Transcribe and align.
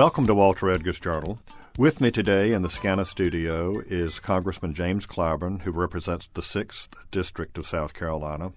Welcome 0.00 0.26
to 0.28 0.34
Walter 0.34 0.70
Edgar's 0.70 0.98
Journal. 0.98 1.40
With 1.76 2.00
me 2.00 2.10
today 2.10 2.54
in 2.54 2.62
the 2.62 2.70
SCANA 2.70 3.04
studio 3.04 3.80
is 3.80 4.18
Congressman 4.18 4.72
James 4.72 5.06
Clyburn, 5.06 5.60
who 5.60 5.72
represents 5.72 6.26
the 6.32 6.40
6th 6.40 7.04
District 7.10 7.58
of 7.58 7.66
South 7.66 7.92
Carolina. 7.92 8.54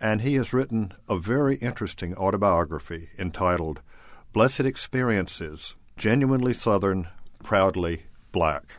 And 0.00 0.20
he 0.20 0.34
has 0.34 0.52
written 0.52 0.92
a 1.08 1.18
very 1.18 1.56
interesting 1.56 2.14
autobiography 2.14 3.08
entitled 3.18 3.80
Blessed 4.32 4.60
Experiences 4.60 5.74
Genuinely 5.96 6.52
Southern, 6.52 7.08
Proudly 7.42 8.04
Black. 8.30 8.76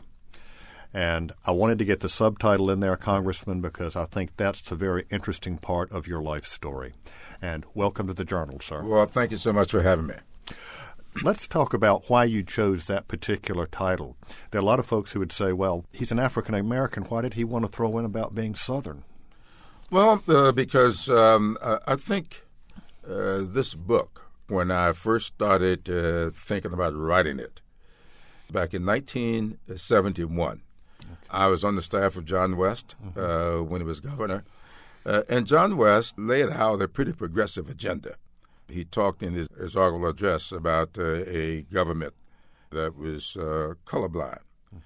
And 0.94 1.32
I 1.44 1.50
wanted 1.50 1.78
to 1.80 1.84
get 1.84 2.00
the 2.00 2.08
subtitle 2.08 2.70
in 2.70 2.80
there, 2.80 2.96
Congressman, 2.96 3.60
because 3.60 3.96
I 3.96 4.06
think 4.06 4.38
that's 4.38 4.70
a 4.70 4.76
very 4.76 5.04
interesting 5.10 5.58
part 5.58 5.92
of 5.92 6.06
your 6.06 6.22
life 6.22 6.46
story. 6.46 6.94
And 7.42 7.66
welcome 7.74 8.06
to 8.06 8.14
the 8.14 8.24
Journal, 8.24 8.60
sir. 8.60 8.82
Well, 8.82 9.04
thank 9.04 9.30
you 9.30 9.36
so 9.36 9.52
much 9.52 9.72
for 9.72 9.82
having 9.82 10.06
me. 10.06 10.14
Let's 11.22 11.46
talk 11.46 11.72
about 11.72 12.08
why 12.08 12.24
you 12.24 12.42
chose 12.42 12.86
that 12.86 13.08
particular 13.08 13.66
title. 13.66 14.16
There 14.50 14.58
are 14.58 14.62
a 14.62 14.66
lot 14.66 14.78
of 14.78 14.86
folks 14.86 15.12
who 15.12 15.20
would 15.20 15.32
say, 15.32 15.52
well, 15.52 15.84
he's 15.92 16.12
an 16.12 16.18
African 16.18 16.54
American. 16.54 17.04
Why 17.04 17.22
did 17.22 17.34
he 17.34 17.44
want 17.44 17.64
to 17.64 17.70
throw 17.70 17.98
in 17.98 18.04
about 18.04 18.34
being 18.34 18.54
Southern? 18.54 19.04
Well, 19.90 20.22
uh, 20.28 20.52
because 20.52 21.08
um, 21.08 21.56
I 21.62 21.96
think 21.96 22.44
uh, 23.08 23.42
this 23.42 23.74
book, 23.74 24.30
when 24.48 24.70
I 24.70 24.92
first 24.92 25.26
started 25.26 25.88
uh, 25.88 26.30
thinking 26.30 26.72
about 26.72 26.94
writing 26.94 27.38
it, 27.38 27.60
back 28.50 28.74
in 28.74 28.84
1971, 28.84 30.62
okay. 31.00 31.10
I 31.30 31.46
was 31.46 31.64
on 31.64 31.76
the 31.76 31.82
staff 31.82 32.16
of 32.16 32.24
John 32.24 32.56
West 32.56 32.94
mm-hmm. 33.02 33.18
Uh, 33.18 33.62
when 33.62 33.80
he 33.80 33.86
was 33.86 34.00
governor. 34.00 34.44
Uh, 35.04 35.22
and 35.28 35.46
John 35.46 35.76
West 35.76 36.18
laid 36.18 36.50
out 36.50 36.82
a 36.82 36.88
pretty 36.88 37.12
progressive 37.12 37.70
agenda. 37.70 38.16
He 38.68 38.84
talked 38.84 39.22
in 39.22 39.34
his, 39.34 39.48
inaugural 39.58 40.06
address 40.06 40.52
about 40.52 40.98
uh, 40.98 41.24
a 41.26 41.62
government 41.62 42.14
that 42.70 42.96
was 42.96 43.36
uh, 43.36 43.74
colorblind. 43.84 44.40
Mm-hmm. 44.74 44.78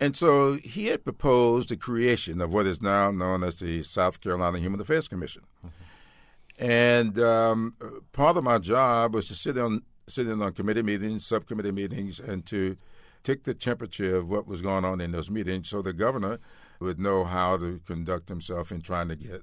And 0.00 0.16
so 0.16 0.54
he 0.54 0.86
had 0.86 1.04
proposed 1.04 1.68
the 1.68 1.76
creation 1.76 2.40
of 2.40 2.52
what 2.52 2.66
is 2.66 2.80
now 2.80 3.10
known 3.10 3.44
as 3.44 3.56
the 3.56 3.82
South 3.82 4.20
Carolina 4.20 4.58
Human 4.58 4.80
Affairs 4.80 5.08
Commission. 5.08 5.42
Mm-hmm. 5.64 6.64
And 6.64 7.18
um, 7.18 7.74
part 8.12 8.36
of 8.36 8.44
my 8.44 8.58
job 8.58 9.14
was 9.14 9.28
to 9.28 9.34
sit 9.34 9.58
on 9.58 9.82
sit 10.06 10.26
in 10.26 10.42
on 10.42 10.52
committee 10.52 10.82
meetings, 10.82 11.26
subcommittee 11.26 11.72
meetings, 11.72 12.20
and 12.20 12.44
to 12.46 12.76
take 13.22 13.44
the 13.44 13.54
temperature 13.54 14.16
of 14.16 14.28
what 14.28 14.46
was 14.46 14.60
going 14.60 14.84
on 14.84 15.00
in 15.00 15.12
those 15.12 15.30
meetings 15.30 15.68
so 15.68 15.80
the 15.80 15.94
governor 15.94 16.38
would 16.78 17.00
know 17.00 17.24
how 17.24 17.56
to 17.56 17.80
conduct 17.86 18.28
himself 18.28 18.70
in 18.70 18.82
trying 18.82 19.08
to 19.08 19.16
get 19.16 19.42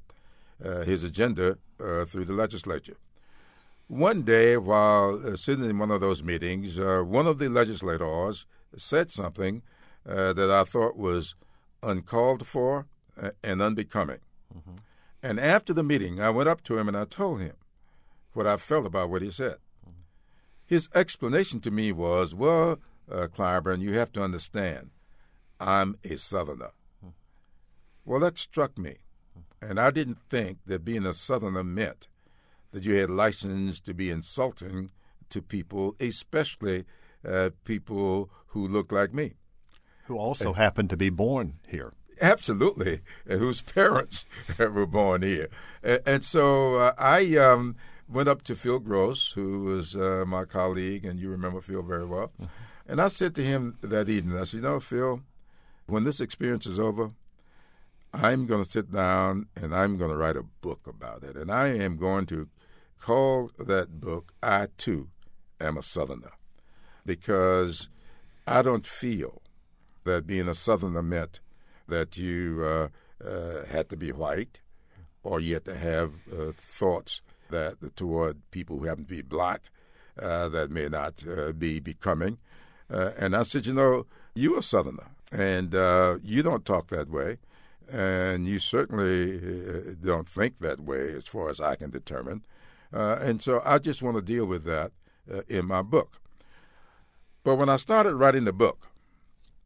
uh, 0.64 0.81
his 0.81 1.03
agenda 1.03 1.58
uh, 1.84 2.06
through 2.06 2.25
the 2.25 2.34
legislature. 2.34 2.98
One 3.92 4.22
day, 4.22 4.56
while 4.56 5.22
uh, 5.22 5.36
sitting 5.36 5.66
in 5.66 5.78
one 5.78 5.92
of 5.92 6.00
those 6.00 6.23
meetings, 6.23 6.80
uh, 6.80 7.02
one 7.06 7.28
of 7.28 7.39
the 7.39 7.50
legislators 7.50 8.45
said 8.78 9.11
something 9.11 9.64
uh, 10.08 10.31
that 10.31 10.50
I 10.50 10.64
thought 10.64 10.95
was 10.95 11.36
uncalled 11.84 12.47
for 12.47 12.88
and 13.44 13.62
unbecoming. 13.62 14.19
Mm-hmm. 14.58 14.75
And 15.22 15.42
after 15.42 15.73
the 15.73 15.84
meeting, 15.84 16.22
I 16.22 16.30
went 16.30 16.47
up 16.47 16.64
to 16.64 16.78
him 16.78 16.88
and 16.88 16.95
I 16.95 17.03
told 17.03 17.42
him 17.42 17.56
what 18.31 18.47
I 18.47 18.56
felt 18.56 18.86
about 18.86 19.09
what 19.09 19.23
he 19.23 19.30
said. 19.30 19.58
Mm-hmm. 19.86 20.03
His 20.66 20.88
explanation 20.95 21.59
to 21.59 21.69
me 21.69 21.92
was, 21.92 22.34
Well, 22.34 22.80
uh, 23.12 23.28
Clyburn, 23.28 23.81
you 23.81 23.95
have 23.95 24.14
to 24.14 24.23
understand, 24.23 24.92
I'm 25.59 25.97
a 26.06 26.16
Southerner. 26.16 26.72
Mm-hmm. 27.03 27.09
Well, 28.06 28.22
that 28.22 28.38
struck 28.38 28.78
me. 28.78 28.95
And 29.62 29.81
I 29.81 29.92
didn't 29.92 30.19
think 30.30 30.59
that 30.66 30.86
being 30.86 31.06
a 31.06 31.14
Southerner 31.14 31.66
meant 31.66 32.08
that 32.72 32.86
you 32.86 32.95
had 32.95 33.09
license 33.09 33.79
to 33.81 33.94
be 33.94 34.09
insulting 34.09 34.91
to 35.29 35.41
people, 35.41 35.96
especially 36.00 36.85
uh, 37.28 37.51
people 37.63 38.29
who 38.47 38.68
look 38.68 38.91
like 38.91 39.13
me. 39.13 39.34
Who 40.06 40.18
also 40.18 40.53
happened 40.53 40.90
to 40.90 40.97
be 40.97 41.09
born 41.09 41.59
here. 41.68 41.94
Absolutely, 42.22 43.01
and 43.28 43.40
whose 43.40 43.62
parents 43.62 44.25
were 44.59 44.85
born 44.85 45.22
here. 45.22 45.47
And, 45.81 46.23
so 46.23 46.75
uh, 46.75 46.94
I 46.97 47.35
um, 47.38 47.75
went 48.07 48.29
up 48.29 48.44
to 48.44 48.56
Phil 48.56 48.79
Gross, 48.79 49.31
who 49.31 49.63
was 49.63 49.96
uh, 49.96 50.25
my 50.28 50.46
colleague, 50.46 51.06
and 51.06 51.19
you 51.19 51.29
remember 51.29 51.62
Phil 51.62 51.81
very 51.81 52.06
well. 52.06 52.31
Mm-hmm. 52.40 52.46
And 52.88 53.01
I 53.01 53.07
said 53.07 53.35
to 53.35 53.44
him 53.44 53.78
that 53.81 54.09
evening, 54.09 54.38
I 54.38 54.44
said, 54.44 54.57
You 54.57 54.63
know, 54.63 54.79
Phil, 54.79 55.22
when 55.88 56.03
this 56.03 56.19
experience 56.19 56.66
is 56.66 56.79
over, 56.79 57.12
I'm 58.13 58.46
going 58.46 58.63
to 58.63 58.69
sit 58.69 58.91
down 58.91 59.47
and 59.56 59.73
I'm 59.73 59.97
going 59.97 60.12
to 60.12 60.17
write 60.17 60.35
a 60.35 60.44
book 60.44 60.85
about 60.85 61.23
it. 61.23 61.35
And 61.35 61.51
I 61.51 61.67
am 61.67 61.97
going 61.97 62.25
to 62.28 62.50
call 63.01 63.50
that 63.57 64.00
book 64.00 64.31
I 64.44 64.67
Too 64.78 65.09
Am 65.59 65.75
a 65.75 65.81
Southerner 65.81 66.34
because 67.06 67.89
I 68.47 68.62
don't 68.62 68.85
feel 68.85 69.41
that 70.03 70.28
being 70.28 70.47
a 70.47 70.56
Southerner 70.56 71.01
meant 71.01 71.40
that 71.88 72.16
you 72.17 72.63
uh, 72.63 72.88
uh, 73.28 73.66
had 73.66 73.90
to 73.90 73.97
be 73.97 74.11
white 74.11 74.61
or 75.23 75.40
you 75.40 75.56
had 75.56 75.66
to 75.66 75.75
have 75.75 76.13
uh, 76.31 76.51
thoughts 76.56 77.22
that 77.50 77.95
toward 77.95 78.38
people 78.51 78.78
who 78.78 78.85
happen 78.85 79.06
to 79.06 79.09
be 79.09 79.22
black 79.22 79.61
uh, 80.22 80.47
that 80.50 80.69
may 80.69 80.88
not 80.88 81.23
uh, 81.28 81.51
be 81.51 81.79
becoming. 81.79 82.38
Uh, 82.90 83.11
and 83.17 83.35
I 83.35 83.44
said, 83.44 83.66
you 83.66 83.73
know, 83.73 84.06
you're 84.35 84.59
a 84.59 84.61
Southerner 84.61 85.07
and 85.31 85.73
you 86.23 86.44
don't 86.44 86.66
talk 86.66 86.88
that 86.88 87.09
way. 87.09 87.38
And 87.91 88.47
you 88.47 88.59
certainly 88.59 89.95
don't 90.01 90.29
think 90.29 90.59
that 90.59 90.79
way, 90.79 91.11
as 91.13 91.28
far 91.28 91.50
as 91.50 91.59
I 91.59 91.75
can 91.75 91.90
determine. 91.90 92.44
Uh, 92.94 93.18
and 93.22 93.41
so 93.41 93.62
I 93.66 93.79
just 93.79 94.02
want 94.02 94.18
to 94.18 94.22
deal 94.22 94.46
with 94.46 94.63
that 94.66 94.91
uh, 95.31 95.41
in 95.47 95.66
my 95.66 95.81
book. 95.81 96.19
But 97.44 97.56
when 97.56 97.69
I 97.69 97.78
started 97.78 98.16
writing 98.16 98.46
the 98.46 98.53
book, 98.53 98.88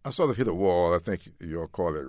I 0.05 0.09
sort 0.09 0.29
of 0.29 0.37
hit 0.37 0.47
a 0.47 0.53
wall. 0.53 0.93
I 0.93 0.99
think 0.99 1.29
you'll 1.39 1.67
call 1.67 1.95
it 1.95 2.05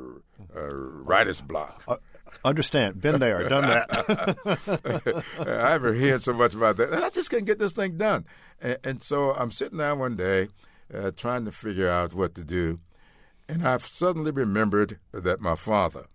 a 0.55 0.75
writer's 0.75 1.41
block. 1.41 1.83
Uh, 1.89 1.97
understand. 2.45 3.01
Been 3.01 3.21
there, 3.21 3.49
done 3.49 3.65
that. 3.65 5.25
I 5.41 5.71
haven't 5.71 5.99
heard 5.99 6.23
so 6.23 6.35
much 6.35 6.55
about 6.55 6.77
that. 6.77 6.93
I 6.93 7.09
just 7.09 7.31
couldn't 7.31 7.47
get 7.47 7.59
this 7.59 7.73
thing 7.73 7.97
done. 7.97 8.27
And, 8.61 8.79
and 8.85 9.03
so 9.03 9.33
I'm 9.33 9.51
sitting 9.51 9.79
down 9.79 9.99
one 9.99 10.17
day 10.17 10.49
uh, 10.93 11.11
trying 11.17 11.47
to 11.47 11.53
figure 11.53 11.89
out 11.89 12.13
what 12.13 12.35
to 12.35 12.45
do. 12.45 12.81
And 13.49 13.67
I've 13.67 13.87
suddenly 13.87 14.31
remembered 14.31 14.99
that 15.13 15.41
my 15.41 15.55
father, 15.55 16.07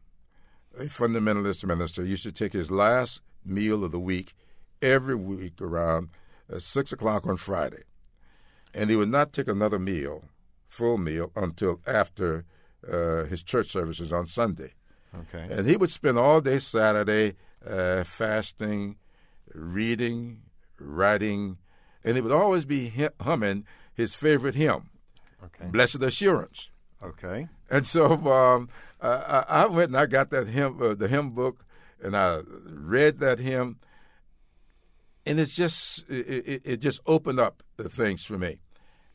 a 0.77 0.83
fundamentalist 0.83 1.65
minister, 1.65 2.03
used 2.03 2.23
to 2.23 2.31
take 2.31 2.53
his 2.53 2.69
last 2.69 3.21
meal 3.43 3.83
of 3.83 3.91
the 3.91 3.99
week 3.99 4.33
every 4.81 5.15
week 5.15 5.61
around 5.61 6.09
uh, 6.51 6.59
6 6.59 6.91
o'clock 6.91 7.25
on 7.25 7.37
Friday. 7.37 7.83
And 8.73 8.89
he 8.89 8.95
would 8.95 9.09
not 9.09 9.33
take 9.33 9.47
another 9.47 9.79
meal, 9.79 10.25
full 10.67 10.97
meal, 10.97 11.31
until 11.35 11.81
after 11.85 12.45
uh, 12.89 13.25
his 13.25 13.43
church 13.43 13.67
services 13.67 14.13
on 14.13 14.25
Sunday. 14.25 14.73
Okay. 15.13 15.47
And 15.49 15.67
he 15.67 15.75
would 15.75 15.91
spend 15.91 16.17
all 16.17 16.41
day 16.41 16.59
Saturday 16.59 17.35
uh, 17.65 18.03
fasting, 18.03 18.97
reading, 19.53 20.41
writing, 20.79 21.57
and 22.03 22.15
he 22.15 22.21
would 22.21 22.31
always 22.31 22.65
be 22.65 22.93
humming 23.19 23.65
his 23.93 24.15
favorite 24.15 24.55
hymn, 24.55 24.89
okay. 25.43 25.67
Blessed 25.67 26.01
Assurance. 26.01 26.69
Okay. 27.03 27.47
And 27.69 27.85
so 27.85 28.05
um, 28.27 28.69
I, 29.01 29.45
I, 29.47 29.65
went 29.67 29.89
and 29.89 29.97
I 29.97 30.05
got 30.05 30.29
that 30.31 30.47
hymn, 30.47 30.81
uh, 30.81 30.93
the 30.93 31.07
hymn 31.07 31.31
book, 31.31 31.65
and 32.01 32.15
I 32.15 32.41
read 32.65 33.19
that 33.19 33.39
hymn, 33.39 33.79
and 35.25 35.39
it's 35.39 35.55
just 35.55 36.09
it, 36.09 36.61
it 36.65 36.77
just 36.77 37.01
opened 37.05 37.39
up 37.39 37.63
the 37.77 37.89
things 37.89 38.25
for 38.25 38.37
me. 38.37 38.59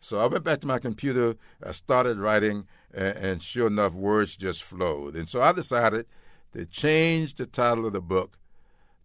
So 0.01 0.21
I 0.21 0.27
went 0.27 0.45
back 0.45 0.61
to 0.61 0.67
my 0.67 0.79
computer, 0.79 1.37
I 1.65 1.73
started 1.73 2.19
writing, 2.19 2.67
and, 2.93 3.17
and 3.17 3.43
sure 3.43 3.67
enough, 3.67 3.93
words 3.93 4.37
just 4.37 4.63
flowed. 4.63 5.17
And 5.17 5.29
so 5.29 5.43
I 5.43 5.53
decided 5.53 6.07
to 6.53 6.67
change 6.67 7.35
the 7.35 7.47
title 7.47 7.87
of 7.87 7.93
the 7.93 8.01
book 8.01 8.39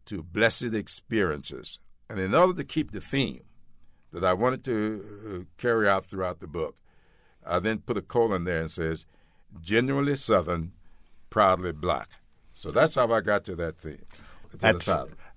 to 0.05 0.21
Blessed 0.21 0.73
Experiences. 0.73 1.79
And 2.09 2.19
in 2.19 2.35
order 2.35 2.53
to 2.53 2.63
keep 2.63 2.91
the 2.91 3.01
theme 3.01 3.41
that 4.11 4.23
I 4.23 4.33
wanted 4.33 4.63
to 4.65 5.03
uh, 5.25 5.61
carry 5.61 5.87
out 5.87 6.05
throughout 6.05 6.39
the 6.39 6.47
book, 6.47 6.75
I 7.45 7.59
then 7.59 7.79
put 7.79 7.97
a 7.97 8.01
colon 8.01 8.43
there 8.43 8.59
and 8.59 8.69
says, 8.69 9.05
generally 9.61 10.15
Southern, 10.15 10.73
proudly 11.29 11.71
black. 11.71 12.09
So 12.53 12.69
that's 12.69 12.95
how 12.95 13.11
I 13.11 13.21
got 13.21 13.45
to 13.45 13.55
that 13.55 13.77
theme. 13.77 14.05
That's, 14.59 14.85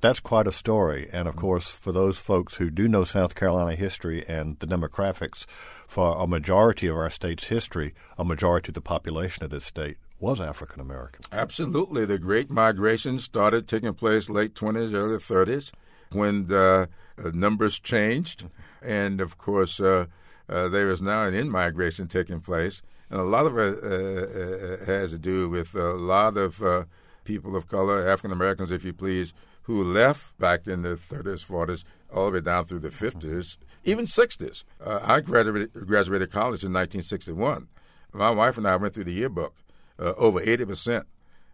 that's 0.05 0.21
quite 0.21 0.47
a 0.47 0.53
story. 0.53 1.09
And 1.15 1.27
of 1.27 1.35
course, 1.35 1.71
for 1.71 1.91
those 1.91 2.19
folks 2.19 2.57
who 2.57 2.69
do 2.69 2.87
know 2.89 3.05
South 3.05 3.35
Carolina 3.35 3.75
history 3.75 4.23
and 4.29 4.59
the 4.59 4.67
demographics, 4.67 5.47
for 5.89 6.19
a 6.19 6.27
majority 6.27 6.89
of 6.89 6.97
our 6.97 7.09
state's 7.09 7.45
history, 7.45 7.95
a 8.19 8.25
majority 8.25 8.69
of 8.69 8.75
the 8.75 8.83
population 8.83 9.45
of 9.45 9.51
this 9.51 9.65
state 9.65 9.97
was 10.21 10.41
African 10.41 10.83
American. 10.83 11.23
Absolutely. 11.33 12.05
The 12.05 12.19
Great 12.19 12.51
Migration 12.51 13.19
started 13.19 13.67
taking 13.67 13.95
place 13.95 14.29
late 14.29 14.55
20s, 14.55 14.93
early 14.93 15.17
30s 15.17 15.73
when 16.13 16.49
the 16.49 16.89
uh, 17.19 17.31
numbers 17.33 17.79
changed. 17.79 18.47
And 18.83 19.23
of 19.23 19.39
course, 19.39 19.81
uh, 19.81 20.07
uh, 20.51 20.69
there 20.69 20.91
is 20.91 21.01
now 21.01 21.23
an 21.23 21.33
in 21.33 21.49
migration 21.49 22.09
taking 22.09 22.41
place. 22.41 22.83
And 23.09 23.21
a 23.21 23.25
lot 23.25 23.47
of 23.47 23.57
it 23.57 23.83
uh, 23.83 24.83
uh, 24.83 24.85
has 24.85 25.13
to 25.13 25.19
do 25.19 25.49
with 25.49 25.75
a 25.75 25.95
lot 25.95 26.37
of 26.37 26.63
uh, 26.63 26.85
people 27.25 27.57
of 27.57 27.69
color, 27.69 28.07
African 28.07 28.33
Americans, 28.33 28.71
if 28.71 28.85
you 28.85 28.93
please, 28.93 29.33
who 29.65 29.83
left 29.83 30.39
back 30.39 30.67
in 30.67 30.83
the 30.83 30.97
30s, 30.97 31.47
40s, 31.47 31.85
all 32.13 32.27
the 32.27 32.33
way 32.33 32.41
down 32.41 32.65
through 32.65 32.79
the 32.81 32.89
50s, 32.89 33.57
even 33.85 34.05
60s. 34.05 34.65
Uh, 34.83 35.01
I 35.03 35.21
graduated, 35.21 35.73
graduated 35.87 36.31
college 36.31 36.63
in 36.63 36.73
1961. 36.73 37.69
My 38.13 38.31
wife 38.31 38.57
and 38.57 38.69
I 38.69 38.77
went 38.77 38.95
through 38.95 39.05
the 39.05 39.13
yearbook. 39.13 39.55
Uh, 39.99 40.13
over 40.17 40.41
80% 40.41 41.05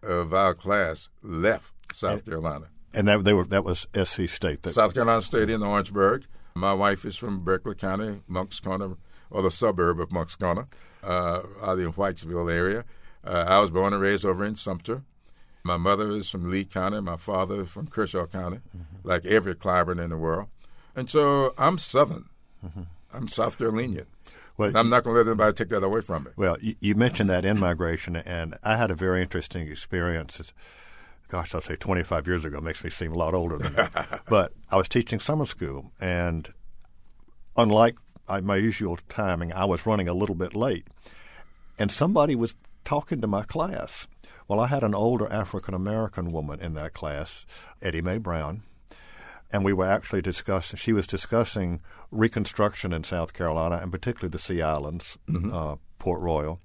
of 0.03 0.33
our 0.33 0.55
class 0.55 1.09
left 1.23 1.73
South 1.93 2.25
Carolina. 2.25 2.67
And 2.93 3.07
that 3.09 3.25
they 3.25 3.33
were 3.33 3.45
that 3.45 3.65
was 3.65 3.87
SC 3.95 4.29
State. 4.29 4.63
That, 4.63 4.73
South 4.73 4.95
Carolina 4.95 5.23
State 5.23 5.51
in 5.51 5.63
Orangeburg. 5.63 6.27
My 6.55 6.75
wife 6.75 7.05
is 7.05 7.17
from 7.17 7.45
Berkeley 7.45 7.75
County, 7.77 8.21
Moncks 8.27 8.59
Corner, 8.61 8.97
or 9.31 9.43
the 9.43 9.51
suburb 9.51 10.01
of 10.01 10.11
Moncks 10.11 10.35
Corner, 10.35 10.67
uh, 11.05 11.43
out 11.63 11.79
in 11.79 11.93
Whitesville 11.93 12.53
area. 12.53 12.85
Uh, 13.25 13.45
I 13.47 13.61
was 13.61 13.71
born 13.71 13.93
and 13.93 14.03
raised 14.03 14.25
over 14.25 14.45
in 14.45 14.57
Sumter. 14.57 15.05
My 15.63 15.77
mother 15.77 16.11
is 16.13 16.31
from 16.31 16.51
Lee 16.51 16.65
County. 16.65 17.01
My 17.01 17.17
father 17.17 17.63
is 17.63 17.69
from 17.69 17.87
Kershaw 17.87 18.27
County, 18.27 18.59
mm-hmm. 18.77 19.09
like 19.09 19.27
every 19.27 19.55
Clyburn 19.55 20.03
in 20.03 20.11
the 20.11 20.17
world. 20.17 20.49
And 20.97 21.11
so 21.11 21.55
I'm 21.59 21.79
Southern. 21.79 22.27
Mm-hmm. 22.65 22.83
I'm 23.13 23.29
South 23.29 23.59
Carolinian. 23.59 24.07
Well, 24.57 24.77
I'm 24.77 24.91
not 24.91 25.05
going 25.05 25.15
to 25.15 25.23
let 25.23 25.27
anybody 25.27 25.55
take 25.55 25.69
that 25.71 25.83
away 25.83 26.03
from 26.03 26.25
me. 26.25 26.31
Well, 26.37 26.57
you, 26.61 26.75
you 26.81 26.95
mentioned 26.95 27.31
that 27.31 27.45
in 27.45 27.59
migration, 27.59 28.17
and 28.17 28.57
I 28.63 28.77
had 28.77 28.91
a 28.91 28.95
very 28.95 29.23
interesting 29.23 29.69
experience. 29.69 30.53
Gosh, 31.29 31.55
I'll 31.55 31.61
say 31.61 31.77
25 31.77 32.27
years 32.27 32.45
ago 32.45 32.61
makes 32.61 32.85
me 32.85 32.91
seem 32.91 33.13
a 33.13 33.17
lot 33.17 33.35
older 33.35 33.57
than 33.57 33.73
that. 33.75 34.23
but 34.29 34.53
I 34.71 34.77
was 34.77 34.89
teaching 34.89 35.19
summer 35.19 35.47
school, 35.47 35.93
and 35.99 36.49
unlike 37.57 37.97
my 38.43 38.57
usual 38.57 38.99
timing, 39.09 39.53
I 39.53 39.65
was 39.65 39.87
running 39.87 40.09
a 40.09 40.15
little 40.15 40.35
bit 40.35 40.55
late. 40.55 40.87
And 41.79 41.91
somebody 41.91 42.37
was 42.37 42.55
talking 42.85 43.21
to 43.23 43.27
my 43.27 43.43
class. 43.45 44.07
Well, 44.51 44.59
I 44.59 44.67
had 44.67 44.83
an 44.83 44.97
older 44.97 45.33
African 45.33 45.75
American 45.75 46.33
woman 46.33 46.59
in 46.59 46.75
that 46.75 46.93
class, 46.93 47.47
Eddie 47.81 48.03
Mae 48.03 48.19
Brown, 48.19 48.65
and 49.53 49.65
we 49.65 49.73
were 49.73 49.87
actually 49.87 50.23
discussing. 50.23 50.77
She 50.77 50.93
was 50.93 51.07
discussing 51.07 51.81
Reconstruction 52.11 52.93
in 52.93 53.05
South 53.05 53.33
Carolina, 53.33 53.79
and 53.81 53.93
particularly 53.93 54.31
the 54.31 54.41
Sea 54.41 54.61
Islands, 54.61 55.17
mm-hmm. 55.29 55.55
uh, 55.55 55.77
Port 56.01 56.21
Royal. 56.21 56.61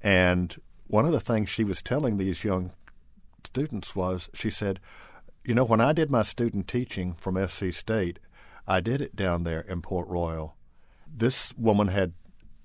And 0.00 0.54
one 0.86 1.04
of 1.04 1.10
the 1.10 1.18
things 1.18 1.50
she 1.50 1.64
was 1.64 1.82
telling 1.82 2.18
these 2.18 2.44
young 2.44 2.70
students 3.42 3.96
was, 3.96 4.30
she 4.32 4.48
said, 4.48 4.78
"You 5.44 5.54
know, 5.56 5.64
when 5.64 5.80
I 5.80 5.92
did 5.92 6.08
my 6.08 6.22
student 6.22 6.68
teaching 6.68 7.14
from 7.14 7.48
SC 7.48 7.72
State, 7.72 8.20
I 8.64 8.78
did 8.80 9.00
it 9.00 9.16
down 9.16 9.42
there 9.42 9.62
in 9.62 9.82
Port 9.82 10.06
Royal. 10.06 10.54
This 11.12 11.52
woman 11.58 11.88
had 11.88 12.12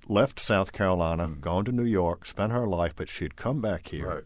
left 0.07 0.39
South 0.39 0.71
Carolina, 0.71 1.27
mm. 1.27 1.41
gone 1.41 1.65
to 1.65 1.71
New 1.71 1.85
York, 1.85 2.25
spent 2.25 2.51
her 2.51 2.67
life, 2.67 2.93
but 2.95 3.09
she'd 3.09 3.35
come 3.35 3.61
back 3.61 3.89
here." 3.89 4.07
Right. 4.07 4.23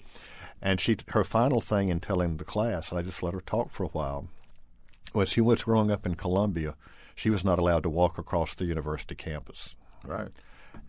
And 0.61 0.79
she, 0.79 0.97
her 1.09 1.23
final 1.23 1.59
thing 1.59 1.89
in 1.89 1.99
telling 1.99 2.37
the 2.37 2.43
class, 2.43 2.91
and 2.91 2.99
I 2.99 3.01
just 3.01 3.23
let 3.23 3.33
her 3.33 3.41
talk 3.41 3.71
for 3.71 3.83
a 3.83 3.87
while 3.87 4.27
when 5.13 5.25
she 5.25 5.41
was 5.41 5.63
growing 5.63 5.91
up 5.91 6.05
in 6.05 6.15
Columbia, 6.15 6.75
she 7.15 7.29
was 7.29 7.43
not 7.43 7.59
allowed 7.59 7.83
to 7.83 7.89
walk 7.89 8.17
across 8.17 8.53
the 8.53 8.65
university 8.65 9.15
campus. 9.15 9.75
Right. 10.03 10.29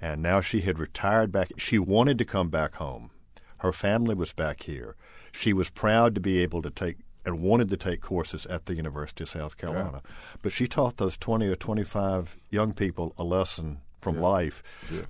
And 0.01 0.23
now 0.23 0.41
she 0.41 0.61
had 0.61 0.79
retired 0.79 1.33
back. 1.33 1.53
She 1.59 1.79
wanted 1.79 2.19
to 2.19 2.25
come 2.25 2.49
back 2.49 2.77
home. 2.77 3.11
Her 3.59 3.73
family 3.73 4.15
was 4.15 4.33
back 4.33 4.63
here. 4.63 4.97
She 5.33 5.53
was 5.53 5.71
proud 5.71 6.15
to 6.15 6.21
be 6.21 6.41
able 6.41 6.63
to 6.63 6.71
take 6.71 6.99
and 7.25 7.41
wanted 7.41 7.71
to 7.71 7.77
take 7.77 8.01
courses 8.01 8.47
at 8.47 8.67
the 8.67 8.75
University 8.75 9.23
of 9.23 9.31
South 9.31 9.57
Carolina. 9.57 10.03
Yeah. 10.05 10.11
But 10.43 10.51
she 10.51 10.67
taught 10.67 10.97
those 10.97 11.17
20 11.17 11.47
or 11.47 11.55
25 11.55 12.37
young 12.51 12.73
people 12.73 13.15
a 13.17 13.23
lesson 13.23 13.81
from 14.03 14.17
yeah. 14.17 14.21
life 14.21 14.63
yeah. 14.91 15.03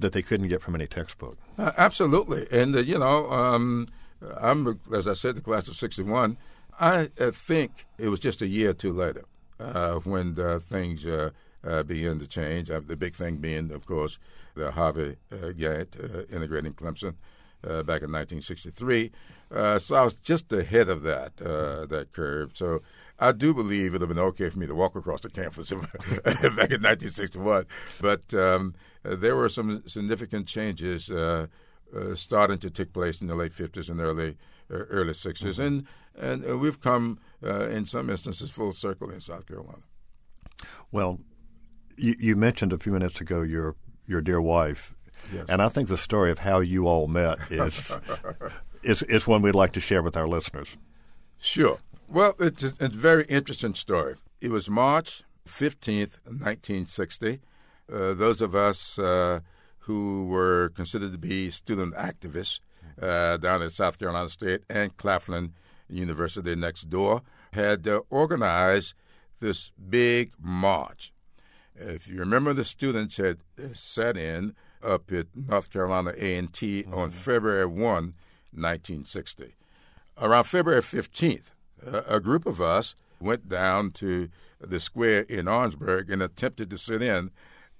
that 0.00 0.12
they 0.12 0.20
couldn't 0.20 0.48
get 0.48 0.60
from 0.60 0.74
any 0.74 0.86
textbook. 0.86 1.38
Uh, 1.56 1.72
absolutely. 1.78 2.46
And, 2.50 2.76
uh, 2.76 2.80
you 2.80 2.98
know, 2.98 3.30
um, 3.30 3.88
I'm, 4.38 4.78
as 4.92 5.08
I 5.08 5.14
said, 5.14 5.36
the 5.36 5.40
class 5.40 5.68
of 5.68 5.76
61. 5.76 6.36
I 6.78 7.10
uh, 7.18 7.30
think 7.30 7.86
it 7.98 8.08
was 8.08 8.20
just 8.20 8.42
a 8.42 8.46
year 8.46 8.70
or 8.70 8.74
two 8.74 8.92
later 8.92 9.24
uh, 9.58 9.94
when 9.96 10.34
things 10.60 11.06
uh, 11.06 11.30
uh, 11.64 11.82
began 11.84 12.18
to 12.18 12.26
change. 12.26 12.68
The 12.68 12.96
big 12.96 13.14
thing 13.14 13.36
being, 13.36 13.70
of 13.70 13.86
course, 13.86 14.18
the 14.54 14.72
Harvey 14.72 15.16
uh, 15.30 15.52
Gantt 15.52 16.32
integrating 16.32 16.72
Clemson 16.72 17.14
back 17.62 18.02
in 18.02 18.10
1963. 18.10 19.12
so 19.78 19.96
I 19.96 20.02
was 20.02 20.14
just 20.14 20.50
ahead 20.52 20.88
of 20.88 21.02
that 21.02 21.36
that 21.36 22.08
curve. 22.12 22.52
So 22.54 22.80
I 23.20 23.32
do 23.32 23.54
believe 23.54 23.88
it 23.88 23.92
would 23.92 24.00
have 24.00 24.08
been 24.08 24.18
okay 24.18 24.48
for 24.48 24.58
me 24.58 24.66
to 24.66 24.74
walk 24.74 24.96
across 24.96 25.20
the 25.20 25.30
campus 25.30 25.70
back 25.70 25.94
in 25.94 26.82
1961. 26.82 27.66
But 28.00 28.32
um, 28.34 28.74
there 29.02 29.36
were 29.36 29.48
some 29.48 29.86
significant 29.86 30.46
changes 30.46 31.10
starting 32.14 32.58
to 32.58 32.70
take 32.70 32.92
place 32.92 33.20
in 33.20 33.26
the 33.26 33.34
late 33.34 33.52
50s 33.52 33.88
and 33.88 34.00
early 34.00 34.36
early 34.70 35.12
60s. 35.12 35.42
Mm-hmm. 35.42 35.62
And 35.62 35.86
and 36.20 36.48
uh, 36.48 36.58
we've 36.58 36.80
come 36.80 37.18
uh, 37.44 37.68
in 37.68 37.86
some 37.86 38.10
instances 38.10 38.50
full 38.50 38.72
circle 38.72 39.10
in 39.10 39.20
South 39.20 39.46
Carolina. 39.46 39.82
Well, 40.92 41.20
you, 41.96 42.14
you, 42.18 42.36
mentioned 42.36 42.72
a 42.72 42.78
few 42.78 42.92
minutes 42.92 43.20
ago 43.20 43.42
your 43.42 43.76
your 44.06 44.20
dear 44.20 44.40
wife, 44.40 44.94
yes. 45.32 45.46
and 45.48 45.62
I 45.62 45.68
think 45.68 45.88
the 45.88 45.96
story 45.96 46.30
of 46.30 46.40
how 46.40 46.60
you 46.60 46.86
all 46.86 47.06
met 47.06 47.38
is 47.50 47.96
is 48.82 49.02
is 49.04 49.26
one 49.26 49.42
we'd 49.42 49.54
like 49.54 49.72
to 49.72 49.80
share 49.80 50.02
with 50.02 50.16
our 50.16 50.28
listeners. 50.28 50.76
Sure. 51.38 51.78
Well, 52.12 52.34
it's 52.40 52.64
a, 52.64 52.66
it's 52.66 52.80
a 52.80 52.88
very 52.88 53.24
interesting 53.28 53.76
story. 53.76 54.16
It 54.40 54.50
was 54.50 54.68
March 54.68 55.22
fifteenth, 55.46 56.18
nineteen 56.28 56.86
sixty. 56.86 57.38
Uh, 57.90 58.14
those 58.14 58.42
of 58.42 58.52
us 58.52 58.98
uh, 58.98 59.40
who 59.80 60.26
were 60.26 60.70
considered 60.70 61.12
to 61.12 61.18
be 61.18 61.50
student 61.50 61.94
activists 61.94 62.58
uh, 63.00 63.36
down 63.36 63.62
at 63.62 63.70
South 63.70 63.96
Carolina 63.96 64.28
State 64.28 64.62
and 64.68 64.96
Claflin 64.96 65.52
University 65.88 66.56
next 66.56 66.90
door, 66.90 67.22
had 67.52 67.86
uh, 67.86 68.00
organized 68.10 68.94
this 69.38 69.70
big 69.88 70.32
march. 70.36 71.12
If 71.76 72.08
you 72.08 72.18
remember, 72.18 72.52
the 72.52 72.64
students 72.64 73.18
had 73.18 73.38
uh, 73.56 73.68
sat 73.72 74.16
in 74.16 74.56
up 74.82 75.12
at 75.12 75.28
North 75.36 75.70
Carolina 75.70 76.12
A&T 76.16 76.82
mm-hmm. 76.82 76.92
on 76.92 77.10
February 77.10 77.66
1, 77.66 77.76
1960. 77.76 79.54
Around 80.18 80.44
February 80.44 80.82
15th, 80.82 81.52
a 81.86 82.20
group 82.20 82.46
of 82.46 82.60
us 82.60 82.94
went 83.20 83.48
down 83.48 83.90
to 83.92 84.28
the 84.60 84.80
square 84.80 85.22
in 85.22 85.48
Orangeburg 85.48 86.10
and 86.10 86.22
attempted 86.22 86.70
to 86.70 86.78
sit 86.78 87.02
in 87.02 87.30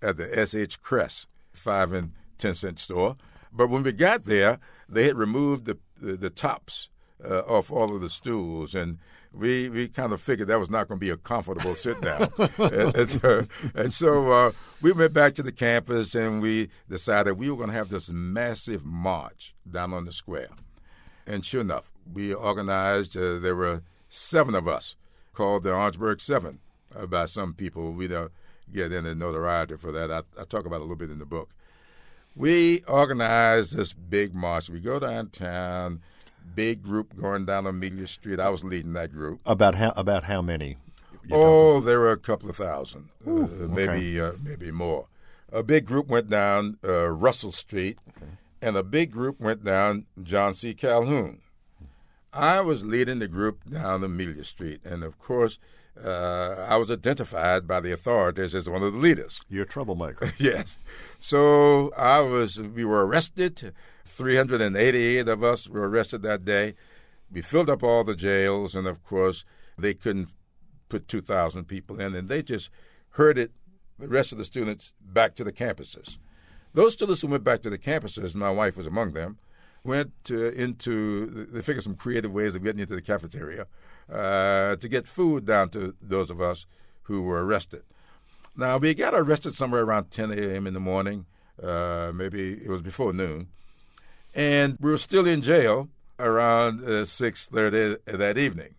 at 0.02 0.16
the 0.16 0.38
S.H. 0.38 0.80
Kress 0.80 1.26
5 1.52 1.92
and 1.92 2.12
10 2.38 2.54
cent 2.54 2.78
store. 2.78 3.16
But 3.52 3.68
when 3.68 3.82
we 3.82 3.92
got 3.92 4.24
there, 4.24 4.58
they 4.88 5.04
had 5.04 5.16
removed 5.16 5.66
the, 5.66 5.78
the, 6.00 6.16
the 6.16 6.30
tops 6.30 6.88
uh, 7.24 7.40
off 7.40 7.70
all 7.70 7.94
of 7.94 8.00
the 8.00 8.08
stools, 8.08 8.74
and 8.74 8.98
we 9.32 9.68
we 9.68 9.88
kind 9.88 10.12
of 10.12 10.20
figured 10.20 10.48
that 10.48 10.58
was 10.58 10.70
not 10.70 10.88
going 10.88 10.98
to 10.98 11.04
be 11.04 11.10
a 11.10 11.16
comfortable 11.16 11.74
sit 11.74 12.00
down, 12.00 12.28
and, 12.58 12.96
and, 12.96 13.24
uh, 13.24 13.42
and, 13.74 13.92
so 13.92 14.32
uh, 14.32 14.52
we 14.80 14.92
went 14.92 15.12
back 15.12 15.34
to 15.34 15.42
the 15.42 15.52
campus 15.52 16.14
and 16.14 16.40
we 16.40 16.68
decided 16.88 17.32
we 17.38 17.50
were 17.50 17.56
going 17.56 17.68
to 17.68 17.74
have 17.74 17.90
this 17.90 18.08
massive 18.10 18.84
march 18.84 19.54
down 19.70 19.92
on 19.92 20.04
the 20.04 20.12
square, 20.12 20.48
and 21.26 21.44
sure 21.44 21.60
enough, 21.60 21.92
we 22.12 22.32
organized. 22.32 23.16
Uh, 23.16 23.38
there 23.38 23.54
were 23.54 23.82
seven 24.10 24.54
of 24.54 24.68
us, 24.68 24.96
called 25.32 25.62
the 25.62 25.72
Orangeburg 25.72 26.20
Seven, 26.20 26.58
uh, 26.94 27.06
by 27.06 27.24
some 27.24 27.54
people. 27.54 27.92
We 27.92 28.08
don't 28.08 28.32
get 28.70 28.92
any 28.92 29.14
notoriety 29.14 29.76
for 29.76 29.90
that. 29.92 30.10
I, 30.10 30.18
I 30.38 30.44
talk 30.44 30.66
about 30.66 30.76
it 30.76 30.80
a 30.80 30.84
little 30.84 30.96
bit 30.96 31.10
in 31.10 31.18
the 31.18 31.26
book. 31.26 31.50
We 32.36 32.82
organized 32.86 33.76
this 33.76 33.92
big 33.92 34.34
march. 34.34 34.68
We 34.68 34.80
go 34.80 34.98
downtown 34.98 36.00
big 36.54 36.82
group 36.82 37.16
going 37.16 37.46
down 37.46 37.66
Amelia 37.66 38.06
Street. 38.06 38.40
I 38.40 38.50
was 38.50 38.64
leading 38.64 38.92
that 38.94 39.12
group. 39.12 39.40
About 39.46 39.74
how 39.76 39.92
about 39.96 40.24
how 40.24 40.42
many? 40.42 40.76
Oh, 41.30 41.80
there 41.80 42.00
were 42.00 42.10
a 42.10 42.16
couple 42.16 42.50
of 42.50 42.56
thousand, 42.56 43.10
Ooh, 43.26 43.44
uh, 43.44 43.68
maybe 43.68 44.20
okay. 44.20 44.36
uh, 44.36 44.38
maybe 44.42 44.70
more. 44.70 45.06
A 45.52 45.62
big 45.62 45.84
group 45.84 46.08
went 46.08 46.28
down 46.30 46.78
uh, 46.84 47.08
Russell 47.08 47.52
Street, 47.52 47.98
okay. 48.08 48.32
and 48.62 48.76
a 48.76 48.82
big 48.82 49.10
group 49.12 49.40
went 49.40 49.64
down 49.64 50.06
John 50.22 50.54
C. 50.54 50.74
Calhoun. 50.74 51.40
I 52.32 52.60
was 52.60 52.84
leading 52.84 53.18
the 53.18 53.28
group 53.28 53.68
down 53.68 54.04
Amelia 54.04 54.44
Street, 54.44 54.80
and 54.84 55.02
of 55.02 55.18
course, 55.18 55.58
uh, 56.02 56.66
I 56.68 56.76
was 56.76 56.90
identified 56.90 57.66
by 57.66 57.80
the 57.80 57.92
authorities 57.92 58.54
as 58.54 58.70
one 58.70 58.82
of 58.82 58.92
the 58.92 58.98
leaders. 58.98 59.40
You're 59.48 59.64
a 59.64 59.68
troublemaker. 59.68 60.32
yes. 60.38 60.78
So 61.18 61.92
I 61.96 62.20
was. 62.20 62.60
We 62.60 62.84
were 62.84 63.06
arrested. 63.06 63.72
388 64.04 65.28
of 65.28 65.42
us 65.42 65.68
were 65.68 65.88
arrested 65.88 66.22
that 66.22 66.44
day. 66.44 66.74
We 67.32 67.42
filled 67.42 67.70
up 67.70 67.82
all 67.82 68.04
the 68.04 68.16
jails, 68.16 68.74
and 68.74 68.86
of 68.86 69.02
course, 69.04 69.44
they 69.78 69.94
couldn't 69.94 70.28
put 70.88 71.08
2,000 71.08 71.64
people 71.64 72.00
in, 72.00 72.14
and 72.14 72.28
they 72.28 72.42
just 72.42 72.70
herded 73.10 73.52
the 73.98 74.08
rest 74.08 74.32
of 74.32 74.38
the 74.38 74.44
students 74.44 74.92
back 75.00 75.34
to 75.36 75.44
the 75.44 75.52
campuses. 75.52 76.18
Those 76.74 76.92
students 76.92 77.22
who 77.22 77.28
went 77.28 77.44
back 77.44 77.62
to 77.62 77.70
the 77.70 77.78
campuses, 77.78 78.34
my 78.34 78.50
wife 78.50 78.76
was 78.76 78.86
among 78.86 79.12
them, 79.12 79.38
went 79.84 80.12
into, 80.30 81.26
they 81.26 81.62
figured 81.62 81.82
some 81.82 81.94
creative 81.94 82.32
ways 82.32 82.54
of 82.54 82.62
getting 82.62 82.80
into 82.80 82.94
the 82.94 83.02
cafeteria 83.02 83.66
uh, 84.12 84.76
to 84.76 84.88
get 84.88 85.06
food 85.06 85.46
down 85.46 85.70
to 85.70 85.94
those 86.00 86.30
of 86.30 86.40
us 86.40 86.66
who 87.02 87.22
were 87.22 87.44
arrested. 87.44 87.82
Now, 88.56 88.78
we 88.78 88.94
got 88.94 89.14
arrested 89.14 89.54
somewhere 89.54 89.82
around 89.82 90.10
10 90.10 90.32
a.m. 90.32 90.66
in 90.66 90.74
the 90.74 90.80
morning. 90.80 91.26
Uh, 91.62 92.12
maybe 92.14 92.52
it 92.52 92.68
was 92.68 92.82
before 92.82 93.12
noon 93.12 93.48
and 94.34 94.76
we 94.80 94.90
were 94.90 94.98
still 94.98 95.26
in 95.26 95.42
jail 95.42 95.88
around 96.18 96.80
uh, 96.80 97.04
6.30 97.04 98.04
that 98.04 98.38
evening 98.38 98.74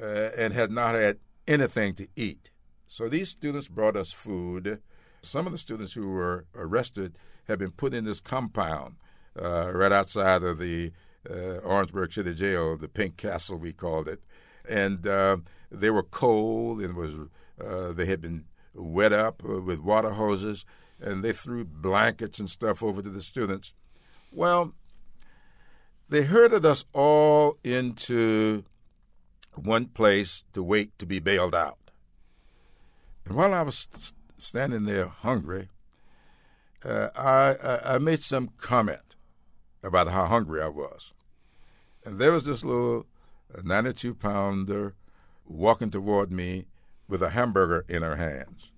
uh, 0.00 0.30
and 0.36 0.52
had 0.52 0.70
not 0.70 0.94
had 0.94 1.18
anything 1.46 1.94
to 1.94 2.06
eat 2.14 2.50
So 2.86 3.08
these 3.08 3.28
students 3.28 3.68
brought 3.68 3.96
us 3.96 4.12
food. 4.12 4.80
Some 5.22 5.46
of 5.46 5.52
the 5.52 5.58
students 5.58 5.94
who 5.94 6.08
were 6.08 6.46
arrested 6.54 7.16
had 7.46 7.58
been 7.58 7.72
put 7.72 7.94
in 7.94 8.04
this 8.04 8.20
compound 8.20 8.96
uh, 9.42 9.70
right 9.72 9.92
outside 9.92 10.42
of 10.42 10.58
the 10.58 10.92
uh, 11.28 11.58
Orangeburg 11.58 12.12
City 12.12 12.34
Jail, 12.34 12.76
the 12.76 12.88
Pink 12.88 13.16
Castle, 13.16 13.56
we 13.56 13.72
called 13.72 14.08
it. 14.08 14.22
And 14.68 15.06
uh, 15.06 15.38
they 15.70 15.90
were 15.90 16.02
cold 16.02 16.80
and 16.80 16.94
was 16.94 17.14
uh, 17.64 17.92
they 17.92 18.06
had 18.06 18.20
been 18.20 18.44
wet 18.74 19.12
up 19.12 19.42
uh, 19.44 19.60
with 19.60 19.80
water 19.80 20.10
hoses, 20.10 20.64
and 21.00 21.24
they 21.24 21.32
threw 21.32 21.64
blankets 21.64 22.38
and 22.38 22.48
stuff 22.48 22.82
over 22.82 23.02
to 23.02 23.10
the 23.10 23.22
students. 23.22 23.74
Well, 24.32 24.74
they 26.08 26.22
herded 26.22 26.64
us 26.64 26.84
all 26.92 27.56
into 27.64 28.64
one 29.54 29.86
place 29.86 30.44
to 30.52 30.62
wait 30.62 30.98
to 30.98 31.06
be 31.06 31.18
bailed 31.18 31.54
out. 31.54 31.78
And 33.24 33.36
while 33.36 33.54
I 33.54 33.62
was 33.62 33.88
standing 34.38 34.84
there 34.84 35.08
hungry, 35.08 35.68
uh, 36.84 37.08
I, 37.16 37.56
I, 37.56 37.94
I 37.94 37.98
made 37.98 38.22
some 38.22 38.50
comment 38.56 39.16
about 39.82 40.08
how 40.08 40.26
hungry 40.26 40.62
I 40.62 40.68
was. 40.68 41.12
And 42.04 42.18
there 42.18 42.32
was 42.32 42.44
this 42.44 42.64
little 42.64 43.06
92 43.62 44.14
pounder 44.14 44.94
walking 45.46 45.90
toward 45.90 46.30
me 46.30 46.66
with 47.08 47.22
a 47.22 47.30
hamburger 47.30 47.84
in 47.88 48.02
her 48.02 48.16
hands. 48.16 48.70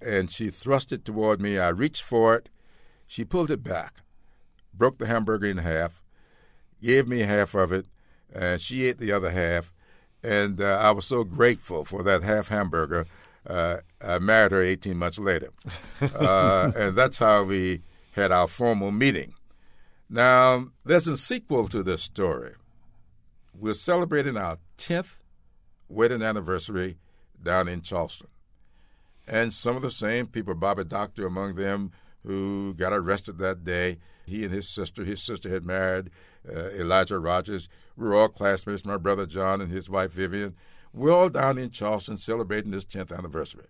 And 0.00 0.30
she 0.30 0.50
thrust 0.50 0.92
it 0.92 1.04
toward 1.04 1.40
me. 1.40 1.58
I 1.58 1.68
reached 1.68 2.02
for 2.02 2.34
it. 2.36 2.48
She 3.06 3.24
pulled 3.24 3.50
it 3.50 3.62
back, 3.62 3.96
broke 4.72 4.98
the 4.98 5.06
hamburger 5.06 5.46
in 5.46 5.58
half, 5.58 6.02
gave 6.80 7.08
me 7.08 7.20
half 7.20 7.54
of 7.54 7.72
it, 7.72 7.86
and 8.32 8.60
she 8.60 8.86
ate 8.86 8.98
the 8.98 9.12
other 9.12 9.30
half. 9.30 9.72
And 10.22 10.60
uh, 10.60 10.78
I 10.80 10.92
was 10.92 11.06
so 11.06 11.24
grateful 11.24 11.84
for 11.84 12.02
that 12.04 12.22
half 12.22 12.48
hamburger. 12.48 13.06
Uh, 13.46 13.78
I 14.00 14.18
married 14.18 14.52
her 14.52 14.62
18 14.62 14.96
months 14.96 15.18
later. 15.18 15.50
Uh, 16.00 16.72
and 16.76 16.96
that's 16.96 17.18
how 17.18 17.42
we 17.42 17.82
had 18.12 18.32
our 18.32 18.46
formal 18.46 18.90
meeting. 18.90 19.34
Now, 20.12 20.66
there's 20.84 21.06
a 21.06 21.16
sequel 21.16 21.68
to 21.68 21.84
this 21.84 22.02
story. 22.02 22.54
We're 23.56 23.74
celebrating 23.74 24.36
our 24.36 24.58
10th 24.76 25.20
wedding 25.88 26.20
anniversary 26.20 26.96
down 27.40 27.68
in 27.68 27.82
Charleston. 27.82 28.26
And 29.28 29.54
some 29.54 29.76
of 29.76 29.82
the 29.82 29.90
same 29.90 30.26
people, 30.26 30.54
Bobby 30.54 30.82
Doctor 30.82 31.26
among 31.26 31.54
them, 31.54 31.92
who 32.26 32.74
got 32.74 32.92
arrested 32.92 33.38
that 33.38 33.64
day, 33.64 33.98
he 34.26 34.42
and 34.44 34.52
his 34.52 34.68
sister, 34.68 35.04
his 35.04 35.22
sister 35.22 35.48
had 35.48 35.64
married 35.64 36.10
uh, 36.48 36.70
Elijah 36.70 37.18
Rogers. 37.20 37.68
We 37.96 38.08
were 38.08 38.16
all 38.16 38.28
classmates, 38.28 38.84
my 38.84 38.96
brother 38.96 39.26
John 39.26 39.60
and 39.60 39.70
his 39.70 39.88
wife 39.88 40.12
Vivian. 40.12 40.56
We're 40.92 41.12
all 41.12 41.28
down 41.28 41.56
in 41.56 41.70
Charleston 41.70 42.16
celebrating 42.16 42.72
this 42.72 42.84
10th 42.84 43.16
anniversary. 43.16 43.66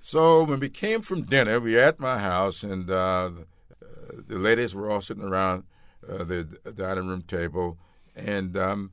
So 0.00 0.44
when 0.44 0.60
we 0.60 0.70
came 0.70 1.02
from 1.02 1.22
dinner, 1.22 1.60
we 1.60 1.74
were 1.74 1.80
at 1.80 2.00
my 2.00 2.18
house, 2.18 2.62
and 2.62 2.90
uh, 2.90 3.30
the 4.12 4.38
ladies 4.38 4.74
were 4.74 4.90
all 4.90 5.00
sitting 5.00 5.24
around 5.24 5.64
uh, 6.08 6.24
the 6.24 6.44
dining 6.76 7.08
room 7.08 7.22
table, 7.22 7.78
and 8.14 8.56
um, 8.56 8.92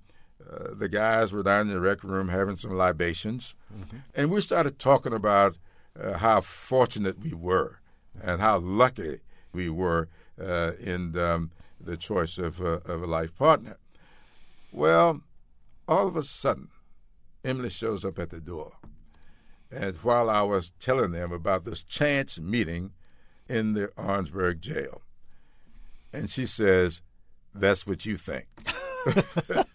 uh, 0.50 0.74
the 0.74 0.90
guys 0.90 1.32
were 1.32 1.44
down 1.44 1.68
in 1.68 1.74
the 1.74 1.80
rec 1.80 2.04
room 2.04 2.30
having 2.30 2.56
some 2.56 2.72
libations, 2.72 3.56
mm-hmm. 3.74 3.98
and 4.16 4.32
we 4.32 4.42
started 4.42 4.80
talking 4.80 5.14
about 5.14 5.58
uh, 6.00 6.18
how 6.18 6.42
fortunate 6.42 7.20
we 7.20 7.34
were 7.34 7.80
and 8.22 8.42
how 8.42 8.58
lucky 8.58 9.20
we 9.54 9.70
were 9.70 10.08
uh, 10.42 10.72
in 10.80 11.18
um, 11.18 11.52
the 11.80 11.98
choice 11.98 12.38
of, 12.38 12.62
uh, 12.62 12.80
of 12.86 13.02
a 13.02 13.08
life 13.08 13.36
partner. 13.36 13.78
Well, 14.72 15.22
all 15.88 16.08
of 16.08 16.16
a 16.16 16.24
sudden, 16.24 16.70
Emily 17.44 17.70
shows 17.70 18.06
up 18.06 18.20
at 18.20 18.30
the 18.30 18.42
door. 18.42 18.74
And 19.72 19.96
while 19.98 20.30
I 20.30 20.42
was 20.42 20.72
telling 20.80 21.12
them 21.12 21.32
about 21.32 21.66
this 21.66 21.84
chance 21.84 22.40
meeting 22.40 22.92
in 23.48 23.74
the 23.74 23.92
Orangeburg 23.98 24.62
jail, 24.62 25.02
and 26.14 26.30
she 26.30 26.46
says, 26.46 27.02
That's 27.54 27.88
what 27.88 28.06
you 28.06 28.18
think. 28.18 28.48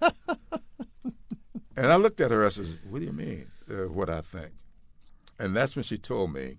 and 1.77 1.87
I 1.87 1.97
looked 1.97 2.21
at 2.21 2.31
her, 2.31 2.45
I 2.45 2.51
said, 2.51 2.79
What 2.89 3.01
do 3.01 3.07
you 3.07 3.13
mean, 3.13 3.47
uh, 3.71 3.89
what 3.89 4.11
I 4.11 4.21
think? 4.21 4.53
And 5.39 5.57
that's 5.57 5.77
when 5.77 5.83
she 5.83 5.99
told 5.99 6.33
me 6.33 6.59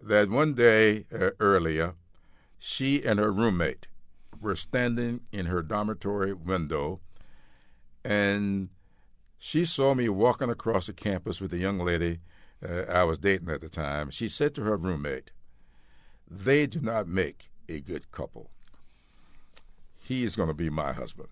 that 0.00 0.28
one 0.28 0.54
day 0.54 1.06
uh, 1.12 1.30
earlier, 1.40 1.94
she 2.58 3.04
and 3.04 3.18
her 3.18 3.32
roommate 3.32 3.88
were 4.40 4.56
standing 4.56 5.20
in 5.32 5.46
her 5.46 5.62
dormitory 5.62 6.32
window, 6.32 7.00
and 8.04 8.68
she 9.38 9.64
saw 9.64 9.94
me 9.94 10.08
walking 10.08 10.50
across 10.50 10.86
the 10.86 10.92
campus 10.92 11.40
with 11.40 11.52
a 11.52 11.58
young 11.58 11.78
lady 11.78 12.20
uh, 12.66 12.84
I 12.88 13.04
was 13.04 13.18
dating 13.18 13.50
at 13.50 13.60
the 13.60 13.68
time. 13.68 14.10
She 14.10 14.28
said 14.28 14.54
to 14.54 14.62
her 14.62 14.76
roommate, 14.76 15.30
They 16.30 16.66
do 16.66 16.80
not 16.80 17.06
make 17.06 17.50
a 17.68 17.80
good 17.80 18.10
couple. 18.10 18.50
He 20.04 20.22
is 20.22 20.36
going 20.36 20.48
to 20.48 20.54
be 20.54 20.70
my 20.70 20.92
husband. 20.92 21.28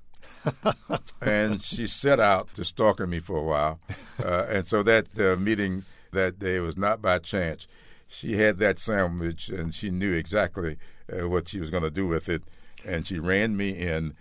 and 1.21 1.63
she 1.63 1.87
set 1.87 2.19
out 2.19 2.53
to 2.55 2.65
stalking 2.65 3.11
me 3.11 3.19
for 3.19 3.37
a 3.37 3.43
while. 3.43 3.81
Uh, 4.23 4.47
and 4.49 4.67
so 4.67 4.83
that 4.83 5.07
uh, 5.19 5.37
meeting 5.37 5.85
that 6.13 6.39
day 6.39 6.59
was 6.61 6.77
not 6.77 7.03
by 7.03 7.19
chance. 7.19 7.67
She 8.09 8.37
had 8.37 8.59
that 8.59 8.79
sandwich 8.79 9.49
and 9.49 9.75
she 9.75 9.91
knew 9.91 10.15
exactly 10.15 10.77
uh, 11.13 11.29
what 11.29 11.49
she 11.49 11.61
was 11.61 11.71
going 11.71 11.83
to 11.83 11.91
do 11.91 12.07
with 12.07 12.29
it. 12.29 12.45
And 12.85 13.07
she 13.07 13.19
ran 13.19 13.57
me 13.57 13.71
in 13.71 14.15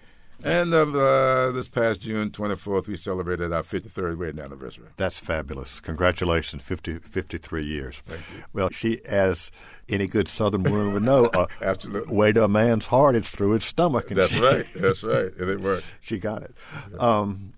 and 0.44 0.74
uh, 0.74 1.52
this 1.52 1.68
past 1.68 2.02
June 2.02 2.32
24th, 2.32 2.88
we 2.88 2.98
celebrated 2.98 3.52
our 3.54 3.64
53rd 3.64 4.18
wedding 4.18 4.40
anniversary. 4.40 4.88
That's 4.98 5.20
fabulous. 5.20 5.80
Congratulations, 5.80 6.62
50, 6.62 7.00
53 7.00 7.64
years. 7.64 8.02
Thank 8.06 8.22
you. 8.36 8.44
Well, 8.54 8.70
she, 8.70 9.04
as 9.06 9.52
any 9.90 10.08
good 10.08 10.28
Southern 10.28 10.64
woman 10.64 10.94
would 10.94 11.04
know, 11.04 11.26
uh, 11.26 11.48
Absolutely. 11.62 12.16
way 12.16 12.32
to 12.32 12.44
a 12.44 12.48
man's 12.48 12.88
heart 12.88 13.16
is 13.16 13.30
through 13.30 13.52
his 13.52 13.64
stomach. 13.64 14.10
And 14.10 14.20
That's 14.20 14.32
she, 14.32 14.42
right. 14.42 14.66
That's 14.76 15.04
right. 15.04 15.32
And 15.38 15.50
it 15.50 15.60
worked. 15.62 15.86
She 16.02 16.18
got 16.18 16.44
it. 16.44 16.56
Um, 17.00 17.54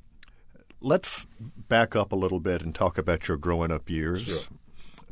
let's 0.82 1.26
back 1.40 1.96
up 1.96 2.12
a 2.12 2.16
little 2.16 2.40
bit 2.40 2.62
and 2.62 2.74
talk 2.76 2.98
about 2.98 3.28
your 3.28 3.38
growing 3.38 3.72
up 3.72 3.90
years. 3.90 4.24
Sure. 4.24 4.40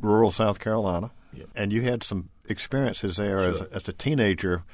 Rural 0.00 0.30
South 0.30 0.60
Carolina. 0.60 1.12
Yep. 1.32 1.48
And 1.54 1.72
you 1.72 1.82
had 1.82 2.02
some 2.02 2.28
experiences 2.48 3.16
there 3.16 3.40
sure. 3.40 3.62
as, 3.64 3.72
as 3.72 3.88
a 3.88 3.92
teenager 3.92 4.64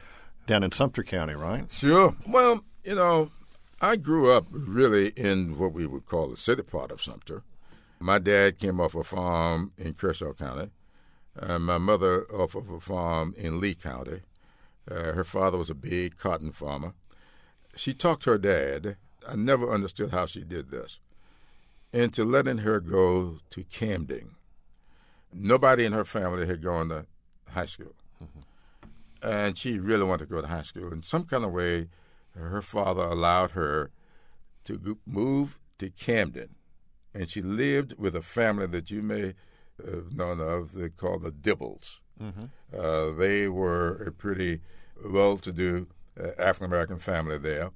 down 0.47 0.65
in 0.65 0.73
Sumter 0.73 1.05
County, 1.05 1.35
right? 1.35 1.71
Sure. 1.71 2.17
Well, 2.27 2.65
you 2.89 2.95
know, 2.95 3.31
I 3.83 3.97
grew 3.97 4.33
up 4.33 4.47
really 4.51 5.09
in 5.09 5.59
what 5.59 5.75
we 5.75 5.85
would 5.85 6.07
call 6.07 6.29
the 6.29 6.39
city 6.39 6.63
part 6.63 6.91
of 6.91 7.03
Sumter. 7.03 7.43
My 8.01 8.19
dad 8.19 8.59
came 8.59 8.81
off 8.81 8.95
a 8.95 9.05
farm 9.05 9.73
in 9.77 9.93
Kershaw 9.93 10.33
County, 10.33 10.71
and 11.37 11.67
my 11.67 11.77
mother 11.77 12.25
off 12.33 12.55
of 12.55 12.71
a 12.71 12.81
farm 12.81 13.35
in 13.37 13.61
Lee 13.61 13.75
County. 13.75 14.23
Uh, 14.91 15.13
her 15.13 15.23
father 15.23 15.59
was 15.59 15.69
a 15.69 15.75
big 15.75 16.17
cotton 16.17 16.51
farmer. 16.51 16.95
She 17.77 17.93
talked 17.93 18.23
to 18.23 18.31
her 18.31 18.39
dad. 18.39 18.97
I 19.29 19.37
never 19.37 19.71
understood 19.71 20.11
how 20.11 20.25
she 20.25 20.43
did 20.43 20.71
this. 20.71 20.99
Into 21.93 22.25
letting 22.25 22.59
her 22.59 22.81
go 22.81 23.41
to 23.51 23.65
Camden. 23.65 24.37
Nobody 25.31 25.85
in 25.85 25.93
her 25.93 26.07
family 26.07 26.47
had 26.47 26.63
gone 26.63 26.89
to 26.89 27.05
high 27.51 27.67
school. 27.67 27.93
Mm-hmm. 28.25 29.29
And 29.29 29.59
she 29.59 29.79
really 29.79 30.05
wanted 30.05 30.31
to 30.31 30.35
go 30.35 30.41
to 30.41 30.49
high 30.49 30.63
school. 30.63 30.91
In 30.91 31.03
some 31.03 31.25
kind 31.25 31.45
of 31.45 31.53
way, 31.53 31.89
her 32.45 32.63
father 32.63 33.03
allowed 33.03 33.53
her 33.53 33.91
to 34.65 34.99
move 35.07 35.59
to 35.79 35.91
Camden, 35.91 36.55
and 37.15 37.31
she 37.31 37.43
lived 37.43 37.95
with 37.99 38.15
a 38.15 38.23
family 38.23 38.67
that 38.67 38.91
you 38.91 39.03
may 39.03 39.35
have 39.85 40.13
known 40.13 40.41
of. 40.41 40.73
They 40.73 40.89
called 40.89 41.23
the 41.23 41.31
Dibbles. 41.31 42.01
Mm-hmm. 42.23 42.45
Uh, 42.77 43.13
they 43.13 43.49
were 43.49 43.95
a 44.03 44.13
pretty 44.13 44.61
well-to-do 45.05 45.87
uh, 46.21 46.31
African 46.39 46.67
American 46.67 46.99
family 46.99 47.39
there, 47.39 47.71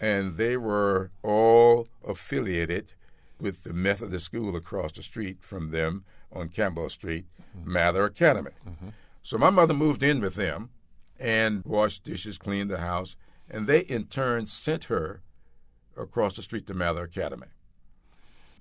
and 0.00 0.36
they 0.36 0.56
were 0.56 1.10
all 1.22 1.88
affiliated 2.06 2.94
with 3.38 3.64
the 3.64 3.72
Methodist 3.72 4.24
school 4.24 4.56
across 4.56 4.92
the 4.92 5.02
street 5.02 5.38
from 5.42 5.70
them 5.70 6.04
on 6.32 6.48
Campbell 6.48 6.88
Street, 6.88 7.26
mm-hmm. 7.56 7.72
Mather 7.72 8.04
Academy. 8.04 8.52
Mm-hmm. 8.66 8.88
So 9.22 9.36
my 9.36 9.50
mother 9.50 9.74
moved 9.74 10.02
in 10.02 10.20
with 10.20 10.34
them 10.34 10.70
and 11.20 11.62
washed 11.64 12.04
dishes, 12.04 12.38
cleaned 12.38 12.70
the 12.70 12.78
house, 12.78 13.14
and 13.52 13.66
they 13.66 13.80
in 13.80 14.06
turn 14.06 14.46
sent 14.46 14.84
her 14.84 15.22
across 15.96 16.36
the 16.36 16.42
street 16.42 16.66
to 16.66 16.74
Mather 16.74 17.04
Academy. 17.04 17.48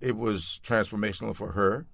It 0.02 0.18
was 0.18 0.60
transformational 0.64 1.36
for 1.36 1.54
her. 1.54 1.86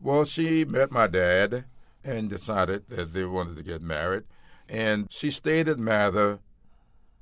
Well, 0.00 0.24
she 0.24 0.64
met 0.64 0.90
my 0.90 1.06
dad 1.06 1.64
and 2.02 2.28
decided 2.28 2.88
that 2.88 3.12
they 3.12 3.24
wanted 3.24 3.56
to 3.56 3.62
get 3.62 3.82
married, 3.82 4.24
and 4.68 5.06
she 5.10 5.30
stayed 5.30 5.68
at 5.68 5.78
Mather 5.78 6.40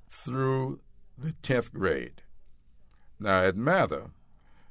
through 0.08 0.80
the 1.16 1.32
10th 1.42 1.72
grade. 1.72 2.22
Now, 3.20 3.42
at 3.42 3.56
Mather, 3.56 4.10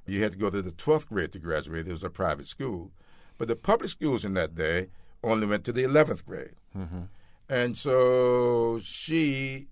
you 0.06 0.24
had 0.24 0.32
to 0.32 0.38
go 0.38 0.50
to 0.50 0.62
the 0.62 0.72
12th 0.72 1.08
grade 1.08 1.34
to 1.34 1.40
graduate. 1.40 1.88
It 1.88 1.92
was 1.92 2.04
a 2.04 2.10
private 2.10 2.48
school. 2.48 2.92
But 3.38 3.50
the 3.50 3.58
public 3.58 3.90
schools 3.90 4.24
in 4.24 4.34
that 4.36 4.56
day 4.56 4.88
only 5.24 5.46
went 5.46 5.66
to 5.66 5.74
the 5.74 5.84
11th 5.84 6.26
grade. 6.26 6.56
Mm-hmm. 6.76 7.02
And 7.50 7.78
so 7.78 8.80
she 8.82 9.68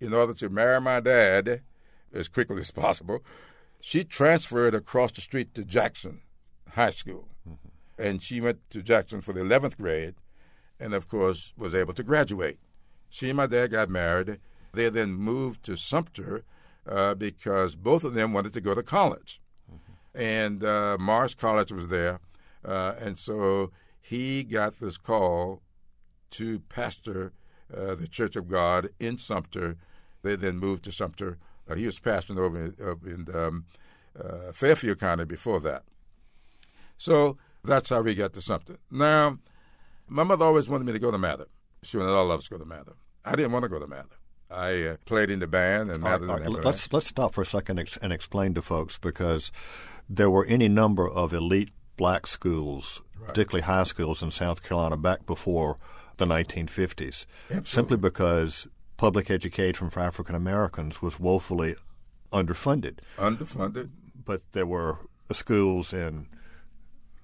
in 0.00 0.12
order 0.12 0.34
to 0.34 0.48
marry 0.48 0.80
my 0.80 1.00
dad 1.00 1.62
as 2.12 2.28
quickly 2.28 2.60
as 2.60 2.70
possible, 2.70 3.22
she 3.80 4.04
transferred 4.04 4.74
across 4.74 5.12
the 5.12 5.20
street 5.20 5.54
to 5.54 5.64
Jackson 5.64 6.22
High 6.72 6.90
School. 6.90 7.28
Hmm. 7.46 7.54
and 7.98 8.22
she 8.22 8.40
went 8.40 8.58
to 8.70 8.82
Jackson 8.82 9.20
for 9.20 9.32
the 9.32 9.40
11th 9.40 9.76
grade, 9.76 10.14
and 10.78 10.92
of 10.94 11.08
course 11.08 11.54
was 11.56 11.74
able 11.74 11.94
to 11.94 12.02
graduate. 12.02 12.58
She 13.08 13.28
and 13.28 13.36
my 13.36 13.46
dad 13.46 13.70
got 13.70 13.88
married. 13.88 14.38
They 14.72 14.88
then 14.88 15.14
moved 15.14 15.62
to 15.64 15.76
Sumter 15.76 16.44
uh, 16.86 17.14
because 17.14 17.74
both 17.74 18.04
of 18.04 18.14
them 18.14 18.32
wanted 18.32 18.52
to 18.52 18.60
go 18.60 18.74
to 18.74 18.82
college, 18.82 19.40
mm-hmm. 19.72 20.20
and 20.20 20.64
uh, 20.64 20.96
Morris 21.00 21.34
College 21.34 21.72
was 21.72 21.88
there, 21.88 22.20
uh, 22.64 22.94
and 22.98 23.16
so 23.18 23.70
he 24.00 24.44
got 24.44 24.78
this 24.78 24.98
call 24.98 25.62
to 26.30 26.60
pastor 26.60 27.32
uh, 27.74 27.94
the 27.94 28.06
Church 28.06 28.36
of 28.36 28.48
God 28.48 28.88
in 29.00 29.18
Sumter. 29.18 29.76
They 30.26 30.36
then 30.36 30.58
moved 30.58 30.84
to 30.84 30.92
Sumter. 30.92 31.38
Uh, 31.68 31.74
he 31.74 31.86
was 31.86 32.00
pastoring 32.00 32.38
over 32.38 32.60
in, 32.60 32.74
over 32.80 33.08
in 33.08 33.26
um, 33.34 33.64
uh, 34.18 34.52
Fairfield 34.52 34.98
County 34.98 35.24
before 35.24 35.60
that. 35.60 35.84
So 36.98 37.36
that's 37.64 37.90
how 37.90 38.02
we 38.02 38.14
got 38.14 38.32
to 38.34 38.40
Sumter. 38.40 38.78
Now, 38.90 39.38
my 40.08 40.24
mother 40.24 40.44
always 40.44 40.68
wanted 40.68 40.84
me 40.84 40.92
to 40.92 40.98
go 40.98 41.10
to 41.10 41.18
Mather. 41.18 41.46
She 41.82 41.96
wanted 41.96 42.12
all 42.12 42.30
of 42.30 42.38
us 42.38 42.44
to 42.44 42.50
go 42.50 42.58
to 42.58 42.64
Mather. 42.64 42.94
I 43.24 43.36
didn't 43.36 43.52
want 43.52 43.64
to 43.64 43.68
go 43.68 43.78
to 43.78 43.86
Mather. 43.86 44.16
I 44.50 44.82
uh, 44.82 44.96
played 45.04 45.30
in 45.30 45.40
the 45.40 45.46
band, 45.46 45.90
and 45.90 46.02
Mather 46.02 46.26
right, 46.26 46.40
right. 46.40 46.64
let's 46.64 46.92
let's 46.92 47.08
stop 47.08 47.34
for 47.34 47.42
a 47.42 47.46
second 47.46 47.84
and 48.00 48.12
explain 48.12 48.54
to 48.54 48.62
folks 48.62 48.96
because 48.96 49.50
there 50.08 50.30
were 50.30 50.44
any 50.44 50.68
number 50.68 51.08
of 51.08 51.32
elite 51.32 51.70
black 51.96 52.26
schools, 52.26 53.02
right. 53.18 53.28
particularly 53.28 53.62
high 53.62 53.82
schools 53.82 54.22
in 54.22 54.30
South 54.30 54.62
Carolina, 54.62 54.96
back 54.96 55.26
before 55.26 55.78
the 56.18 56.26
1950s, 56.26 57.26
Absolutely. 57.50 57.64
simply 57.64 57.96
because 57.96 58.68
public 58.96 59.30
education 59.30 59.90
for 59.90 60.00
African 60.00 60.34
Americans 60.34 61.02
was 61.02 61.20
woefully 61.20 61.74
underfunded. 62.32 62.98
Underfunded. 63.18 63.90
But 64.24 64.42
there 64.52 64.66
were 64.66 64.98
schools 65.32 65.92
in 65.92 66.26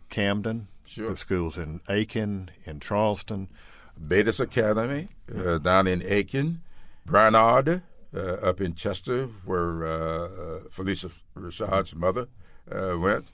Camden, 0.08 0.68
sure. 0.84 1.16
schools 1.16 1.56
in 1.58 1.80
Aiken, 1.88 2.50
in 2.64 2.80
Charleston. 2.80 3.48
Bettis 3.96 4.40
Academy 4.40 5.08
uh, 5.34 5.58
down 5.58 5.86
in 5.86 6.02
Aiken, 6.04 6.62
Brainerd 7.06 7.82
uh, 8.14 8.18
up 8.18 8.60
in 8.60 8.74
Chester, 8.74 9.26
where 9.44 9.84
uh, 9.84 10.28
Phylicia 10.70 11.12
Rashad's 11.34 11.94
mother 11.94 12.28
uh, 12.70 12.98
went. 12.98 13.26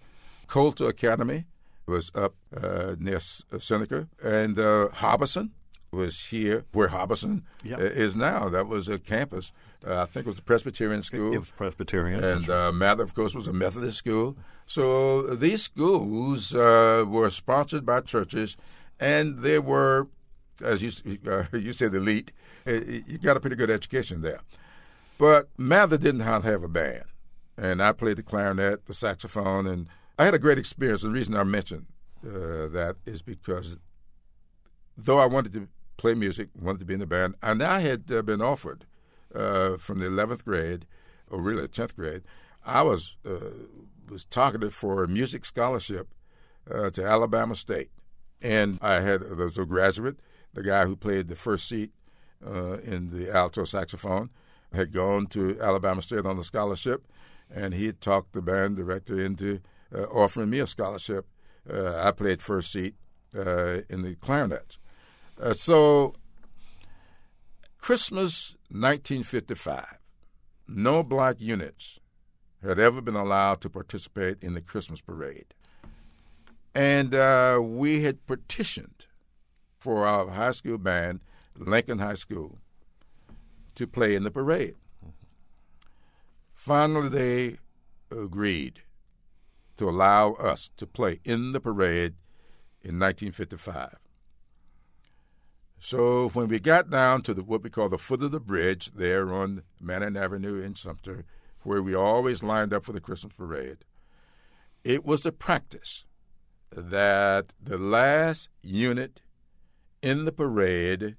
Coulter 0.47 0.88
Academy 0.88 1.45
was 1.87 2.11
up 2.14 2.35
uh, 2.57 2.97
near 2.99 3.21
Seneca, 3.21 4.09
and 4.23 4.59
uh, 4.59 4.88
Harbison 4.95 5.52
was 5.90 6.26
here 6.26 6.64
where 6.73 6.88
Harbison 6.88 7.45
yep. 7.64 7.78
is 7.80 8.14
now. 8.14 8.49
That 8.49 8.66
was 8.66 8.88
a 8.88 8.99
campus. 8.99 9.52
Uh, 9.87 10.02
I 10.02 10.04
think 10.04 10.26
it 10.26 10.30
was 10.30 10.38
a 10.38 10.42
Presbyterian 10.42 11.02
school. 11.02 11.33
It 11.33 11.38
was 11.38 11.50
Presbyterian. 11.50 12.23
And 12.23 12.50
uh, 12.50 12.73
Mather, 12.73 13.04
of 13.04 13.14
course, 13.14 13.35
was 13.35 13.47
a 13.47 13.52
Methodist 13.52 13.97
school. 13.97 14.37
So 14.66 15.23
these 15.23 15.62
schools 15.62 16.54
uh, 16.54 17.04
were 17.09 17.30
sponsored 17.30 17.87
by 17.87 18.00
churches, 18.00 18.57
and 19.00 19.38
they 19.38 19.59
were, 19.59 20.09
as 20.62 20.83
you 20.83 21.18
uh, 21.30 21.45
you 21.52 21.73
said, 21.73 21.95
elite. 21.95 22.33
Uh, 22.66 22.73
you 23.07 23.18
got 23.18 23.37
a 23.37 23.40
pretty 23.40 23.57
good 23.57 23.71
education 23.71 24.21
there. 24.21 24.40
But 25.16 25.49
Mather 25.57 25.99
didn't 25.99 26.21
have 26.21 26.45
a 26.45 26.68
band, 26.68 27.04
and 27.57 27.83
I 27.83 27.92
played 27.92 28.18
the 28.18 28.23
clarinet, 28.23 28.87
the 28.87 28.95
saxophone, 28.95 29.66
and 29.66 29.87
I 30.18 30.25
had 30.25 30.35
a 30.35 30.38
great 30.38 30.59
experience. 30.59 31.02
The 31.02 31.11
reason 31.11 31.35
I 31.35 31.45
mentioned 31.45 31.87
uh, 32.25 32.68
that 32.68 32.97
is 33.07 33.23
because 33.23 33.78
though 34.97 35.18
I 35.18 35.26
wanted 35.26 35.52
to 35.54 35.68
play 35.99 36.14
music, 36.14 36.49
wanted 36.59 36.78
to 36.78 36.85
be 36.87 36.95
in 36.95 37.00
the 37.00 37.07
band, 37.07 37.35
and 37.43 37.62
I 37.62 37.81
had 37.81 38.11
uh, 38.11 38.23
been 38.23 38.40
offered 38.40 38.87
uh, 39.35 39.76
from 39.76 39.99
the 39.99 40.07
11th 40.07 40.45
grade, 40.45 40.87
or 41.28 41.40
really 41.40 41.69
10th 41.69 41.95
grade, 41.95 42.23
I 42.64 42.83
was 42.83 43.16
uh, 43.27 43.51
was 44.09 44.25
targeted 44.25 44.72
for 44.72 45.05
a 45.05 45.09
music 45.09 45.44
scholarship 45.44 46.09
uh, 46.70 46.88
to 46.90 47.05
Alabama 47.05 47.55
State, 47.55 47.90
and 48.40 48.79
I 48.81 49.01
had 49.01 49.20
there 49.20 49.37
was 49.37 49.59
a 49.59 49.66
graduate, 49.66 50.20
the 50.55 50.62
guy 50.62 50.87
who 50.87 50.96
played 50.96 51.29
the 51.29 51.37
first 51.37 51.68
seat 51.68 51.90
uh, 52.46 52.79
in 52.79 53.11
the 53.11 53.31
alto 53.31 53.64
saxophone, 53.64 54.31
had 54.72 54.92
gone 54.92 55.27
to 55.29 55.59
Alabama 55.61 56.01
State 56.01 56.25
on 56.25 56.37
the 56.37 56.44
scholarship, 56.44 57.07
and 57.51 57.75
he 57.75 57.87
had 57.87 58.01
talked 58.01 58.33
the 58.33 58.42
band 58.42 58.77
director 58.77 59.18
into 59.18 59.61
uh, 59.94 60.05
offering 60.05 60.51
me 60.51 60.59
a 60.61 60.66
scholarship. 60.66 61.27
I 61.70 62.12
played 62.12 62.40
first 62.40 62.72
seat 62.72 62.94
in 63.35 64.03
the 64.03 64.16
clarinets. 64.22 64.79
So 65.55 66.14
Christmas 67.79 68.57
1955, 68.70 69.98
no 70.66 71.03
black 71.03 71.37
units 71.38 72.01
had 72.62 72.79
ever 72.79 73.01
been 73.01 73.14
allowed 73.14 73.61
to 73.61 73.70
participate 73.70 74.42
in 74.42 74.55
the 74.55 74.61
Christmas 74.61 75.01
parade. 75.01 75.55
And 76.74 77.14
uh, 77.14 77.61
we 77.62 78.03
had 78.03 78.27
petitioned 78.27 79.07
for 79.79 80.07
our 80.07 80.29
high 80.31 80.51
school 80.51 80.79
band, 80.79 81.20
Lincoln 81.57 81.98
High 81.98 82.14
School, 82.14 82.59
to 83.77 83.87
play 83.87 84.14
in 84.14 84.24
the 84.24 84.31
parade. 84.31 84.74
Finally, 86.53 87.09
they 87.09 87.57
agreed 88.11 88.83
to 89.77 89.88
allow 89.88 90.33
us 90.35 90.70
to 90.77 90.87
play 90.87 91.20
in 91.24 91.53
the 91.53 91.61
parade 91.61 92.14
in 92.83 92.98
1955. 92.98 93.96
So 95.88 96.29
when 96.35 96.48
we 96.48 96.61
got 96.61 96.90
down 96.90 97.22
to 97.22 97.33
the, 97.33 97.42
what 97.42 97.62
we 97.62 97.70
call 97.70 97.88
the 97.88 97.96
foot 97.96 98.22
of 98.22 98.31
the 98.31 98.40
bridge 98.40 98.92
there 98.92 99.33
on 99.33 99.62
Manhattan 99.81 100.18
Avenue 100.18 100.61
in 100.61 100.74
Sumter, 100.74 101.24
where 101.62 101.83
we 101.83 101.94
always 101.94 102.42
lined 102.42 102.74
up 102.74 102.85
for 102.85 102.92
the 102.92 103.01
Christmas 103.01 103.33
parade, 103.33 103.79
it 104.85 105.07
was 105.07 105.22
the 105.22 105.33
practice 105.33 106.05
that 106.70 107.55
the 107.59 107.79
last 107.79 108.51
unit 108.61 109.22
in 110.03 110.27
the 110.27 110.31
parade 110.31 111.16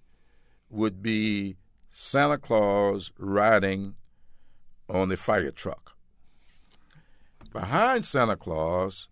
would 0.70 1.02
be 1.02 1.56
Santa 1.90 2.38
Claus 2.38 3.12
riding 3.18 3.96
on 4.88 5.10
the 5.10 5.18
fire 5.18 5.50
truck. 5.50 5.94
Behind 7.52 8.06
Santa 8.06 8.36
Claus 8.36 9.10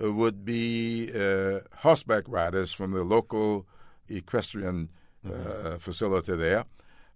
would 0.00 0.44
be 0.44 1.12
uh, 1.14 1.60
horseback 1.76 2.24
riders 2.26 2.72
from 2.72 2.90
the 2.90 3.04
local 3.04 3.68
equestrian 4.08 4.88
uh, 5.24 5.28
mm-hmm. 5.28 5.76
facility 5.76 6.36
there. 6.36 6.64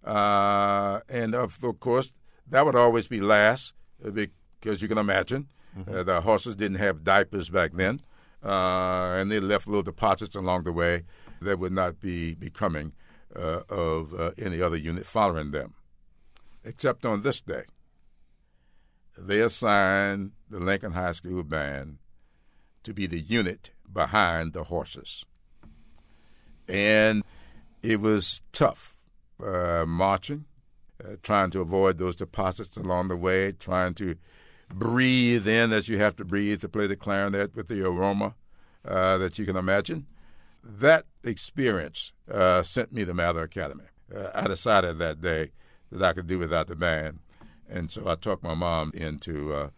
Uh, 0.03 0.99
and 1.09 1.35
of, 1.35 1.59
course, 1.79 2.13
that 2.49 2.65
would 2.65 2.75
always 2.75 3.07
be 3.07 3.21
last 3.21 3.73
uh, 4.05 4.11
because 4.11 4.81
you 4.81 4.87
can 4.87 4.97
imagine 4.97 5.47
mm-hmm. 5.77 6.03
the 6.03 6.21
horses 6.21 6.55
didn't 6.55 6.77
have 6.77 7.03
diapers 7.03 7.49
back 7.49 7.71
then, 7.73 8.01
and 8.41 9.31
they 9.31 9.39
left 9.39 9.67
little 9.67 9.83
deposits 9.83 10.35
along 10.35 10.63
the 10.63 10.71
way 10.71 11.03
that 11.41 11.59
would 11.59 11.71
not 11.71 11.99
be 11.99 12.33
becoming 12.33 12.93
of 13.35 14.33
any 14.37 14.61
other 14.61 14.77
unit 14.77 15.05
following 15.05 15.51
them, 15.51 15.73
except 16.63 17.05
on 17.05 17.21
this 17.21 17.39
day 17.39 17.63
they 19.17 19.39
assigned 19.39 20.31
the 20.49 20.59
Lincoln 20.59 20.93
High 20.93 21.11
School 21.11 21.43
band 21.43 21.99
to 22.83 22.93
be 22.93 23.07
the 23.07 23.19
unit 23.19 23.71
behind 23.91 24.53
the 24.53 24.65
horses 24.65 25.25
and 26.71 27.23
it 27.83 27.99
was 27.99 28.41
tough 28.53 28.95
uh, 29.43 29.83
marching, 29.85 30.45
uh, 31.03 31.15
trying 31.21 31.51
to 31.51 31.59
avoid 31.59 31.97
those 31.97 32.15
deposits 32.15 32.77
along 32.77 33.09
the 33.09 33.17
way, 33.17 33.51
trying 33.51 33.93
to 33.95 34.15
breathe 34.73 35.47
in 35.47 35.73
as 35.73 35.89
you 35.89 35.97
have 35.97 36.15
to 36.15 36.23
breathe 36.23 36.61
to 36.61 36.69
play 36.69 36.87
the 36.87 36.95
clarinet 36.95 37.55
with 37.55 37.67
the 37.67 37.85
aroma 37.85 38.35
uh, 38.87 39.17
that 39.17 39.37
you 39.37 39.45
can 39.45 39.57
imagine. 39.57 40.07
That 40.63 41.05
experience 41.23 42.13
uh, 42.31 42.63
sent 42.63 42.93
me 42.93 43.03
to 43.03 43.13
Mather 43.13 43.41
Academy. 43.41 43.85
Uh, 44.15 44.29
I 44.33 44.47
decided 44.47 44.97
that 44.99 45.21
day 45.21 45.51
that 45.91 46.01
I 46.01 46.13
could 46.13 46.27
do 46.27 46.39
without 46.39 46.67
the 46.67 46.75
band, 46.75 47.19
and 47.67 47.91
so 47.91 48.07
I 48.07 48.15
talked 48.15 48.43
my 48.43 48.53
mom 48.53 48.91
into 48.93 49.53
uh, 49.53 49.69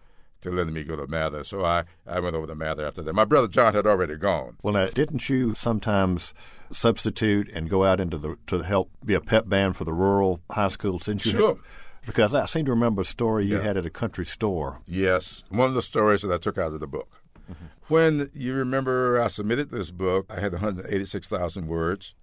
to 0.43 0.51
letting 0.51 0.73
me 0.73 0.83
go 0.83 0.95
to 0.95 1.07
Mather. 1.07 1.43
So 1.43 1.65
I, 1.65 1.83
I 2.07 2.19
went 2.19 2.35
over 2.35 2.47
to 2.47 2.55
Mather 2.55 2.85
after 2.85 3.01
that. 3.01 3.13
My 3.13 3.25
brother 3.25 3.47
John 3.47 3.73
had 3.73 3.87
already 3.87 4.15
gone. 4.15 4.57
Well, 4.61 4.73
now, 4.73 4.87
didn't 4.87 5.29
you 5.29 5.55
sometimes 5.55 6.33
substitute 6.71 7.49
and 7.49 7.69
go 7.69 7.83
out 7.83 7.99
into 7.99 8.17
the 8.17 8.37
to 8.47 8.61
help 8.61 8.91
be 9.03 9.13
a 9.13 9.21
pep 9.21 9.47
band 9.47 9.75
for 9.75 9.83
the 9.83 9.93
rural 9.93 10.41
high 10.51 10.67
schools? 10.69 11.05
Didn't 11.05 11.25
you? 11.25 11.31
Sure. 11.31 11.59
because 12.05 12.33
I 12.33 12.45
seem 12.45 12.65
to 12.65 12.71
remember 12.71 13.01
a 13.01 13.05
story 13.05 13.45
you 13.45 13.57
yeah. 13.57 13.63
had 13.63 13.77
at 13.77 13.85
a 13.85 13.89
country 13.89 14.25
store. 14.25 14.81
Yes, 14.85 15.43
one 15.49 15.67
of 15.67 15.73
the 15.73 15.81
stories 15.81 16.21
that 16.21 16.31
I 16.31 16.37
took 16.37 16.57
out 16.57 16.73
of 16.73 16.79
the 16.79 16.87
book. 16.87 17.21
Mm-hmm. 17.49 17.65
When 17.87 18.29
you 18.33 18.53
remember, 18.53 19.19
I 19.19 19.27
submitted 19.27 19.69
this 19.69 19.91
book. 19.91 20.25
I 20.29 20.39
had 20.39 20.53
186,000 20.53 21.67
words. 21.67 22.15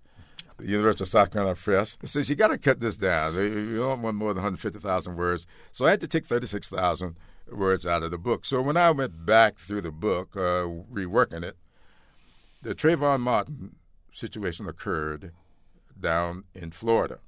The 0.57 0.67
University 0.67 1.05
of 1.05 1.09
South 1.09 1.31
Carolina 1.33 1.57
Press 1.57 1.97
it 2.03 2.09
says 2.09 2.29
you 2.29 2.37
got 2.37 2.49
to 2.49 2.59
cut 2.59 2.81
this 2.81 2.97
down. 2.97 3.35
You 3.35 3.79
don't 3.79 4.03
want 4.03 4.17
more 4.17 4.35
than 4.35 4.43
150,000 4.43 5.17
words. 5.17 5.47
So 5.73 5.87
I 5.87 5.91
had 5.91 6.01
to 6.01 6.09
take 6.09 6.27
36,000 6.27 7.17
words 7.53 7.87
out 7.87 8.03
of 8.03 8.11
the 8.11 8.19
book. 8.19 8.45
So 8.45 8.61
when 8.63 8.77
I 8.77 8.91
went 8.91 9.27
back 9.27 9.59
through 9.59 9.83
the 9.83 9.91
book, 9.91 10.37
uh, 10.37 10.67
reworking 10.93 11.45
it, 11.45 11.57
the 12.63 12.75
Trayvon 12.75 13.21
Martin 13.21 13.77
situation 14.13 14.67
occurred 14.67 15.33
down 15.99 16.45
in 16.55 16.71
Florida. 16.71 17.19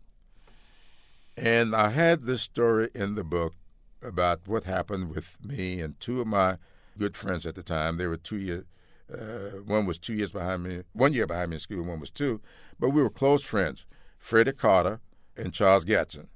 And 1.37 1.74
I 1.74 1.90
had 1.90 2.22
this 2.22 2.42
story 2.42 2.90
in 2.94 3.14
the 3.14 3.24
book 3.24 3.54
about 4.02 4.40
what 4.46 4.64
happened 4.64 5.14
with 5.14 5.37
me 5.42 5.80
and 5.80 5.98
two 6.00 6.20
of 6.20 6.26
my 6.26 6.58
good 6.98 7.16
friends 7.16 7.46
at 7.46 7.54
the 7.54 7.62
time. 7.62 7.96
They 7.96 8.06
were 8.06 8.16
two 8.16 8.37
year, 8.37 8.64
Uh, 9.12 9.61
one 9.66 9.85
was 9.87 9.98
two 9.98 10.14
years 10.14 10.32
behind 10.32 10.62
me, 10.62 10.82
one 10.94 11.12
year 11.12 11.26
behind 11.26 11.50
me 11.50 11.56
in 11.56 11.61
school, 11.61 11.85
one 11.85 12.00
was 12.00 12.11
two. 12.11 12.40
But 12.78 12.90
we 12.90 13.02
were 13.02 13.11
close 13.11 13.42
friends, 13.44 13.85
Freddie 14.18 14.52
Carter 14.52 15.00
and 15.37 15.52
Charles 15.52 15.85
Gatson. 15.85 16.28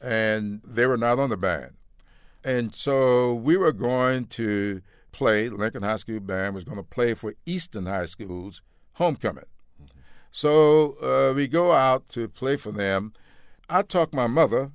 And 0.00 0.60
they 0.64 0.86
were 0.86 0.98
not 0.98 1.18
on 1.18 1.30
the 1.30 1.36
band. 1.36 1.72
And 2.44 2.74
so 2.74 3.34
we 3.34 3.56
were 3.56 3.72
going 3.72 4.26
to 4.26 4.82
play, 5.12 5.48
Lincoln 5.48 5.82
High 5.82 5.96
School 5.96 6.20
Band 6.20 6.54
was 6.54 6.64
going 6.64 6.78
to 6.78 6.82
play 6.82 7.14
for 7.14 7.34
Eastern 7.46 7.86
High 7.86 8.06
School's 8.06 8.62
homecoming. 8.94 9.44
Mm-hmm. 9.80 9.98
So 10.30 10.96
uh, 11.00 11.34
we 11.34 11.46
go 11.46 11.72
out 11.72 12.08
to 12.10 12.28
play 12.28 12.56
for 12.56 12.72
them. 12.72 13.12
I 13.68 13.82
talked 13.82 14.14
my 14.14 14.26
mother 14.26 14.72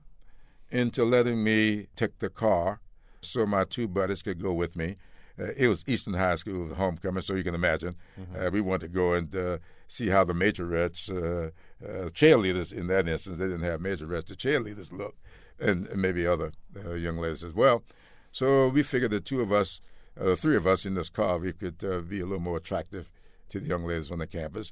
into 0.70 1.04
letting 1.04 1.44
me 1.44 1.88
take 1.96 2.20
the 2.20 2.30
car 2.30 2.80
so 3.22 3.46
my 3.46 3.64
two 3.64 3.88
buddies 3.88 4.22
could 4.22 4.42
go 4.42 4.54
with 4.54 4.76
me. 4.76 4.96
Uh, 5.40 5.52
it 5.56 5.68
was 5.68 5.84
Eastern 5.88 6.14
High 6.14 6.36
School 6.36 6.74
homecoming, 6.74 7.22
so 7.22 7.36
you 7.36 7.44
can 7.44 7.56
imagine. 7.56 7.96
Mm-hmm. 8.20 8.48
Uh, 8.48 8.50
we 8.50 8.62
wanted 8.62 8.88
to 8.88 8.94
go 8.94 9.14
and 9.14 9.36
uh, 9.36 9.58
see 9.88 10.08
how 10.08 10.24
the 10.24 10.34
majorettes, 10.34 11.10
uh, 11.10 11.52
uh, 11.86 12.10
cheerleaders 12.10 12.74
in 12.74 12.88
that 12.88 13.08
instance, 13.08 13.38
they 13.38 13.46
didn't 13.46 13.62
have 13.62 13.80
majorettes, 13.80 14.28
the 14.28 14.36
cheerleaders 14.36 14.92
look, 14.92 15.16
and, 15.60 15.88
and 15.88 16.02
maybe 16.02 16.26
other 16.26 16.52
uh, 16.86 16.94
young 16.94 17.18
ladies 17.18 17.44
as 17.44 17.54
well. 17.54 17.84
So 18.32 18.68
we 18.68 18.84
figured 18.84 19.12
the 19.12 19.20
two 19.20 19.42
of 19.42 19.52
us, 19.52 19.82
the 20.16 20.36
three 20.36 20.56
of 20.56 20.68
us 20.68 20.86
in 20.86 20.94
this 20.94 21.10
car, 21.10 21.38
we 21.38 21.54
could 21.54 21.80
be 22.08 22.20
a 22.20 22.26
little 22.26 22.40
more 22.40 22.58
attractive 22.58 23.10
to 23.50 23.60
the 23.60 23.68
young 23.68 23.86
ladies 23.86 24.12
on 24.12 24.20
the 24.20 24.28
campus. 24.28 24.72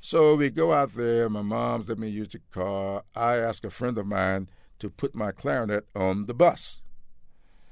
So 0.00 0.36
we 0.36 0.50
go 0.50 0.72
out 0.72 0.94
there. 0.94 1.28
My 1.28 1.42
mom's 1.42 1.88
let 1.88 1.98
me 1.98 2.08
use 2.08 2.28
the 2.28 2.40
car. 2.52 3.02
I 3.14 3.36
ask 3.36 3.64
a 3.64 3.70
friend 3.70 3.98
of 3.98 4.06
mine 4.06 4.48
to 4.78 4.90
put 4.90 5.14
my 5.14 5.32
clarinet 5.32 5.86
on 5.94 6.26
the 6.26 6.34
bus 6.34 6.82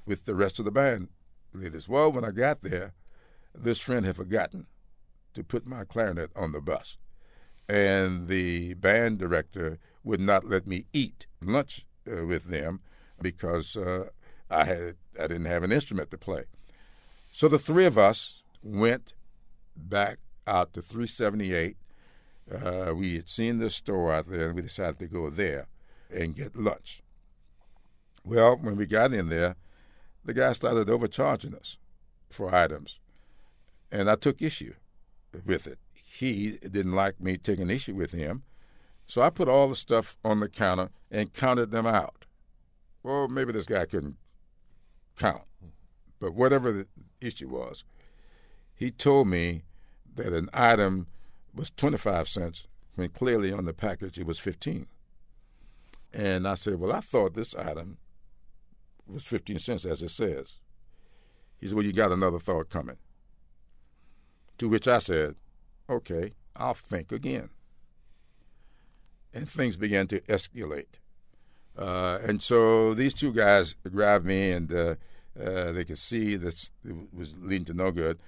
with 0.05 0.25
the 0.25 0.35
rest 0.35 0.59
of 0.59 0.65
the 0.65 0.73
band 0.73 1.09
leaders. 1.53 1.89
Well, 1.89 2.11
when 2.11 2.25
I 2.25 2.33
got 2.33 2.63
there, 2.63 2.95
this 3.55 3.79
friend 3.79 4.05
had 4.05 4.17
forgotten 4.17 4.67
to 5.35 5.45
put 5.45 5.67
my 5.67 5.85
clarinet 5.85 6.31
on 6.35 6.53
the 6.53 6.61
bus. 6.61 6.99
And 7.69 8.29
the 8.29 8.75
band 8.75 9.19
director 9.19 9.79
would 10.03 10.21
not 10.21 10.45
let 10.45 10.67
me 10.67 10.87
eat 10.93 11.27
lunch 11.41 11.86
uh, 12.11 12.27
with 12.27 12.45
them 12.45 12.81
because 13.21 13.77
uh, 13.77 14.09
I 14.51 14.65
had 14.65 14.97
I 15.19 15.27
didn't 15.27 15.47
have 15.47 15.63
an 15.63 15.73
instrument 15.73 16.11
to 16.11 16.19
play. 16.19 16.45
So 17.33 17.49
the 17.49 17.59
three 17.59 17.85
of 17.85 17.99
us 17.99 18.43
went 18.63 19.13
back 19.77 20.19
out 20.47 20.73
to 20.75 20.83
378. 20.83 21.77
Uh, 22.51 22.95
we 22.95 23.17
had 23.17 23.29
seen 23.29 23.59
this 23.59 23.75
store 23.75 24.13
out 24.13 24.29
there, 24.29 24.47
and 24.47 24.55
we 24.55 24.63
decided 24.63 24.99
to 25.01 25.07
go 25.07 25.29
there 25.31 25.67
and 26.11 26.37
get 26.37 26.57
lunch. 26.57 27.03
Well, 28.25 28.57
when 28.57 28.77
we 28.77 28.87
got 28.87 29.13
in 29.13 29.29
there, 29.29 29.57
the 30.25 30.35
guy 30.35 30.53
started 30.53 30.91
overcharging 30.91 31.55
us 31.55 31.79
for 32.31 32.55
items. 32.55 32.99
And 33.91 34.11
I 34.11 34.17
took 34.17 34.43
issue 34.43 34.75
with 35.45 35.67
it. 35.67 35.79
He 35.93 36.59
didn't 36.63 36.95
like 36.95 37.21
me 37.21 37.37
taking 37.37 37.71
issue 37.71 37.95
with 37.95 38.13
him. 38.13 38.43
So 39.07 39.23
I 39.23 39.31
put 39.31 39.49
all 39.49 39.69
the 39.69 39.77
stuff 39.77 40.17
on 40.25 40.41
the 40.41 40.49
counter 40.49 40.91
and 41.11 41.33
counted 41.33 41.71
them 41.71 41.87
out. 41.87 42.27
Well, 43.03 43.29
maybe 43.29 43.53
this 43.53 43.67
guy 43.67 43.87
couldn't 43.87 44.17
count. 45.17 45.45
But 46.19 46.35
whatever 46.35 46.73
the 46.73 46.87
issue 47.21 47.49
was, 47.49 47.85
he 48.75 48.91
told 48.91 49.29
me 49.29 49.63
that 50.15 50.33
an 50.33 50.49
item 50.53 51.07
was 51.55 51.71
25 51.71 52.29
cents 52.29 52.67
when 52.95 53.09
clearly 53.11 53.53
on 53.53 53.65
the 53.65 53.73
package 53.73 54.19
it 54.19 54.27
was 54.27 54.39
15. 54.39 54.87
And 56.13 56.49
I 56.49 56.55
said, 56.55 56.81
Well, 56.81 56.93
I 56.93 57.01
thought 57.01 57.35
this 57.35 57.55
item 57.55 57.99
was 59.07 59.25
15 59.25 59.59
cents, 59.59 59.85
as 59.85 60.03
it 60.03 60.11
says. 60.11 60.55
He 61.59 61.69
said, 61.69 61.77
Well, 61.77 61.85
you 61.85 61.93
got 61.93 62.13
another 62.13 62.39
thought 62.39 62.71
coming. 62.71 62.97
To 64.59 64.69
which 64.69 64.89
I 64.89 64.99
said, 64.99 65.37
Okay, 65.89 66.33
I'll 66.57 66.75
think 66.75 67.13
again. 67.13 67.51
And 69.37 69.49
things 69.49 69.77
began 69.77 70.07
to 70.09 70.21
escalate. 70.23 70.99
Uh, 71.77 72.19
and 72.27 72.43
so 72.43 72.95
these 72.95 73.13
two 73.13 73.33
guys 73.33 73.75
grabbed 73.93 74.25
me, 74.25 74.51
and 74.51 74.73
uh, 74.73 74.95
uh, 75.39 75.73
they 75.73 75.85
could 75.85 75.99
see 75.99 76.37
that 76.37 76.71
it 76.85 76.95
was 77.13 77.35
leading 77.39 77.67
to 77.67 77.75
no 77.75 77.91
good. 77.91 78.19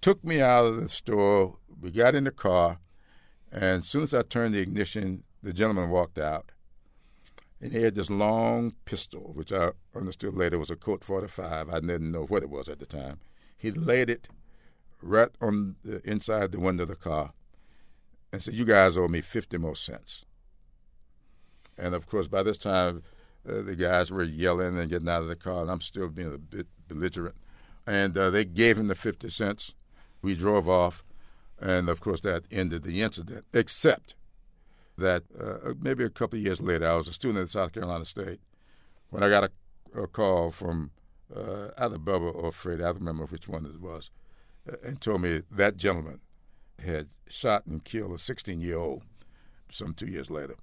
Took 0.00 0.24
me 0.24 0.40
out 0.40 0.66
of 0.66 0.80
the 0.80 0.88
store. 0.88 1.58
We 1.80 1.90
got 1.90 2.14
in 2.14 2.24
the 2.24 2.32
car, 2.32 2.80
and 3.52 3.82
as 3.82 3.88
soon 3.88 4.02
as 4.02 4.14
I 4.14 4.22
turned 4.22 4.54
the 4.54 4.60
ignition, 4.60 5.22
the 5.42 5.52
gentleman 5.52 5.90
walked 5.90 6.18
out 6.18 6.50
and 7.60 7.72
he 7.72 7.82
had 7.82 7.94
this 7.94 8.10
long 8.10 8.74
pistol, 8.84 9.32
which 9.34 9.52
I 9.52 9.70
understood 9.94 10.36
later 10.36 10.58
was 10.58 10.70
a 10.70 10.76
Colt 10.76 11.02
45. 11.02 11.70
I 11.70 11.80
didn't 11.80 12.12
know 12.12 12.24
what 12.24 12.42
it 12.42 12.50
was 12.50 12.68
at 12.68 12.78
the 12.78 12.86
time. 12.86 13.20
He 13.56 13.70
laid 13.70 14.10
it 14.10 14.28
right 15.02 15.30
on 15.40 15.76
the 15.84 16.06
inside 16.08 16.52
the 16.52 16.60
window 16.60 16.82
of 16.82 16.90
the 16.90 16.96
car 16.96 17.32
and 18.36 18.42
said, 18.42 18.54
"You 18.54 18.64
guys 18.64 18.96
owe 18.96 19.08
me 19.08 19.20
50 19.20 19.56
more 19.58 19.74
cents." 19.74 20.24
And 21.78 21.94
of 21.94 22.06
course, 22.06 22.26
by 22.26 22.42
this 22.42 22.58
time, 22.58 23.02
uh, 23.48 23.62
the 23.62 23.76
guys 23.76 24.10
were 24.10 24.22
yelling 24.22 24.78
and 24.78 24.90
getting 24.90 25.08
out 25.08 25.22
of 25.22 25.28
the 25.28 25.36
car, 25.36 25.62
and 25.62 25.70
I'm 25.70 25.80
still 25.80 26.08
being 26.08 26.32
a 26.32 26.38
bit 26.38 26.66
belligerent. 26.88 27.36
And 27.86 28.16
uh, 28.16 28.30
they 28.30 28.44
gave 28.44 28.78
him 28.78 28.88
the 28.88 28.94
50 28.94 29.30
cents. 29.30 29.74
We 30.22 30.34
drove 30.34 30.68
off, 30.68 31.04
and 31.60 31.88
of 31.88 32.00
course, 32.00 32.20
that 32.20 32.44
ended 32.50 32.82
the 32.82 33.02
incident. 33.02 33.44
Except 33.52 34.14
that 34.98 35.24
uh, 35.38 35.74
maybe 35.80 36.04
a 36.04 36.10
couple 36.10 36.38
years 36.38 36.60
later, 36.60 36.88
I 36.88 36.96
was 36.96 37.08
a 37.08 37.12
student 37.12 37.44
at 37.44 37.50
South 37.50 37.72
Carolina 37.72 38.04
State 38.04 38.40
when 39.10 39.22
I 39.22 39.28
got 39.28 39.44
a, 39.44 40.02
a 40.02 40.06
call 40.06 40.50
from 40.50 40.90
uh, 41.34 41.68
either 41.78 41.98
Bubba 41.98 42.34
or 42.34 42.52
Fred, 42.52 42.80
I 42.80 42.86
don't 42.86 42.96
remember 42.96 43.26
which 43.26 43.48
one 43.48 43.64
it 43.64 43.80
was, 43.80 44.10
uh, 44.70 44.76
and 44.84 45.00
told 45.00 45.22
me 45.22 45.42
that 45.50 45.76
gentleman 45.76 46.20
had 46.84 47.08
shot 47.28 47.66
and 47.66 47.84
killed 47.84 48.12
a 48.12 48.18
16 48.18 48.60
year 48.60 48.78
old 48.78 49.02
some 49.70 49.94
two 49.94 50.06
years 50.06 50.30
later. 50.30 50.54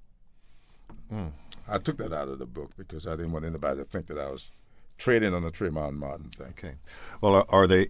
Mm. 1.12 1.32
I 1.67 1.78
took 1.78 1.97
that 1.97 2.13
out 2.13 2.28
of 2.28 2.39
the 2.39 2.45
book 2.45 2.71
because 2.78 3.08
I 3.08 3.12
didn't 3.12 3.32
want 3.32 3.45
anybody 3.45 3.78
to 3.80 3.86
think 3.86 4.08
that 4.08 4.17
I 4.17 4.30
was 4.30 4.52
trading 4.97 5.34
on 5.34 5.43
the 5.43 5.52
Trayvon 5.52 5.95
Martin 5.95 6.30
thing. 6.30 6.54
Okay. 6.58 6.76
Well, 7.21 7.45
are 7.49 7.67
there 7.67 7.88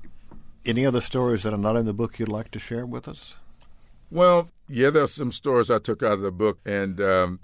any 0.65 0.85
other 0.85 1.01
stories 1.01 1.43
that 1.43 1.53
are 1.53 1.57
not 1.57 1.75
in 1.75 1.85
the 1.85 1.93
book 1.93 2.19
you'd 2.19 2.29
like 2.29 2.51
to 2.51 2.59
share 2.59 2.85
with 2.85 3.07
us? 3.07 3.37
Well, 4.11 4.49
yeah, 4.67 4.89
there's 4.91 5.13
some 5.13 5.31
stories 5.31 5.71
I 5.71 5.79
took 5.79 6.03
out 6.03 6.13
of 6.13 6.21
the 6.21 6.31
book, 6.31 6.59
and 6.65 7.01
um, 7.01 7.39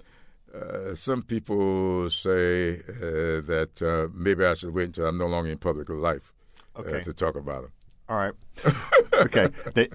uh, 0.54 0.94
some 0.94 1.22
people 1.22 2.08
say 2.10 2.80
uh, 2.88 3.42
that 3.42 3.82
uh, 3.82 4.12
maybe 4.14 4.44
I 4.44 4.54
should 4.54 4.72
wait 4.72 4.84
until 4.84 5.06
I'm 5.06 5.18
no 5.18 5.26
longer 5.26 5.50
in 5.50 5.58
public 5.58 5.88
life 5.88 6.32
uh, 6.76 6.80
okay. 6.80 7.02
to 7.02 7.12
talk 7.12 7.34
about 7.34 7.62
them. 7.62 7.72
All 8.10 8.16
right. 8.16 8.32
okay. 9.14 9.48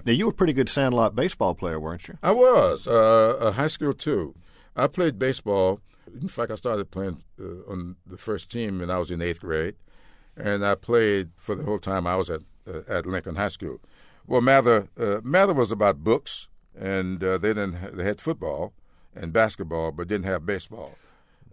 Now, 0.04 0.12
you 0.12 0.26
were 0.26 0.30
a 0.30 0.34
pretty 0.34 0.54
good 0.54 0.68
sandlot 0.68 1.14
baseball 1.14 1.54
player, 1.54 1.78
weren't 1.78 2.08
you? 2.08 2.18
I 2.22 2.32
was. 2.32 2.88
Uh, 2.88 3.52
high 3.54 3.68
school, 3.68 3.92
too. 3.92 4.34
I 4.74 4.88
played 4.88 5.18
baseball. 5.18 5.80
In 6.20 6.28
fact, 6.28 6.50
I 6.50 6.54
started 6.54 6.90
playing 6.90 7.22
uh, 7.40 7.70
on 7.70 7.96
the 8.06 8.16
first 8.16 8.50
team 8.50 8.78
when 8.80 8.90
I 8.90 8.98
was 8.98 9.10
in 9.10 9.22
eighth 9.22 9.40
grade, 9.40 9.74
and 10.36 10.64
I 10.64 10.74
played 10.74 11.30
for 11.36 11.54
the 11.54 11.64
whole 11.64 11.78
time 11.78 12.06
I 12.06 12.16
was 12.16 12.30
at 12.30 12.42
at 12.88 13.06
Lincoln 13.06 13.36
High 13.36 13.48
School. 13.48 13.78
Well, 14.26 14.40
Mather 14.40 14.88
Mather 15.22 15.54
was 15.54 15.70
about 15.70 16.02
books 16.02 16.48
and 16.78 17.22
uh, 17.22 17.38
they 17.38 17.48
didn't 17.48 17.74
ha- 17.74 17.90
they 17.92 18.04
had 18.04 18.20
football 18.20 18.72
and 19.14 19.32
basketball, 19.32 19.92
but 19.92 20.08
didn't 20.08 20.26
have 20.26 20.44
baseball. 20.44 20.96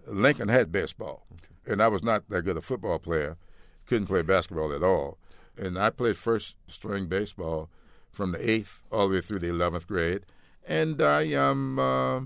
Lincoln 0.06 0.50
had 0.50 0.72
baseball, 0.72 1.26
okay. 1.34 1.72
and 1.72 1.82
I 1.82 1.88
was 1.88 2.04
not 2.04 2.30
that 2.30 2.42
good 2.42 2.58
a 2.58 2.62
football 2.62 3.00
player. 3.00 3.38
Couldn't 3.86 4.08
play 4.08 4.22
basketball 4.22 4.74
at 4.74 4.84
all, 4.84 5.18
and 5.58 5.78
I 5.78 5.90
played 5.90 6.18
first 6.18 6.56
string 6.68 7.08
baseball 7.08 7.70
from 8.12 8.32
the 8.32 8.50
eighth 8.50 8.82
all 8.92 9.08
the 9.08 9.16
way 9.16 9.22
through 9.22 9.40
the 9.40 9.50
eleventh 9.50 9.88
grade, 9.88 10.26
and 10.68 11.02
I 11.02 11.34
um, 11.34 11.80
uh, 11.80 12.22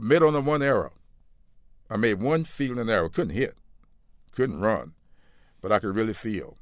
made 0.00 0.22
on 0.22 0.32
the 0.32 0.40
one 0.40 0.62
arrow. 0.62 0.92
I 1.90 1.96
made 1.96 2.14
one 2.14 2.44
fielding 2.44 2.88
arrow. 2.88 3.08
Couldn't 3.08 3.34
hit, 3.34 3.58
couldn't 4.32 4.60
run, 4.60 4.92
but 5.60 5.72
I 5.72 5.78
could 5.78 5.94
really 5.94 6.14
feel. 6.14 6.56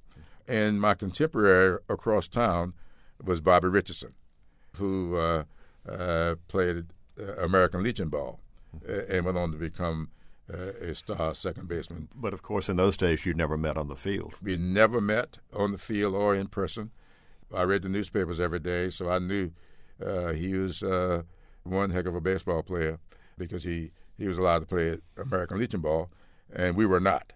And 0.48 0.80
my 0.80 0.94
contemporary 0.94 1.78
across 1.88 2.26
town 2.26 2.74
was 3.22 3.40
Bobby 3.40 3.68
Richardson 3.68 4.14
who 4.76 5.16
uh, 5.16 5.44
uh, 5.88 6.34
played 6.48 6.86
uh, 7.18 7.34
American 7.36 7.82
Legion 7.82 8.08
ball 8.08 8.40
and 8.86 9.24
went 9.24 9.36
on 9.36 9.52
to 9.52 9.58
become 9.58 10.10
a 10.52 10.94
star 10.94 11.34
second 11.34 11.68
baseman. 11.68 12.08
But 12.14 12.32
of 12.32 12.42
course, 12.42 12.68
in 12.68 12.76
those 12.76 12.96
days, 12.96 13.26
you 13.26 13.34
never 13.34 13.56
met 13.56 13.76
on 13.76 13.88
the 13.88 13.96
field. 13.96 14.34
We 14.42 14.56
never 14.56 15.00
met 15.00 15.38
on 15.52 15.72
the 15.72 15.78
field 15.78 16.14
or 16.14 16.34
in 16.34 16.48
person. 16.48 16.90
I 17.54 17.62
read 17.62 17.82
the 17.82 17.88
newspapers 17.88 18.40
every 18.40 18.60
day, 18.60 18.90
so 18.90 19.10
I 19.10 19.18
knew 19.18 19.50
uh, 20.04 20.32
he 20.32 20.54
was 20.54 20.82
uh, 20.82 21.22
one 21.64 21.90
heck 21.90 22.06
of 22.06 22.14
a 22.14 22.20
baseball 22.20 22.62
player 22.62 22.98
because 23.36 23.64
he, 23.64 23.90
he 24.16 24.28
was 24.28 24.38
allowed 24.38 24.60
to 24.60 24.66
play 24.66 24.98
American 25.16 25.58
Legion 25.58 25.80
ball, 25.80 26.10
and 26.52 26.76
we 26.76 26.86
were 26.86 27.00
not. 27.00 27.32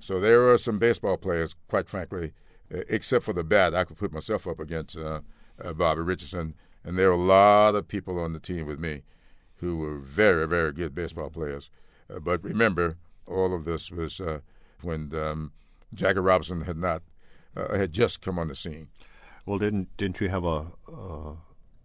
So 0.00 0.20
there 0.20 0.40
were 0.40 0.58
some 0.58 0.78
baseball 0.78 1.16
players, 1.16 1.54
quite 1.68 1.88
frankly, 1.88 2.32
except 2.70 3.24
for 3.24 3.32
the 3.32 3.44
bat, 3.44 3.74
I 3.74 3.84
could 3.84 3.96
put 3.96 4.12
myself 4.12 4.46
up 4.46 4.60
against 4.60 4.96
uh, 4.96 5.20
Bobby 5.74 6.02
Richardson 6.02 6.54
and 6.86 6.96
there 6.96 7.08
were 7.08 7.14
a 7.14 7.26
lot 7.26 7.74
of 7.74 7.88
people 7.88 8.20
on 8.20 8.32
the 8.32 8.38
team 8.38 8.64
with 8.64 8.78
me 8.78 9.02
who 9.56 9.76
were 9.76 9.98
very, 9.98 10.46
very 10.46 10.72
good 10.72 10.94
baseball 10.94 11.28
players. 11.28 11.68
Uh, 12.12 12.20
but 12.20 12.42
remember, 12.42 12.96
all 13.26 13.54
of 13.54 13.64
this 13.64 13.90
was 13.90 14.20
uh, 14.20 14.40
when 14.82 15.14
um, 15.14 15.52
Jackie 15.94 16.20
Robinson 16.20 16.62
had 16.62 16.76
not 16.76 17.02
uh, 17.56 17.76
had 17.76 17.92
just 17.92 18.20
come 18.20 18.38
on 18.38 18.48
the 18.48 18.54
scene. 18.54 18.88
Well, 19.44 19.58
didn't 19.58 19.96
didn't 19.96 20.20
you 20.20 20.28
have 20.28 20.44
a 20.44 20.72
uh, 20.92 21.34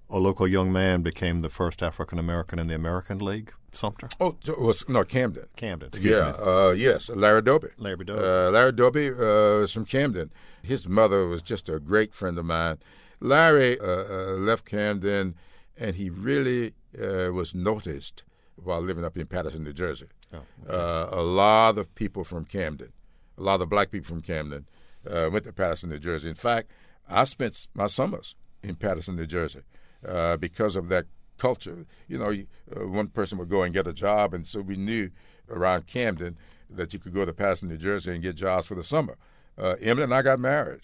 a 0.10 0.20
local 0.20 0.48
young 0.48 0.72
man 0.72 1.02
became 1.02 1.40
the 1.40 1.50
first 1.50 1.82
African 1.82 2.20
American 2.20 2.60
in 2.60 2.68
the 2.68 2.76
American 2.76 3.20
League, 3.20 3.54
Sumter? 3.72 4.08
Oh, 4.20 4.36
was 4.58 4.88
no 4.90 5.04
Camden. 5.04 5.46
Camden. 5.56 5.90
Excuse 5.90 6.18
yeah, 6.18 6.34
uh, 6.34 6.74
yes, 6.76 7.10
Larry 7.10 7.42
Doby. 7.42 7.70
Larry 7.78 8.06
Doby. 8.06 8.20
Uh, 8.20 8.52
Larry 8.52 8.74
Doby 8.74 9.10
uh, 9.10 9.62
was 9.62 9.72
from 9.72 9.86
Camden. 9.86 10.32
His 10.62 10.88
mother 10.88 11.28
was 11.28 11.42
just 11.42 11.70
a 11.70 11.80
great 11.80 12.14
friend 12.14 12.38
of 12.38 12.46
mine. 12.46 12.78
Larry 13.20 13.80
uh, 13.80 13.86
uh, 13.86 14.38
left 14.38 14.66
Camden, 14.66 15.36
and 15.78 15.96
he 15.96 16.10
really 16.10 16.74
uh, 17.00 17.32
was 17.32 17.56
noticed 17.56 18.24
while 18.63 18.82
living 18.82 19.04
up 19.04 19.17
in 19.17 19.28
Paterson, 19.28 19.63
New 19.63 19.74
Jersey. 19.74 20.08
Oh, 20.34 20.38
okay. 20.69 21.15
a 21.17 21.21
lot 21.21 21.78
of 21.78 21.93
people 21.95 22.24
from 22.24 22.45
Camden, 22.45 22.93
a 23.38 23.41
lot 23.41 23.62
of 23.62 23.69
black 23.69 23.91
people 23.91 24.08
from 24.08 24.21
Camden, 24.21 24.65
went 25.04 25.43
to 25.45 25.54
Paterson, 25.54 25.89
New 25.89 26.00
Jersey. 26.00 26.30
In 26.30 26.36
fact, 26.36 26.71
I 27.10 27.24
spent 27.26 27.67
my 27.74 27.88
summers 27.88 28.36
in 28.63 28.76
Paterson, 28.76 29.15
New 29.15 29.26
Jersey, 29.26 29.62
uh, 30.08 30.38
because 30.38 30.76
of 30.76 30.89
that 30.89 31.06
culture. 31.38 31.86
You 32.08 32.19
know, 32.19 32.32
uh, 32.32 32.88
one 32.88 33.08
person 33.08 33.38
would 33.39 33.50
go 33.50 33.63
and 33.63 33.74
get 33.74 33.88
a 33.88 33.93
job, 33.93 34.34
and 34.34 34.45
so 34.45 34.62
we 34.62 34.76
knew 34.76 35.10
around 35.50 35.88
Camden 35.88 36.38
that 36.69 36.93
you 36.93 37.00
could 37.00 37.13
go 37.13 37.26
to 37.26 37.34
Paterson, 37.34 37.67
New 37.67 37.78
Jersey, 37.78 38.12
and 38.13 38.24
get 38.24 38.36
jobs 38.36 38.65
for 38.65 38.76
the 38.76 38.84
summer. 38.84 39.17
Uh, 39.58 39.76
Emily 39.82 40.06
and 40.06 40.13
I 40.13 40.21
got 40.21 40.39
married 40.39 40.82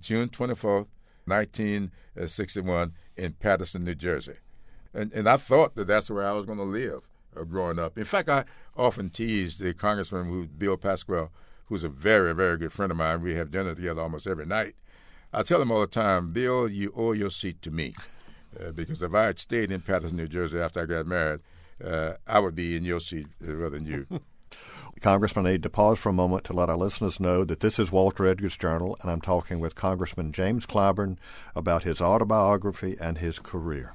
June 0.00 0.28
24th, 0.28 0.86
1961, 1.26 2.94
in 3.16 3.32
Paterson, 3.34 3.84
New 3.84 3.94
Jersey. 3.94 4.34
And, 4.94 5.12
and 5.12 5.28
I 5.28 5.36
thought 5.36 5.74
that 5.74 5.86
that's 5.86 6.10
where 6.10 6.26
I 6.26 6.32
was 6.32 6.46
going 6.46 6.58
to 6.58 6.64
live 6.64 7.08
uh, 7.36 7.44
growing 7.44 7.78
up. 7.78 7.98
In 7.98 8.04
fact, 8.04 8.28
I 8.28 8.44
often 8.76 9.10
teased 9.10 9.60
the 9.60 9.74
congressman, 9.74 10.28
who, 10.28 10.46
Bill 10.46 10.76
Pascrell, 10.76 11.30
who's 11.66 11.84
a 11.84 11.88
very, 11.88 12.34
very 12.34 12.56
good 12.56 12.72
friend 12.72 12.90
of 12.90 12.98
mine. 12.98 13.22
We 13.22 13.34
have 13.34 13.50
dinner 13.50 13.74
together 13.74 14.00
almost 14.00 14.26
every 14.26 14.46
night. 14.46 14.74
I 15.32 15.42
tell 15.42 15.60
him 15.60 15.70
all 15.70 15.80
the 15.80 15.86
time, 15.86 16.32
Bill, 16.32 16.68
you 16.68 16.92
owe 16.96 17.12
your 17.12 17.30
seat 17.30 17.60
to 17.62 17.70
me. 17.70 17.94
Uh, 18.58 18.70
because 18.70 19.02
if 19.02 19.14
I 19.14 19.24
had 19.24 19.38
stayed 19.38 19.70
in 19.70 19.82
Paterson, 19.82 20.16
New 20.16 20.26
Jersey 20.26 20.58
after 20.58 20.82
I 20.82 20.86
got 20.86 21.06
married, 21.06 21.40
uh, 21.84 22.14
I 22.26 22.38
would 22.38 22.54
be 22.54 22.76
in 22.76 22.84
your 22.84 23.00
seat 23.00 23.26
rather 23.40 23.70
than 23.70 23.86
you. 23.86 24.06
Congressman, 25.00 25.46
I 25.46 25.52
need 25.52 25.62
to 25.62 25.70
pause 25.70 25.98
for 25.98 26.08
a 26.08 26.14
moment 26.14 26.44
to 26.44 26.52
let 26.54 26.70
our 26.70 26.76
listeners 26.76 27.20
know 27.20 27.44
that 27.44 27.60
this 27.60 27.78
is 27.78 27.92
Walter 27.92 28.26
Edgar's 28.26 28.56
Journal, 28.56 28.96
and 29.02 29.10
I'm 29.10 29.20
talking 29.20 29.60
with 29.60 29.74
Congressman 29.74 30.32
James 30.32 30.66
Clyburn 30.66 31.18
about 31.54 31.84
his 31.84 32.00
autobiography 32.00 32.96
and 33.00 33.18
his 33.18 33.38
career. 33.38 33.94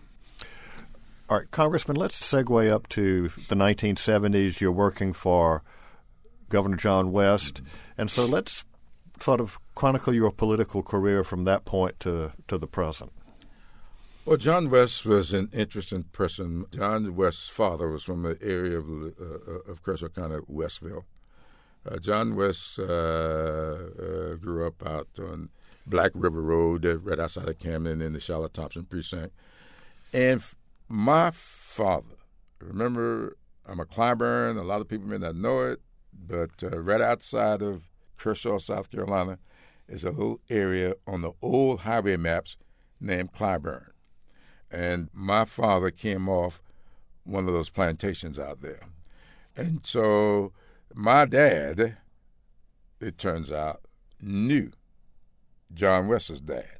All 1.29 1.37
right, 1.37 1.49
Congressman, 1.51 1.95
let's 1.95 2.19
segue 2.19 2.69
up 2.69 2.89
to 2.89 3.29
the 3.47 3.55
1970s. 3.55 4.59
You're 4.59 4.73
working 4.73 5.13
for 5.13 5.63
Governor 6.49 6.75
John 6.75 7.13
West, 7.13 7.61
and 7.97 8.11
so 8.11 8.25
let's 8.25 8.65
sort 9.21 9.39
of 9.39 9.57
chronicle 9.73 10.13
your 10.13 10.31
political 10.31 10.83
career 10.83 11.23
from 11.23 11.45
that 11.45 11.63
point 11.63 11.97
to, 12.01 12.33
to 12.49 12.57
the 12.57 12.67
present. 12.67 13.13
Well, 14.25 14.35
John 14.35 14.69
West 14.69 15.05
was 15.05 15.31
an 15.31 15.49
interesting 15.53 16.03
person. 16.11 16.65
John 16.73 17.15
West's 17.15 17.47
father 17.47 17.89
was 17.89 18.03
from 18.03 18.23
the 18.23 18.37
area 18.41 18.77
of, 18.77 18.89
uh, 18.89 19.71
of 19.71 19.81
Kershaw 19.81 20.09
County, 20.09 20.39
Westville. 20.47 21.05
Uh, 21.89 21.99
John 21.99 22.35
West 22.35 22.79
uh, 22.79 22.83
uh, 22.83 24.35
grew 24.35 24.67
up 24.67 24.85
out 24.85 25.07
on 25.19 25.49
Black 25.87 26.11
River 26.15 26.41
Road, 26.41 26.85
right 27.03 27.19
outside 27.19 27.47
of 27.47 27.59
Camden 27.59 28.01
in 28.01 28.11
the 28.11 28.19
Charlotte 28.19 28.53
Thompson 28.53 28.83
precinct. 28.83 29.33
And 30.13 30.43
my 30.87 31.31
father, 31.31 32.17
remember, 32.59 33.37
I'm 33.65 33.79
a 33.79 33.85
Clyburn. 33.85 34.57
A 34.57 34.63
lot 34.63 34.81
of 34.81 34.87
people 34.87 35.07
may 35.07 35.17
not 35.17 35.35
know 35.35 35.61
it, 35.61 35.81
but 36.13 36.51
uh, 36.63 36.79
right 36.79 37.01
outside 37.01 37.61
of 37.61 37.89
Kershaw, 38.17 38.57
South 38.57 38.91
Carolina, 38.91 39.39
is 39.87 40.03
a 40.03 40.11
little 40.11 40.39
area 40.49 40.93
on 41.07 41.21
the 41.21 41.31
old 41.41 41.81
highway 41.81 42.17
maps 42.17 42.57
named 42.99 43.33
Clyburn. 43.33 43.89
And 44.71 45.09
my 45.13 45.45
father 45.45 45.91
came 45.91 46.27
off 46.27 46.61
one 47.23 47.47
of 47.47 47.53
those 47.53 47.69
plantations 47.69 48.39
out 48.39 48.61
there. 48.61 48.81
And 49.55 49.85
so 49.85 50.51
my 50.93 51.25
dad, 51.25 51.97
it 52.99 53.17
turns 53.17 53.51
out, 53.51 53.81
knew 54.21 54.71
John 55.73 56.07
West's 56.07 56.39
dad. 56.39 56.79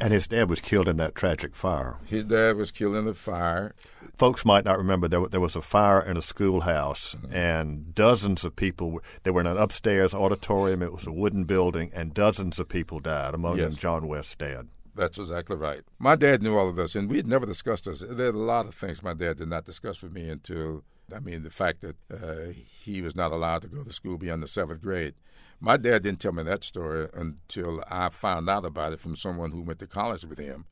And 0.00 0.12
his 0.12 0.26
dad 0.26 0.48
was 0.48 0.60
killed 0.60 0.88
in 0.88 0.96
that 0.96 1.14
tragic 1.14 1.54
fire. 1.54 1.98
His 2.06 2.24
dad 2.24 2.56
was 2.56 2.70
killed 2.70 2.96
in 2.96 3.04
the 3.04 3.14
fire. 3.14 3.74
Folks 4.16 4.44
might 4.44 4.64
not 4.64 4.78
remember 4.78 5.08
there, 5.08 5.26
there 5.28 5.40
was 5.40 5.56
a 5.56 5.62
fire 5.62 6.00
in 6.00 6.16
a 6.16 6.22
schoolhouse, 6.22 7.14
mm-hmm. 7.14 7.34
and 7.34 7.94
dozens 7.94 8.44
of 8.44 8.56
people. 8.56 9.00
They 9.22 9.30
were 9.30 9.40
in 9.40 9.46
an 9.46 9.56
upstairs 9.56 10.12
auditorium. 10.12 10.82
It 10.82 10.92
was 10.92 11.06
a 11.06 11.12
wooden 11.12 11.44
building, 11.44 11.90
and 11.94 12.14
dozens 12.14 12.58
of 12.58 12.68
people 12.68 13.00
died. 13.00 13.34
Among 13.34 13.58
yes. 13.58 13.68
them, 13.68 13.76
John 13.76 14.08
West's 14.08 14.34
dad. 14.34 14.68
That's 14.94 15.18
exactly 15.18 15.56
right. 15.56 15.82
My 15.98 16.16
dad 16.16 16.42
knew 16.42 16.58
all 16.58 16.68
of 16.68 16.76
this, 16.76 16.94
and 16.94 17.08
we 17.08 17.16
had 17.16 17.26
never 17.26 17.46
discussed 17.46 17.84
this. 17.84 18.00
There 18.00 18.28
are 18.28 18.30
a 18.30 18.38
lot 18.38 18.66
of 18.66 18.74
things 18.74 19.02
my 19.02 19.14
dad 19.14 19.38
did 19.38 19.48
not 19.48 19.64
discuss 19.64 20.02
with 20.02 20.12
me 20.12 20.28
until, 20.28 20.82
I 21.14 21.20
mean, 21.20 21.42
the 21.42 21.50
fact 21.50 21.80
that 21.82 21.96
uh, 22.12 22.52
he 22.52 23.02
was 23.02 23.14
not 23.14 23.32
allowed 23.32 23.62
to 23.62 23.68
go 23.68 23.82
to 23.82 23.92
school 23.92 24.18
beyond 24.18 24.42
the 24.42 24.48
seventh 24.48 24.82
grade. 24.82 25.14
My 25.60 25.76
dad 25.76 26.02
didn't 26.02 26.20
tell 26.20 26.32
me 26.32 26.42
that 26.44 26.64
story 26.64 27.08
until 27.12 27.84
I 27.88 28.08
found 28.08 28.48
out 28.48 28.64
about 28.64 28.92
it 28.92 29.00
from 29.00 29.16
someone 29.16 29.52
who 29.52 29.62
went 29.62 29.78
to 29.80 29.86
college 29.86 30.24
with 30.24 30.38
him. 30.38 30.64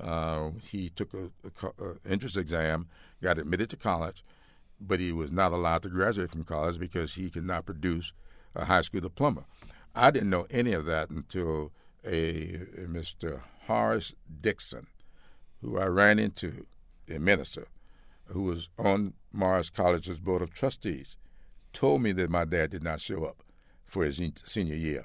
Uh, 0.00 0.50
he 0.70 0.88
took 0.88 1.12
a, 1.12 1.30
a, 1.44 1.84
a 1.84 1.94
entrance 2.08 2.36
exam, 2.36 2.88
got 3.22 3.38
admitted 3.38 3.68
to 3.70 3.76
college, 3.76 4.24
but 4.80 4.98
he 4.98 5.12
was 5.12 5.30
not 5.30 5.52
allowed 5.52 5.82
to 5.82 5.90
graduate 5.90 6.30
from 6.30 6.44
college 6.44 6.78
because 6.78 7.14
he 7.14 7.28
could 7.28 7.44
not 7.44 7.66
produce 7.66 8.12
a 8.54 8.64
high 8.64 8.80
school 8.80 9.02
diploma. 9.02 9.44
I 9.94 10.10
didn't 10.10 10.30
know 10.30 10.46
any 10.50 10.72
of 10.72 10.86
that 10.86 11.10
until 11.10 11.72
a, 12.04 12.54
a 12.54 12.86
Mr. 12.88 13.40
Horace 13.66 14.14
Dixon, 14.40 14.86
who 15.60 15.78
I 15.78 15.86
ran 15.86 16.18
into, 16.18 16.66
a 17.12 17.18
minister, 17.18 17.66
who 18.32 18.42
was 18.42 18.68
on 18.78 19.14
Morris 19.32 19.70
College's 19.70 20.20
board 20.20 20.42
of 20.42 20.52
trustees, 20.52 21.16
told 21.72 22.02
me 22.02 22.12
that 22.12 22.30
my 22.30 22.44
dad 22.44 22.70
did 22.70 22.82
not 22.82 23.00
show 23.00 23.24
up 23.24 23.42
for 23.84 24.04
his 24.04 24.20
senior 24.44 24.74
year. 24.74 25.04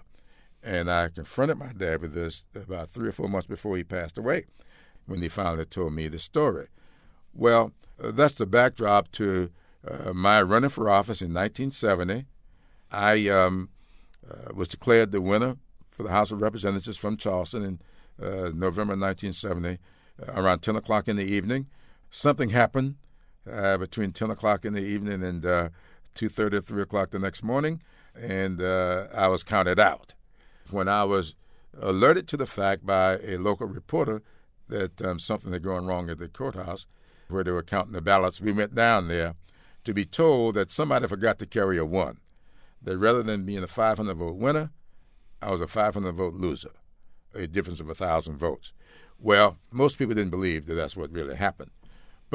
And 0.63 0.89
I 0.89 1.09
confronted 1.09 1.57
my 1.57 1.73
dad 1.73 2.01
with 2.01 2.13
this 2.13 2.43
about 2.55 2.89
three 2.89 3.09
or 3.09 3.11
four 3.11 3.29
months 3.29 3.47
before 3.47 3.77
he 3.77 3.83
passed 3.83 4.17
away, 4.17 4.45
when 5.05 5.21
he 5.21 5.29
finally 5.29 5.65
told 5.65 5.93
me 5.93 6.07
the 6.07 6.19
story. 6.19 6.67
Well, 7.33 7.73
uh, 8.01 8.11
that's 8.11 8.35
the 8.35 8.45
backdrop 8.45 9.11
to 9.13 9.51
uh, 9.87 10.13
my 10.13 10.41
running 10.41 10.69
for 10.69 10.89
office 10.89 11.21
in 11.21 11.33
1970. 11.33 12.25
I 12.91 13.27
um, 13.29 13.69
uh, 14.27 14.53
was 14.53 14.67
declared 14.67 15.11
the 15.11 15.21
winner 15.21 15.57
for 15.91 16.03
the 16.03 16.09
House 16.09 16.31
of 16.31 16.41
Representatives 16.41 16.97
from 16.97 17.17
Charleston 17.17 17.63
in 17.63 17.79
uh, 18.21 18.49
November 18.53 18.95
1970, 18.95 19.77
uh, 20.21 20.31
around 20.33 20.59
10 20.59 20.75
o'clock 20.75 21.07
in 21.07 21.15
the 21.15 21.23
evening. 21.23 21.67
Something 22.09 22.49
happened 22.49 22.95
uh, 23.51 23.77
between 23.77 24.11
10 24.11 24.31
o'clock 24.31 24.65
in 24.65 24.73
the 24.73 24.81
evening 24.81 25.23
and 25.23 25.43
2.30 25.43 26.53
or 26.53 26.61
3 26.61 26.81
o'clock 26.81 27.11
the 27.11 27.19
next 27.19 27.43
morning 27.43 27.81
and 28.15 28.61
uh, 28.61 29.07
I 29.13 29.27
was 29.27 29.43
counted 29.43 29.79
out. 29.79 30.13
When 30.71 30.87
I 30.87 31.03
was 31.03 31.35
alerted 31.79 32.27
to 32.29 32.37
the 32.37 32.45
fact 32.45 32.85
by 32.85 33.17
a 33.19 33.37
local 33.37 33.67
reporter 33.67 34.21
that 34.69 35.01
um, 35.01 35.19
something 35.19 35.53
had 35.53 35.63
gone 35.63 35.85
wrong 35.85 36.09
at 36.09 36.17
the 36.17 36.27
courthouse 36.27 36.87
where 37.27 37.43
they 37.43 37.51
were 37.51 37.63
counting 37.63 37.93
the 37.93 38.01
ballots, 38.01 38.41
we 38.41 38.51
went 38.51 38.73
down 38.73 39.07
there 39.07 39.35
to 39.83 39.93
be 39.93 40.05
told 40.05 40.55
that 40.55 40.71
somebody 40.71 41.07
forgot 41.07 41.39
to 41.39 41.45
carry 41.45 41.77
a 41.77 41.85
one. 41.85 42.19
That 42.81 42.97
rather 42.97 43.23
than 43.23 43.45
being 43.45 43.63
a 43.63 43.67
500 43.67 44.15
vote 44.15 44.35
winner, 44.35 44.71
I 45.41 45.51
was 45.51 45.61
a 45.61 45.67
500 45.67 46.11
vote 46.11 46.35
loser, 46.35 46.71
a 47.33 47.47
difference 47.47 47.79
of 47.79 47.89
a 47.89 47.95
thousand 47.95 48.37
votes. 48.37 48.73
Well, 49.19 49.57
most 49.71 49.97
people 49.97 50.15
didn't 50.15 50.31
believe 50.31 50.65
that 50.67 50.75
that's 50.75 50.95
what 50.95 51.11
really 51.11 51.35
happened. 51.35 51.71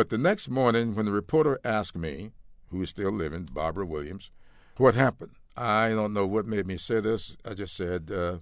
But 0.01 0.09
the 0.09 0.17
next 0.17 0.49
morning, 0.49 0.95
when 0.95 1.05
the 1.05 1.13
reporter 1.13 1.61
asked 1.63 1.95
me, 1.95 2.31
who 2.71 2.81
is 2.81 2.89
still 2.89 3.11
living, 3.11 3.47
Barbara 3.53 3.85
Williams, 3.85 4.31
what 4.79 4.95
happened, 4.95 5.33
I 5.59 5.91
don't 5.91 6.15
know 6.15 6.27
what 6.27 6.47
made 6.47 6.67
me 6.67 6.79
say 6.79 7.01
this. 7.01 7.37
I 7.45 7.53
just 7.53 7.77
said, 7.77 8.11
uh, 8.11 8.39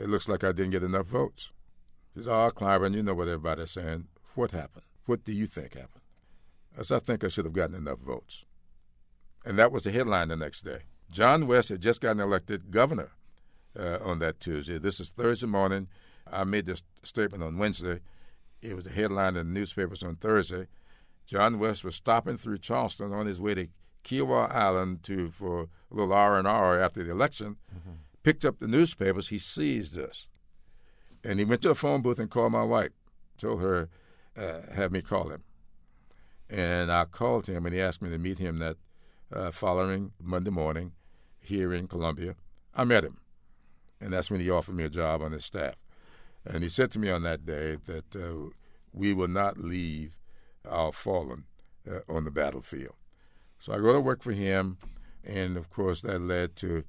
it 0.00 0.08
looks 0.08 0.26
like 0.26 0.42
I 0.42 0.52
didn't 0.52 0.70
get 0.70 0.82
enough 0.82 1.04
votes. 1.04 1.50
She 2.14 2.22
said, 2.22 2.32
oh, 2.32 2.50
Clyburn, 2.50 2.94
you 2.94 3.02
know 3.02 3.12
what 3.12 3.28
everybody's 3.28 3.72
saying. 3.72 4.06
What 4.36 4.52
happened? 4.52 4.86
What 5.04 5.22
do 5.22 5.32
you 5.32 5.46
think 5.46 5.74
happened? 5.74 6.00
I 6.78 6.82
said, 6.82 6.96
I 6.96 7.00
think 7.00 7.24
I 7.24 7.28
should 7.28 7.44
have 7.44 7.52
gotten 7.52 7.76
enough 7.76 7.98
votes. 7.98 8.46
And 9.44 9.58
that 9.58 9.72
was 9.72 9.82
the 9.82 9.92
headline 9.92 10.28
the 10.28 10.36
next 10.36 10.62
day. 10.62 10.78
John 11.10 11.46
West 11.46 11.68
had 11.68 11.82
just 11.82 12.00
gotten 12.00 12.20
elected 12.20 12.70
governor 12.70 13.10
uh, 13.78 13.98
on 14.00 14.18
that 14.20 14.40
Tuesday. 14.40 14.78
This 14.78 14.98
is 14.98 15.10
Thursday 15.10 15.46
morning. 15.46 15.88
I 16.26 16.44
made 16.44 16.64
this 16.64 16.82
statement 17.02 17.42
on 17.42 17.58
Wednesday. 17.58 18.00
It 18.62 18.74
was 18.74 18.86
a 18.86 18.90
headline 18.90 19.36
in 19.36 19.52
the 19.52 19.60
newspapers 19.60 20.02
on 20.02 20.16
Thursday. 20.16 20.68
John 21.26 21.58
West 21.58 21.84
was 21.84 21.96
stopping 21.96 22.36
through 22.36 22.58
Charleston 22.58 23.12
on 23.12 23.26
his 23.26 23.40
way 23.40 23.54
to 23.54 23.68
Kiawah 24.04 24.54
Island 24.54 25.02
to 25.04 25.30
for 25.30 25.62
a 25.62 25.68
little 25.90 26.12
R 26.12 26.38
and 26.38 26.46
R 26.46 26.80
after 26.80 27.02
the 27.02 27.10
election, 27.10 27.56
mm-hmm. 27.74 27.96
picked 28.22 28.44
up 28.44 28.60
the 28.60 28.68
newspapers. 28.68 29.28
He 29.28 29.38
sees 29.38 29.92
this, 29.92 30.28
and 31.24 31.38
he 31.40 31.44
went 31.44 31.62
to 31.62 31.70
a 31.70 31.74
phone 31.74 32.02
booth 32.02 32.20
and 32.20 32.30
called 32.30 32.52
my 32.52 32.62
wife. 32.62 32.92
Told 33.36 33.60
her, 33.60 33.88
uh, 34.36 34.72
have 34.72 34.92
me 34.92 35.02
call 35.02 35.28
him, 35.28 35.42
and 36.48 36.90
I 36.90 37.04
called 37.04 37.46
him, 37.48 37.66
and 37.66 37.74
he 37.74 37.80
asked 37.80 38.00
me 38.00 38.08
to 38.10 38.18
meet 38.18 38.38
him 38.38 38.60
that 38.60 38.76
uh, 39.32 39.50
following 39.50 40.12
Monday 40.22 40.50
morning 40.50 40.92
here 41.40 41.74
in 41.74 41.88
Columbia. 41.88 42.36
I 42.74 42.84
met 42.84 43.04
him, 43.04 43.18
and 44.00 44.12
that's 44.12 44.30
when 44.30 44.40
he 44.40 44.48
offered 44.48 44.76
me 44.76 44.84
a 44.84 44.88
job 44.88 45.20
on 45.20 45.32
his 45.32 45.44
staff. 45.44 45.74
And 46.44 46.62
he 46.62 46.68
said 46.68 46.92
to 46.92 46.98
me 46.98 47.10
on 47.10 47.24
that 47.24 47.44
day 47.44 47.76
that 47.86 48.14
uh, 48.14 48.50
we 48.92 49.12
will 49.12 49.28
not 49.28 49.58
leave 49.58 50.16
our 50.68 50.92
fallen 50.92 51.44
uh, 51.90 52.00
on 52.08 52.24
the 52.24 52.30
battlefield. 52.30 52.94
So 53.58 53.72
I 53.72 53.78
go 53.78 53.92
to 53.92 54.00
work 54.00 54.22
for 54.22 54.32
him, 54.32 54.78
and 55.24 55.56
of 55.56 55.70
course 55.70 56.00
that 56.02 56.20
led 56.20 56.56
to 56.56 56.84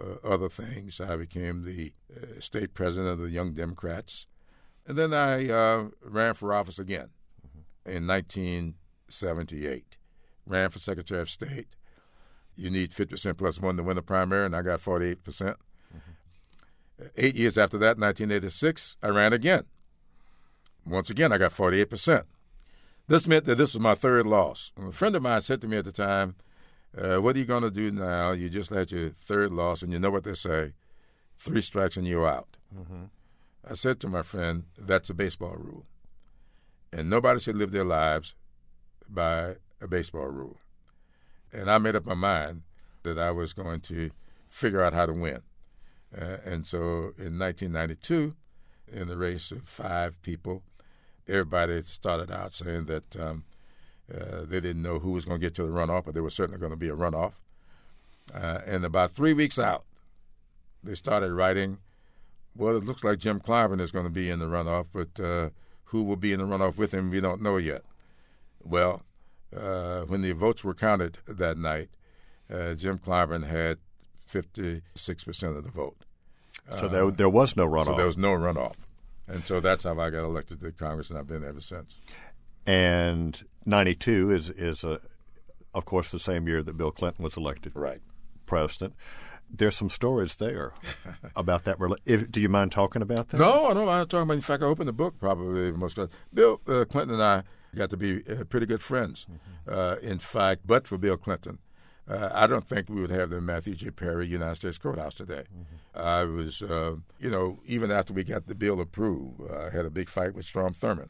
uh, 0.00 0.26
other 0.26 0.48
things. 0.48 1.00
I 1.00 1.16
became 1.16 1.64
the 1.64 1.92
uh, 2.14 2.40
state 2.40 2.74
president 2.74 3.12
of 3.12 3.18
the 3.18 3.30
Young 3.30 3.52
Democrats, 3.52 4.26
and 4.86 4.96
then 4.96 5.12
I 5.12 5.48
uh, 5.48 5.88
ran 6.02 6.34
for 6.34 6.54
office 6.54 6.78
again 6.78 7.10
mm-hmm. 7.46 7.96
in 7.96 8.06
1978. 8.06 9.96
Ran 10.46 10.70
for 10.70 10.78
Secretary 10.78 11.20
of 11.20 11.30
State. 11.30 11.68
You 12.54 12.70
need 12.70 12.92
50% 12.92 13.36
plus 13.36 13.60
one 13.60 13.76
to 13.76 13.82
win 13.82 13.96
the 13.96 14.02
primary, 14.02 14.46
and 14.46 14.56
I 14.56 14.62
got 14.62 14.80
48%. 14.80 15.22
percent 15.22 15.56
mm-hmm. 15.94 17.06
Eight 17.16 17.34
years 17.34 17.58
after 17.58 17.76
that, 17.78 17.98
1986, 17.98 18.96
I 19.02 19.08
ran 19.08 19.32
again. 19.32 19.64
Once 20.86 21.10
again, 21.10 21.32
I 21.32 21.38
got 21.38 21.52
48%. 21.52 22.24
This 23.08 23.26
meant 23.26 23.44
that 23.44 23.56
this 23.56 23.74
was 23.74 23.80
my 23.80 23.94
third 23.94 24.26
loss. 24.26 24.72
A 24.76 24.90
friend 24.90 25.14
of 25.14 25.22
mine 25.22 25.40
said 25.40 25.60
to 25.60 25.68
me 25.68 25.76
at 25.76 25.84
the 25.84 25.92
time, 25.92 26.34
uh, 26.96 27.18
What 27.18 27.36
are 27.36 27.38
you 27.38 27.44
going 27.44 27.62
to 27.62 27.70
do 27.70 27.90
now? 27.90 28.32
You 28.32 28.48
just 28.48 28.70
had 28.70 28.90
your 28.90 29.10
third 29.10 29.52
loss, 29.52 29.82
and 29.82 29.92
you 29.92 29.98
know 29.98 30.10
what 30.10 30.24
they 30.24 30.34
say 30.34 30.72
three 31.38 31.60
strikes 31.60 31.96
and 31.96 32.06
you're 32.06 32.26
out. 32.26 32.56
Mm-hmm. 32.76 33.04
I 33.68 33.74
said 33.74 34.00
to 34.00 34.08
my 34.08 34.22
friend, 34.22 34.64
That's 34.76 35.10
a 35.10 35.14
baseball 35.14 35.56
rule. 35.56 35.86
And 36.92 37.10
nobody 37.10 37.40
should 37.40 37.56
live 37.56 37.72
their 37.72 37.84
lives 37.84 38.34
by 39.08 39.56
a 39.80 39.86
baseball 39.86 40.26
rule. 40.26 40.58
And 41.52 41.70
I 41.70 41.78
made 41.78 41.96
up 41.96 42.06
my 42.06 42.14
mind 42.14 42.62
that 43.02 43.18
I 43.18 43.30
was 43.30 43.52
going 43.52 43.80
to 43.82 44.10
figure 44.48 44.82
out 44.82 44.94
how 44.94 45.06
to 45.06 45.12
win. 45.12 45.42
Uh, 46.16 46.38
and 46.44 46.66
so 46.66 47.12
in 47.18 47.38
1992, 47.38 48.34
in 48.92 49.08
the 49.08 49.16
race 49.16 49.50
of 49.50 49.68
five 49.68 50.20
people, 50.22 50.62
everybody 51.28 51.82
started 51.82 52.30
out 52.30 52.54
saying 52.54 52.86
that 52.86 53.16
um, 53.18 53.44
uh, 54.12 54.42
they 54.44 54.60
didn't 54.60 54.82
know 54.82 54.98
who 54.98 55.12
was 55.12 55.24
going 55.24 55.40
to 55.40 55.44
get 55.44 55.54
to 55.56 55.62
the 55.62 55.72
runoff, 55.72 56.04
but 56.04 56.14
there 56.14 56.22
was 56.22 56.34
certainly 56.34 56.60
going 56.60 56.70
to 56.70 56.76
be 56.76 56.88
a 56.88 56.96
runoff. 56.96 57.34
Uh, 58.32 58.60
and 58.66 58.84
about 58.84 59.12
three 59.12 59.32
weeks 59.32 59.58
out, 59.58 59.84
they 60.82 60.94
started 60.94 61.32
writing, 61.32 61.78
well, 62.54 62.76
it 62.76 62.84
looks 62.84 63.04
like 63.04 63.18
Jim 63.18 63.40
Clyburn 63.40 63.80
is 63.80 63.90
going 63.90 64.04
to 64.04 64.10
be 64.10 64.30
in 64.30 64.38
the 64.38 64.46
runoff, 64.46 64.86
but 64.92 65.20
uh, 65.22 65.50
who 65.84 66.02
will 66.02 66.16
be 66.16 66.32
in 66.32 66.40
the 66.40 66.46
runoff 66.46 66.76
with 66.76 66.92
him, 66.92 67.10
we 67.10 67.20
don't 67.20 67.42
know 67.42 67.56
yet. 67.56 67.82
Well, 68.62 69.02
uh, 69.56 70.00
when 70.02 70.22
the 70.22 70.32
votes 70.32 70.64
were 70.64 70.74
counted 70.74 71.18
that 71.26 71.58
night, 71.58 71.88
uh, 72.52 72.74
Jim 72.74 72.98
Clyburn 72.98 73.46
had 73.46 73.78
56% 74.30 75.56
of 75.56 75.64
the 75.64 75.70
vote. 75.70 75.96
So 76.76 76.88
there, 76.88 77.10
there 77.12 77.28
was 77.28 77.54
no 77.56 77.66
runoff. 77.68 77.86
So 77.86 77.94
there 77.94 78.06
was 78.06 78.16
no 78.16 78.32
runoff. 78.32 78.74
And 79.28 79.44
so 79.44 79.60
that's 79.60 79.84
how 79.84 79.98
I 79.98 80.10
got 80.10 80.24
elected 80.24 80.60
to 80.60 80.72
Congress, 80.72 81.10
and 81.10 81.18
I've 81.18 81.26
been 81.26 81.40
there 81.40 81.50
ever 81.50 81.60
since. 81.60 81.96
And 82.66 83.42
92 83.64 84.30
is, 84.30 84.50
is 84.50 84.84
a, 84.84 85.00
of 85.74 85.84
course, 85.84 86.10
the 86.10 86.18
same 86.18 86.46
year 86.46 86.62
that 86.62 86.76
Bill 86.76 86.90
Clinton 86.90 87.22
was 87.24 87.36
elected 87.36 87.72
right. 87.74 88.00
president. 88.46 88.94
There's 89.48 89.76
some 89.76 89.88
stories 89.88 90.36
there 90.36 90.72
about 91.36 91.64
that. 91.64 91.76
If, 92.04 92.30
do 92.30 92.40
you 92.40 92.48
mind 92.48 92.72
talking 92.72 93.02
about 93.02 93.28
that? 93.28 93.38
No, 93.38 93.66
I 93.66 93.74
don't 93.74 93.86
mind 93.86 94.10
talking 94.10 94.24
about. 94.24 94.34
In 94.34 94.40
fact, 94.40 94.62
I 94.62 94.66
opened 94.66 94.88
the 94.88 94.92
book 94.92 95.18
probably 95.20 95.70
most. 95.72 95.98
Bill 96.34 96.60
uh, 96.66 96.84
Clinton 96.84 97.14
and 97.14 97.22
I 97.22 97.42
got 97.74 97.90
to 97.90 97.96
be 97.96 98.22
uh, 98.28 98.44
pretty 98.44 98.66
good 98.66 98.82
friends. 98.82 99.26
Mm-hmm. 99.30 99.78
Uh, 99.78 99.96
in 99.96 100.18
fact, 100.18 100.62
but 100.66 100.88
for 100.88 100.98
Bill 100.98 101.16
Clinton, 101.16 101.58
uh, 102.08 102.30
I 102.32 102.46
don't 102.46 102.66
think 102.66 102.88
we 102.88 103.00
would 103.00 103.10
have 103.10 103.30
the 103.30 103.40
Matthew 103.40 103.74
J. 103.74 103.90
Perry 103.90 104.26
United 104.26 104.56
States 104.56 104.78
Courthouse 104.78 105.14
today. 105.14 105.44
Mm-hmm. 105.52 105.98
I 105.98 106.24
was, 106.24 106.62
uh, 106.62 106.96
you 107.18 107.30
know, 107.30 107.58
even 107.64 107.90
after 107.90 108.12
we 108.12 108.22
got 108.22 108.46
the 108.46 108.54
bill 108.54 108.80
approved, 108.80 109.40
uh, 109.50 109.66
I 109.66 109.70
had 109.70 109.84
a 109.84 109.90
big 109.90 110.08
fight 110.08 110.34
with 110.34 110.44
Strom 110.44 110.74
Thurmond 110.74 111.08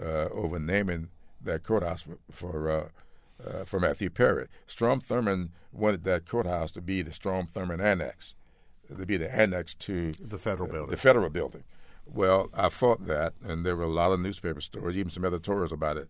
uh, 0.00 0.28
over 0.32 0.58
naming 0.58 1.10
that 1.42 1.62
courthouse 1.62 2.02
for 2.02 2.18
for, 2.30 2.70
uh, 2.70 2.88
uh, 3.46 3.64
for 3.64 3.78
Matthew 3.78 4.10
Perry. 4.10 4.46
Strom 4.66 5.00
Thurmond 5.00 5.50
wanted 5.72 6.04
that 6.04 6.26
courthouse 6.26 6.72
to 6.72 6.80
be 6.80 7.02
the 7.02 7.12
Strom 7.12 7.46
Thurmond 7.46 7.82
Annex, 7.82 8.34
to 8.88 9.06
be 9.06 9.16
the 9.16 9.32
annex 9.32 9.74
to 9.74 10.12
the 10.12 10.38
federal 10.38 10.68
building. 10.68 10.90
The 10.90 10.96
federal 10.96 11.30
building. 11.30 11.64
Well, 12.06 12.50
I 12.54 12.68
fought 12.68 13.06
that, 13.06 13.34
and 13.44 13.66
there 13.66 13.76
were 13.76 13.84
a 13.84 13.88
lot 13.88 14.12
of 14.12 14.20
newspaper 14.20 14.60
stories, 14.60 14.96
even 14.96 15.10
some 15.10 15.24
editorials 15.24 15.72
about 15.72 15.96
it 15.96 16.08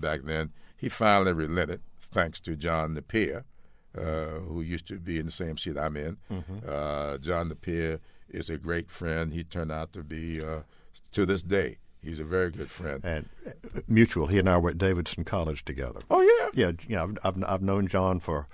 back 0.00 0.22
then. 0.24 0.52
He 0.76 0.88
finally 0.88 1.32
relented, 1.32 1.80
thanks 2.10 2.40
to 2.40 2.56
John 2.56 2.94
Napier, 2.94 3.44
uh, 3.96 4.40
who 4.40 4.62
used 4.62 4.86
to 4.88 4.98
be 4.98 5.18
in 5.18 5.26
the 5.26 5.32
same 5.32 5.56
seat 5.56 5.78
I'm 5.78 5.96
in. 5.96 6.16
Mm-hmm. 6.30 6.58
Uh, 6.66 7.18
John 7.18 7.48
Napier 7.48 8.00
is 8.28 8.50
a 8.50 8.58
great 8.58 8.90
friend. 8.90 9.32
He 9.32 9.44
turned 9.44 9.72
out 9.72 9.92
to 9.94 10.02
be, 10.02 10.42
uh, 10.42 10.60
to 11.12 11.26
this 11.26 11.42
day, 11.42 11.78
he's 12.02 12.20
a 12.20 12.24
very 12.24 12.50
good 12.50 12.70
friend. 12.70 13.00
And 13.04 13.28
uh, 13.46 13.80
mutual. 13.88 14.26
He 14.26 14.38
and 14.38 14.48
I 14.48 14.58
were 14.58 14.70
at 14.70 14.78
Davidson 14.78 15.24
College 15.24 15.64
together. 15.64 16.00
Oh 16.10 16.20
yeah, 16.20 16.66
yeah. 16.66 16.72
You 16.86 16.96
know, 16.96 17.14
I've, 17.24 17.36
I've, 17.36 17.44
I've 17.48 17.62
known 17.62 17.88
John 17.88 18.20
for 18.20 18.48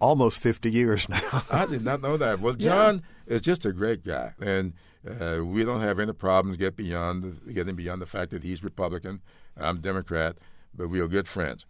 almost 0.00 0.38
fifty 0.38 0.70
years 0.70 1.08
now. 1.08 1.42
I 1.50 1.66
did 1.66 1.84
not 1.84 2.02
know 2.02 2.16
that. 2.16 2.40
Well, 2.40 2.54
John 2.54 3.02
yeah. 3.26 3.36
is 3.36 3.42
just 3.42 3.64
a 3.64 3.72
great 3.72 4.04
guy, 4.04 4.34
and 4.40 4.74
uh, 5.08 5.44
we 5.44 5.64
don't 5.64 5.80
have 5.80 5.98
any 5.98 6.12
problems 6.12 6.56
get 6.56 6.76
beyond 6.76 7.40
getting 7.52 7.76
beyond 7.76 8.02
the 8.02 8.06
fact 8.06 8.30
that 8.30 8.42
he's 8.42 8.62
Republican, 8.62 9.20
I'm 9.56 9.80
Democrat, 9.80 10.36
but 10.74 10.88
we 10.88 11.00
are 11.00 11.08
good 11.08 11.28
friends 11.28 11.66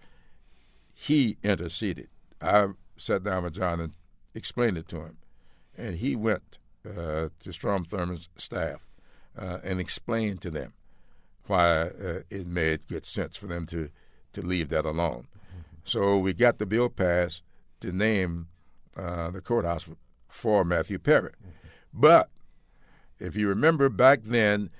he 0.92 1.36
interceded. 1.42 2.08
I 2.40 2.68
sat 2.96 3.24
down 3.24 3.44
with 3.44 3.54
John 3.54 3.80
and 3.80 3.92
explained 4.34 4.78
it 4.78 4.88
to 4.88 5.00
him, 5.00 5.18
and 5.76 5.96
he 5.96 6.16
went 6.16 6.58
uh, 6.86 7.28
to 7.40 7.52
Strom 7.52 7.84
Thurmond's 7.84 8.28
staff 8.36 8.86
uh, 9.38 9.58
and 9.64 9.80
explained 9.80 10.40
to 10.42 10.50
them 10.50 10.72
why 11.46 11.82
uh, 11.82 12.20
it 12.30 12.46
made 12.46 12.86
good 12.86 13.06
sense 13.06 13.36
for 13.36 13.46
them 13.46 13.66
to 13.66 13.90
to 14.32 14.40
leave 14.40 14.70
that 14.70 14.86
alone. 14.86 15.26
So 15.84 16.16
we 16.18 16.32
got 16.32 16.58
the 16.58 16.64
bill 16.64 16.88
passed 16.88 17.42
to 17.80 17.92
name 17.92 18.48
uh, 18.96 19.30
the 19.30 19.42
courthouse 19.42 19.88
for 20.28 20.64
Matthew 20.64 20.98
Perry, 20.98 21.32
but 21.92 22.30
if 23.18 23.36
you 23.36 23.48
remember 23.48 23.88
back 23.88 24.22
then, 24.24 24.70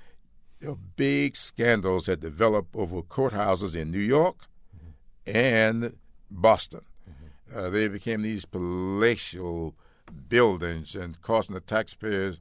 big 0.96 1.36
scandals 1.36 2.06
had 2.06 2.20
developed 2.20 2.74
over 2.74 3.02
courthouses 3.02 3.74
in 3.74 3.90
New 3.90 3.98
York 3.98 4.46
and 5.26 5.96
Boston. 6.32 6.84
Mm-hmm. 7.08 7.58
Uh, 7.58 7.70
they 7.70 7.88
became 7.88 8.22
these 8.22 8.44
palatial 8.44 9.74
buildings 10.28 10.96
and 10.96 11.20
costing 11.22 11.54
the 11.54 11.60
taxpayers. 11.60 12.40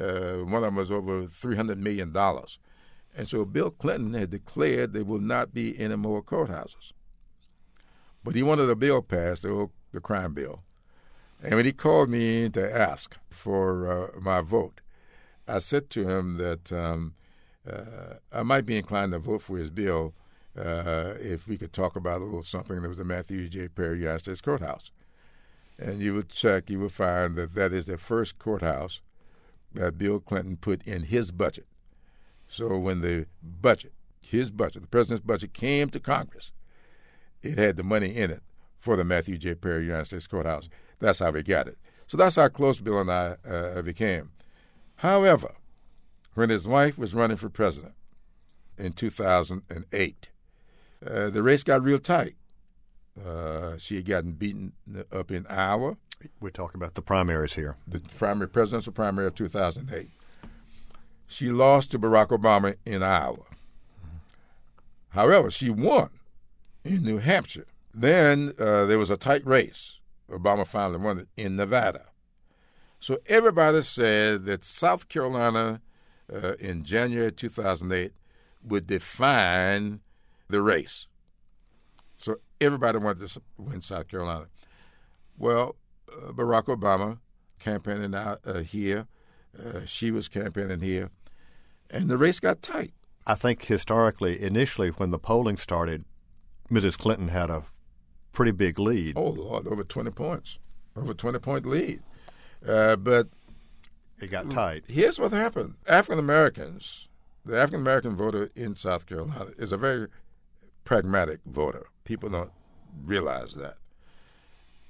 Uh, 0.00 0.38
one 0.44 0.54
of 0.54 0.62
them 0.62 0.76
was 0.76 0.90
over 0.90 1.26
three 1.26 1.56
hundred 1.56 1.78
million 1.78 2.12
dollars, 2.12 2.58
and 3.14 3.28
so 3.28 3.44
Bill 3.44 3.70
Clinton 3.70 4.14
had 4.14 4.30
declared 4.30 4.92
there 4.92 5.04
will 5.04 5.20
not 5.20 5.52
be 5.52 5.78
any 5.78 5.96
more 5.96 6.22
courthouses. 6.22 6.92
But 8.24 8.34
he 8.34 8.42
wanted 8.42 8.70
a 8.70 8.76
bill 8.76 9.02
passed, 9.02 9.42
the, 9.42 9.68
the 9.92 10.00
crime 10.00 10.32
bill, 10.32 10.62
and 11.42 11.54
when 11.56 11.66
he 11.66 11.72
called 11.72 12.08
me 12.08 12.48
to 12.50 12.76
ask 12.76 13.18
for 13.28 13.90
uh, 14.14 14.20
my 14.20 14.40
vote, 14.40 14.80
I 15.46 15.58
said 15.58 15.90
to 15.90 16.08
him 16.08 16.38
that 16.38 16.72
um, 16.72 17.14
uh, 17.68 18.14
I 18.32 18.42
might 18.44 18.64
be 18.64 18.78
inclined 18.78 19.12
to 19.12 19.18
vote 19.18 19.42
for 19.42 19.58
his 19.58 19.70
bill 19.70 20.14
uh, 20.56 21.14
if 21.18 21.46
we 21.46 21.56
could 21.56 21.72
talk 21.72 21.96
about 21.96 22.20
a 22.20 22.24
little 22.24 22.42
something 22.42 22.82
that 22.82 22.88
was 22.88 22.98
the 22.98 23.04
Matthew 23.04 23.48
J. 23.48 23.68
Perry 23.68 24.00
United 24.00 24.20
States 24.20 24.40
Courthouse. 24.40 24.90
And 25.78 26.00
you 26.00 26.14
would 26.14 26.28
check, 26.28 26.68
you 26.68 26.80
would 26.80 26.92
find 26.92 27.36
that 27.36 27.54
that 27.54 27.72
is 27.72 27.86
the 27.86 27.98
first 27.98 28.38
courthouse 28.38 29.00
that 29.72 29.98
Bill 29.98 30.20
Clinton 30.20 30.56
put 30.56 30.82
in 30.82 31.04
his 31.04 31.30
budget. 31.30 31.66
So 32.46 32.76
when 32.76 33.00
the 33.00 33.26
budget, 33.42 33.94
his 34.20 34.50
budget, 34.50 34.82
the 34.82 34.88
president's 34.88 35.24
budget 35.24 35.54
came 35.54 35.88
to 35.90 36.00
Congress, 36.00 36.52
it 37.42 37.58
had 37.58 37.76
the 37.76 37.82
money 37.82 38.14
in 38.14 38.30
it 38.30 38.42
for 38.78 38.96
the 38.96 39.04
Matthew 39.04 39.38
J. 39.38 39.54
Perry 39.54 39.86
United 39.86 40.06
States 40.06 40.26
Courthouse. 40.26 40.68
That's 40.98 41.20
how 41.20 41.30
we 41.30 41.42
got 41.42 41.66
it. 41.66 41.78
So 42.06 42.16
that's 42.16 42.36
how 42.36 42.48
close 42.48 42.78
Bill 42.78 43.00
and 43.00 43.10
I 43.10 43.36
uh, 43.48 43.82
became. 43.82 44.32
However, 44.96 45.54
when 46.34 46.50
his 46.50 46.68
wife 46.68 46.98
was 46.98 47.14
running 47.14 47.36
for 47.36 47.48
president 47.48 47.94
in 48.76 48.92
2008, 48.92 50.30
uh, 51.06 51.30
the 51.30 51.42
race 51.42 51.64
got 51.64 51.82
real 51.82 51.98
tight. 51.98 52.34
Uh, 53.22 53.76
she 53.78 53.96
had 53.96 54.06
gotten 54.06 54.32
beaten 54.32 54.72
up 55.12 55.30
in 55.30 55.46
Iowa. 55.46 55.96
We're 56.40 56.50
talking 56.50 56.80
about 56.80 56.94
the 56.94 57.02
primaries 57.02 57.54
here. 57.54 57.76
The 57.86 58.00
primary 58.00 58.48
presidential 58.48 58.92
primary 58.92 59.26
of 59.26 59.34
2008. 59.34 60.08
She 61.26 61.50
lost 61.50 61.90
to 61.90 61.98
Barack 61.98 62.28
Obama 62.28 62.76
in 62.86 63.02
Iowa. 63.02 63.44
However, 65.10 65.50
she 65.50 65.68
won 65.70 66.10
in 66.84 67.04
New 67.04 67.18
Hampshire. 67.18 67.66
Then 67.92 68.54
uh, 68.58 68.86
there 68.86 68.98
was 68.98 69.10
a 69.10 69.16
tight 69.16 69.46
race. 69.46 69.98
Obama 70.30 70.66
finally 70.66 70.98
won 70.98 71.18
it 71.18 71.28
in 71.36 71.56
Nevada. 71.56 72.06
So 73.00 73.18
everybody 73.26 73.82
said 73.82 74.46
that 74.46 74.64
South 74.64 75.08
Carolina 75.08 75.80
uh, 76.32 76.52
in 76.60 76.84
January 76.84 77.32
2008 77.32 78.12
would 78.62 78.86
define 78.86 80.00
the 80.52 80.62
race. 80.62 81.06
So 82.18 82.36
everybody 82.60 82.98
wanted 82.98 83.28
to 83.28 83.42
win 83.58 83.82
South 83.82 84.08
Carolina. 84.08 84.46
Well, 85.36 85.74
uh, 86.08 86.32
Barack 86.32 86.64
Obama 86.64 87.18
campaigning 87.58 88.14
out 88.14 88.40
uh, 88.46 88.60
here. 88.60 89.06
Uh, 89.58 89.80
she 89.84 90.10
was 90.10 90.28
campaigning 90.28 90.80
here. 90.80 91.10
and 91.90 92.08
the 92.08 92.16
race 92.16 92.40
got 92.40 92.62
tight. 92.62 92.92
I 93.26 93.34
think 93.34 93.64
historically, 93.64 94.40
initially, 94.40 94.88
when 94.88 95.10
the 95.10 95.18
polling 95.18 95.56
started, 95.56 96.04
Mrs. 96.70 96.96
Clinton 96.98 97.28
had 97.28 97.50
a 97.50 97.64
pretty 98.32 98.52
big 98.52 98.78
lead. 98.78 99.16
Oh, 99.16 99.28
Lord, 99.28 99.66
over 99.68 99.84
20 99.84 100.10
points, 100.10 100.58
over 100.96 101.14
20 101.14 101.38
point 101.38 101.66
lead. 101.66 102.00
Uh, 102.66 102.96
but 102.96 103.28
it 104.20 104.30
got 104.30 104.50
tight. 104.50 104.84
Here's 104.88 105.18
what 105.18 105.32
happened 105.32 105.74
African 105.86 106.18
Americans, 106.18 107.08
the 107.44 107.56
African 107.56 107.80
American 107.80 108.16
voter 108.16 108.50
in 108.54 108.76
South 108.76 109.06
Carolina, 109.06 109.50
is 109.58 109.72
a 109.72 109.76
very 109.76 110.08
pragmatic 110.84 111.40
voter. 111.46 111.86
People 112.04 112.30
don't 112.30 112.52
realize 113.04 113.54
that. 113.54 113.76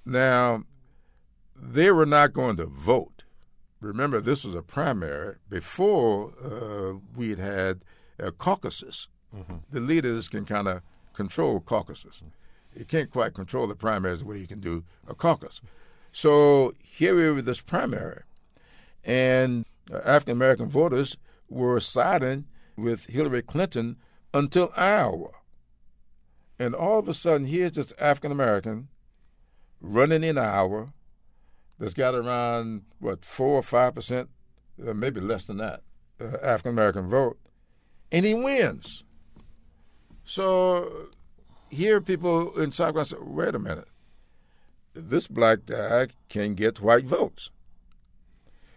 Now, 0.05 0.65
they 1.57 1.91
were 1.91 2.07
not 2.07 2.33
going 2.33 2.57
to 2.57 2.67
vote. 2.67 3.25
Remember, 3.81 4.21
this 4.21 4.45
was 4.45 4.55
a 4.55 4.63
primary 4.63 5.37
before 5.49 6.33
uh, 6.43 6.99
we 7.15 7.31
had 7.31 7.39
had 7.39 7.85
uh, 8.23 8.31
caucuses. 8.31 9.09
Mm-hmm. 9.35 9.57
The 9.71 9.81
leaders 9.81 10.29
can 10.29 10.45
kind 10.45 10.69
of 10.69 10.83
control 11.15 11.61
caucuses. 11.61 12.23
You 12.77 12.85
can't 12.85 13.11
quite 13.11 13.35
control 13.35 13.67
the 13.67 13.75
primaries 13.75 14.21
the 14.21 14.27
way 14.27 14.39
you 14.39 14.47
can 14.47 14.61
do 14.61 14.85
a 15.07 15.15
caucus. 15.15 15.61
So 16.13 16.75
here 16.79 17.15
we 17.15 17.25
were 17.25 17.35
with 17.35 17.47
this 17.47 17.61
primary, 17.61 18.23
and 19.05 19.65
uh, 19.93 20.01
African 20.05 20.37
American 20.37 20.69
voters 20.69 21.17
were 21.49 21.81
siding 21.81 22.47
with 22.77 23.07
Hillary 23.07 23.43
Clinton 23.43 23.97
until 24.35 24.73
Iowa. 24.77 25.31
And 26.63 26.77
all 26.77 27.01
of 27.01 27.09
a 27.09 27.15
sudden, 27.15 27.49
here's 27.49 27.73
this 27.73 27.93
African 27.99 28.31
American 28.31 28.87
running 29.81 30.23
in 30.23 30.39
Iowa 30.39 30.93
that's 31.77 31.93
got 31.93 32.15
around, 32.15 32.83
what, 33.01 33.25
4 33.25 33.49
or 33.49 33.63
5%, 33.63 34.29
uh, 34.87 34.95
maybe 34.95 35.21
less 35.21 35.43
than 35.43 35.57
that, 35.57 35.81
uh, 36.21 36.37
African 36.41 36.71
American 36.71 37.11
vote, 37.11 37.37
and 38.13 38.25
he 38.25 38.35
wins. 38.35 39.03
So 40.25 41.09
here 41.69 42.01
people 42.01 42.57
in 42.57 42.71
South 42.71 42.95
Carolina 42.95 43.07
say, 43.07 43.17
wait 43.21 43.57
a 43.57 43.59
minute, 43.59 43.89
this 44.95 45.27
black 45.27 45.67
guy 45.67 46.07
can 46.29 46.55
get 46.55 46.81
white 46.81 47.07
votes. 47.07 47.51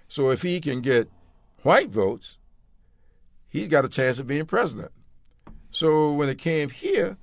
So 0.07 0.31
if 0.31 0.41
he 0.41 0.59
can 0.59 0.81
get 0.81 1.07
white 1.61 1.91
votes, 1.91 2.39
he's 3.47 3.67
got 3.67 3.85
a 3.85 3.89
chance 3.89 4.17
of 4.17 4.25
being 4.25 4.47
president. 4.47 4.91
So 5.69 6.13
when 6.13 6.29
it 6.29 6.39
came 6.39 6.71
here, 6.71 7.17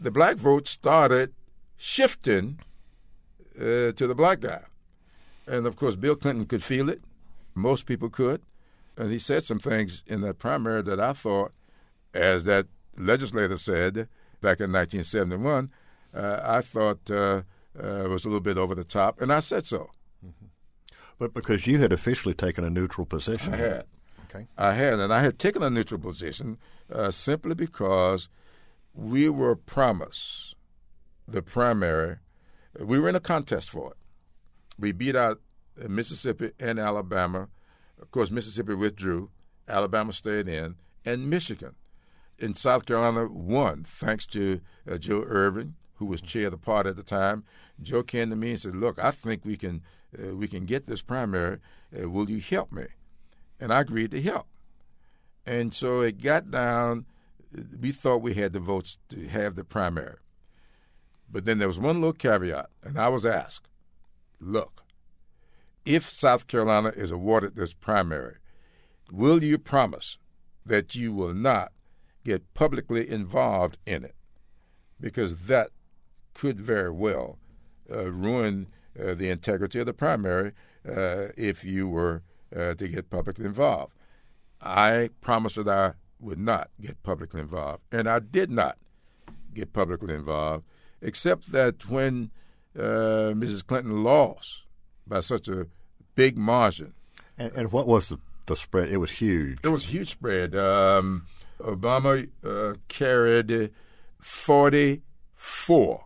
the 0.00 0.10
black 0.10 0.36
vote 0.36 0.66
started 0.66 1.34
shifting 1.76 2.58
uh, 3.56 3.92
to 3.92 4.06
the 4.06 4.14
black 4.14 4.40
guy. 4.40 4.62
And 5.46 5.66
of 5.66 5.76
course, 5.76 5.96
Bill 5.96 6.16
Clinton 6.16 6.46
could 6.46 6.62
feel 6.62 6.88
it. 6.88 7.02
Most 7.54 7.86
people 7.86 8.08
could. 8.08 8.40
And 8.96 9.10
he 9.10 9.18
said 9.18 9.44
some 9.44 9.58
things 9.58 10.02
in 10.06 10.20
that 10.22 10.38
primary 10.38 10.82
that 10.82 11.00
I 11.00 11.12
thought, 11.12 11.52
as 12.14 12.44
that 12.44 12.66
legislator 12.96 13.56
said 13.56 14.08
back 14.40 14.60
in 14.60 14.72
1971, 14.72 15.70
uh, 16.14 16.40
I 16.42 16.60
thought 16.60 17.10
uh, 17.10 17.42
uh, 17.78 18.08
was 18.08 18.24
a 18.24 18.28
little 18.28 18.40
bit 18.40 18.58
over 18.58 18.74
the 18.74 18.84
top. 18.84 19.20
And 19.20 19.32
I 19.32 19.40
said 19.40 19.66
so. 19.66 19.90
Mm-hmm. 20.24 20.46
But 21.18 21.34
because 21.34 21.66
you 21.66 21.78
had 21.78 21.92
officially 21.92 22.34
taken 22.34 22.64
a 22.64 22.70
neutral 22.70 23.06
position. 23.06 23.54
I 23.54 23.56
had. 23.56 23.84
Okay. 24.24 24.46
I 24.56 24.72
had. 24.72 24.94
And 24.94 25.12
I 25.12 25.22
had 25.22 25.38
taken 25.38 25.62
a 25.62 25.70
neutral 25.70 26.00
position 26.00 26.58
uh, 26.92 27.10
simply 27.10 27.54
because 27.54 28.28
we 28.94 29.28
were 29.28 29.56
promised 29.56 30.54
the 31.26 31.42
primary 31.42 32.18
we 32.78 32.98
were 32.98 33.08
in 33.08 33.16
a 33.16 33.20
contest 33.20 33.70
for 33.70 33.92
it. 33.92 33.96
We 34.78 34.92
beat 34.92 35.16
out 35.16 35.40
Mississippi 35.76 36.52
and 36.58 36.78
Alabama. 36.78 37.48
Of 38.00 38.10
course, 38.10 38.30
Mississippi 38.30 38.74
withdrew. 38.74 39.30
Alabama 39.68 40.12
stayed 40.12 40.48
in, 40.48 40.76
and 41.04 41.30
Michigan. 41.30 41.74
In 42.38 42.54
South 42.54 42.86
Carolina, 42.86 43.28
won 43.30 43.84
thanks 43.84 44.26
to 44.26 44.60
uh, 44.90 44.96
Joe 44.96 45.24
Erwin, 45.28 45.76
who 45.94 46.06
was 46.06 46.20
chair 46.20 46.46
of 46.46 46.52
the 46.52 46.58
party 46.58 46.90
at 46.90 46.96
the 46.96 47.02
time. 47.02 47.44
Joe 47.82 48.02
came 48.02 48.30
to 48.30 48.36
me 48.36 48.50
and 48.50 48.60
said, 48.60 48.76
"Look, 48.76 48.98
I 48.98 49.10
think 49.10 49.44
we 49.44 49.56
can 49.56 49.82
uh, 50.18 50.34
we 50.36 50.48
can 50.48 50.64
get 50.64 50.86
this 50.86 51.02
primary. 51.02 51.58
Uh, 51.96 52.08
will 52.08 52.30
you 52.30 52.40
help 52.40 52.72
me?" 52.72 52.84
And 53.60 53.72
I 53.72 53.80
agreed 53.80 54.10
to 54.12 54.22
help. 54.22 54.46
And 55.46 55.74
so 55.74 56.00
it 56.00 56.22
got 56.22 56.50
down. 56.50 57.06
We 57.80 57.92
thought 57.92 58.22
we 58.22 58.34
had 58.34 58.52
the 58.52 58.60
votes 58.60 58.98
to 59.08 59.26
have 59.28 59.56
the 59.56 59.64
primary. 59.64 60.16
But 61.30 61.44
then 61.44 61.58
there 61.58 61.68
was 61.68 61.78
one 61.78 62.00
little 62.00 62.12
caveat, 62.12 62.70
and 62.82 62.98
I 62.98 63.08
was 63.08 63.24
asked 63.24 63.68
look, 64.40 64.82
if 65.84 66.10
South 66.10 66.46
Carolina 66.46 66.92
is 66.96 67.10
awarded 67.10 67.56
this 67.56 67.74
primary, 67.74 68.36
will 69.12 69.44
you 69.44 69.58
promise 69.58 70.18
that 70.64 70.94
you 70.94 71.12
will 71.12 71.34
not 71.34 71.72
get 72.24 72.54
publicly 72.54 73.08
involved 73.08 73.78
in 73.86 74.04
it? 74.04 74.14
Because 75.00 75.46
that 75.46 75.70
could 76.34 76.60
very 76.60 76.90
well 76.90 77.38
uh, 77.90 78.10
ruin 78.10 78.68
uh, 78.98 79.14
the 79.14 79.30
integrity 79.30 79.78
of 79.78 79.86
the 79.86 79.94
primary 79.94 80.52
uh, 80.88 81.28
if 81.36 81.64
you 81.64 81.88
were 81.88 82.22
uh, 82.54 82.74
to 82.74 82.88
get 82.88 83.10
publicly 83.10 83.44
involved. 83.44 83.94
I 84.60 85.10
promised 85.20 85.56
that 85.56 85.68
I 85.68 85.92
would 86.20 86.38
not 86.38 86.70
get 86.80 87.02
publicly 87.02 87.40
involved, 87.40 87.82
and 87.90 88.08
I 88.08 88.18
did 88.18 88.50
not 88.50 88.78
get 89.54 89.72
publicly 89.72 90.14
involved 90.14 90.64
except 91.02 91.52
that 91.52 91.88
when 91.88 92.30
uh, 92.78 93.32
Mrs. 93.34 93.66
Clinton 93.66 94.02
lost 94.02 94.62
by 95.06 95.20
such 95.20 95.48
a 95.48 95.66
big 96.14 96.36
margin. 96.36 96.94
And, 97.38 97.52
and, 97.52 97.72
what 97.72 97.86
was 97.86 98.10
the, 98.10 98.18
the 98.46 98.56
spread? 98.56 98.90
It 98.90 98.98
was 98.98 99.12
huge. 99.12 99.58
It 99.62 99.68
was 99.68 99.84
a 99.84 99.88
huge 99.88 100.10
spread. 100.10 100.54
Um, 100.54 101.26
Obama 101.58 102.28
uh, 102.44 102.74
carried 102.88 103.70
44 104.18 106.04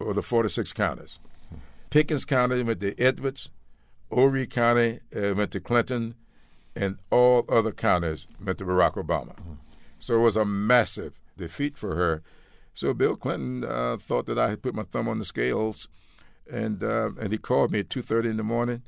of 0.00 0.14
the 0.14 0.22
46 0.22 0.72
counties. 0.72 1.18
Pickens 1.90 2.24
County 2.24 2.62
went 2.62 2.80
to 2.80 2.98
Edwards, 2.98 3.50
Horry 4.10 4.46
County 4.46 5.00
uh, 5.14 5.34
went 5.34 5.50
to 5.52 5.60
Clinton, 5.60 6.14
and 6.76 6.98
all 7.10 7.44
other 7.48 7.72
counties 7.72 8.26
went 8.44 8.58
to 8.58 8.64
Barack 8.64 8.94
Obama. 8.94 9.34
Mm-hmm. 9.36 9.52
So 9.98 10.16
it 10.16 10.22
was 10.22 10.36
a 10.36 10.44
massive 10.44 11.14
defeat 11.36 11.78
for 11.78 11.94
her. 11.96 12.22
So 12.74 12.92
Bill 12.92 13.16
Clinton 13.16 13.64
uh, 13.64 13.96
thought 13.98 14.26
that 14.26 14.38
I 14.38 14.50
had 14.50 14.62
put 14.62 14.74
my 14.74 14.82
thumb 14.82 15.08
on 15.08 15.18
the 15.18 15.24
scales, 15.24 15.88
and 16.50 16.82
uh, 16.82 17.10
and 17.20 17.32
he 17.32 17.38
called 17.38 17.70
me 17.70 17.80
at 17.80 17.90
two 17.90 18.02
thirty 18.02 18.28
in 18.28 18.36
the 18.36 18.42
morning, 18.42 18.82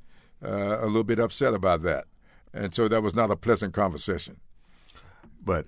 uh, 0.45 0.79
a 0.81 0.87
little 0.87 1.05
bit 1.05 1.19
upset 1.19 1.55
about 1.55 1.83
that, 1.83 2.07
and 2.53 2.75
so 2.75 2.89
that 2.89 3.03
was 3.03 3.15
not 3.15 3.31
a 3.31 3.37
pleasant 3.37 3.75
conversation. 3.75 4.39
But 5.43 5.67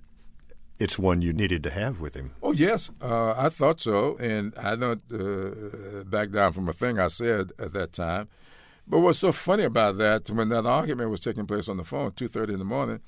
it's 0.77 0.99
one 0.99 1.21
you 1.21 1.33
needed 1.33 1.63
to 1.63 1.69
have 1.69 2.01
with 2.01 2.15
him. 2.15 2.33
Oh 2.43 2.51
yes, 2.51 2.91
uh, 3.01 3.33
I 3.37 3.49
thought 3.49 3.79
so, 3.79 4.17
and 4.17 4.53
I 4.57 4.75
don't 4.75 5.01
uh, 5.11 6.03
back 6.03 6.31
down 6.31 6.53
from 6.53 6.67
a 6.67 6.73
thing 6.73 6.99
I 6.99 7.07
said 7.07 7.51
at 7.57 7.73
that 7.73 7.93
time. 7.93 8.27
But 8.89 8.99
what's 9.01 9.19
so 9.19 9.31
funny 9.31 9.63
about 9.63 9.99
that, 9.99 10.31
when 10.31 10.49
that 10.49 10.65
argument 10.65 11.11
was 11.11 11.19
taking 11.19 11.45
place 11.45 11.69
on 11.69 11.77
the 11.77 11.83
phone, 11.83 12.11
two 12.13 12.27
thirty 12.27 12.53
in 12.53 12.59
the 12.59 12.65
morning, 12.65 13.01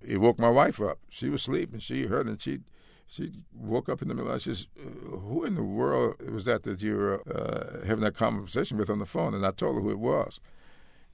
it 0.00 0.18
woke 0.18 0.38
my 0.38 0.48
wife 0.48 0.80
up. 0.80 0.98
She 1.10 1.28
was 1.28 1.42
sleeping. 1.42 1.78
She 1.80 2.06
heard 2.06 2.26
it. 2.26 2.30
And 2.30 2.42
she 2.42 2.60
she 3.06 3.32
woke 3.54 3.88
up 3.88 4.02
in 4.02 4.08
the 4.08 4.14
middle 4.14 4.32
and 4.32 4.40
she 4.40 4.50
says, 4.50 4.66
Who 5.04 5.44
in 5.44 5.54
the 5.54 5.62
world 5.62 6.16
was 6.30 6.46
that 6.46 6.62
that 6.64 6.82
you 6.82 6.96
were 6.96 7.22
uh, 7.28 7.86
having 7.86 8.02
that 8.02 8.14
conversation 8.14 8.78
with 8.78 8.90
on 8.90 8.98
the 8.98 9.06
phone? 9.06 9.34
And 9.34 9.46
I 9.46 9.50
told 9.50 9.76
her 9.76 9.82
who 9.82 9.90
it 9.90 9.98
was. 9.98 10.40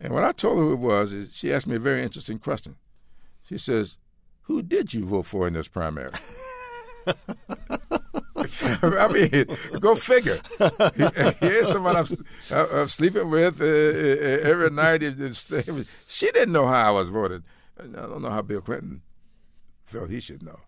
And 0.01 0.13
when 0.13 0.25
I 0.25 0.33
told 0.33 0.59
her 0.59 0.65
who 0.65 0.73
it 0.73 0.79
was, 0.79 1.15
she 1.33 1.53
asked 1.53 1.67
me 1.67 1.77
a 1.77 1.81
very 1.81 2.03
interesting 2.03 2.39
question. 2.39 2.77
She 3.43 3.59
says, 3.59 3.99
Who 4.43 4.63
did 4.63 4.95
you 4.95 5.05
vote 5.05 5.27
for 5.27 5.49
in 5.49 5.55
this 5.55 5.69
primary? 5.69 6.11
I 8.83 9.09
mean, 9.09 9.81
go 9.81 9.95
figure. 9.95 10.39
Here's 11.41 11.71
someone 11.71 11.97
I'm, 11.97 12.07
I'm 12.51 12.89
sleeping 12.89 13.31
with 13.31 13.61
uh, 13.61 13.65
uh 13.65 14.51
every 14.51 14.71
night. 14.71 15.03
She 16.09 16.31
didn't 16.31 16.53
know 16.53 16.67
how 16.67 16.89
I 16.89 16.91
was 16.91 17.09
voted. 17.09 17.43
I 17.79 17.85
don't 17.85 18.23
know 18.23 18.31
how 18.31 18.43
Bill 18.43 18.61
Clinton 18.61 19.03
felt 19.85 20.11
he 20.11 20.21
should 20.21 20.43
know. 20.43 20.61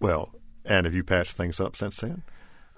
Well, 0.00 0.34
and 0.64 0.86
have 0.86 0.94
you 0.94 1.04
patched 1.04 1.32
things 1.32 1.60
up 1.60 1.76
since 1.76 1.96
then? 1.96 2.22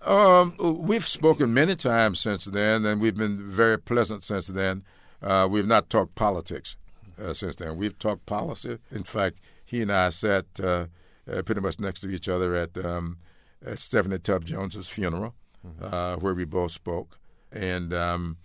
Um, 0.02 0.54
we've 0.58 1.06
spoken 1.06 1.52
many 1.52 1.74
times 1.74 2.20
since 2.20 2.44
then, 2.44 2.86
and 2.86 3.00
we've 3.00 3.16
been 3.16 3.50
very 3.50 3.78
pleasant 3.78 4.24
since 4.24 4.46
then. 4.46 4.84
Uh, 5.20 5.48
we've 5.50 5.66
not 5.66 5.90
talked 5.90 6.14
politics 6.14 6.76
uh, 7.20 7.32
since 7.32 7.56
then. 7.56 7.76
We've 7.76 7.98
talked 7.98 8.26
policy. 8.26 8.78
In 8.90 9.02
fact, 9.02 9.38
he 9.64 9.82
and 9.82 9.92
I 9.92 10.10
sat 10.10 10.46
uh, 10.62 10.86
uh 11.30 11.42
pretty 11.42 11.60
much 11.60 11.80
next 11.80 12.00
to 12.00 12.08
each 12.08 12.28
other 12.28 12.54
at, 12.54 12.82
um, 12.84 13.18
at 13.64 13.78
Stephanie 13.78 14.18
Tubbs 14.18 14.46
Jones's 14.46 14.88
funeral, 14.88 15.34
mm-hmm. 15.66 15.94
Uh, 15.94 16.16
where 16.16 16.34
we 16.34 16.44
both 16.44 16.72
spoke, 16.72 17.18
and 17.52 17.92
um, 17.92 18.36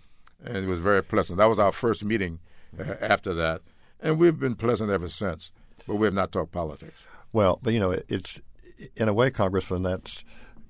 and 0.44 0.58
it 0.58 0.68
was 0.68 0.80
very 0.80 1.04
pleasant. 1.04 1.38
That 1.38 1.50
was 1.50 1.60
our 1.60 1.72
first 1.72 2.04
meeting 2.04 2.40
uh, 2.80 2.96
after 3.02 3.34
that, 3.36 3.62
and 4.00 4.18
we've 4.18 4.40
been 4.40 4.56
pleasant 4.56 4.90
ever 4.90 5.10
since. 5.10 5.52
But 5.88 5.96
we 5.96 6.08
have 6.08 6.14
not 6.14 6.32
talked 6.32 6.52
politics. 6.52 7.04
Well, 7.34 7.60
but 7.62 7.74
you 7.74 7.80
know, 7.80 8.00
it's 8.08 8.40
in 8.96 9.08
a 9.08 9.14
way, 9.14 9.32
Congressman, 9.32 9.84
that's 9.84 10.24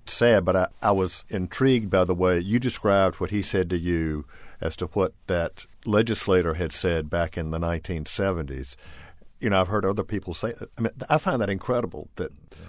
sad, 0.06 0.46
but 0.46 0.56
I, 0.56 0.68
I 0.82 0.92
was 0.92 1.24
intrigued 1.30 1.90
by 1.90 2.04
the 2.04 2.16
way 2.16 2.40
you 2.40 2.60
described 2.60 3.20
what 3.20 3.32
he 3.32 3.42
said 3.42 3.70
to 3.70 3.78
you 3.78 4.26
as 4.60 4.76
to 4.78 4.88
what 4.88 5.14
that 5.28 5.66
legislator 5.86 6.56
had 6.56 6.72
said 6.72 7.10
back 7.10 7.38
in 7.38 7.52
the 7.52 7.60
1970s. 7.60 8.76
you 9.40 9.50
know, 9.50 9.60
I've 9.60 9.68
heard 9.68 9.86
other 9.86 10.04
people 10.04 10.34
say. 10.34 10.54
I 10.78 10.82
mean, 10.82 10.92
I 11.10 11.18
find 11.18 11.42
that 11.42 11.50
incredible. 11.50 12.10
That, 12.16 12.32
yeah. 12.52 12.66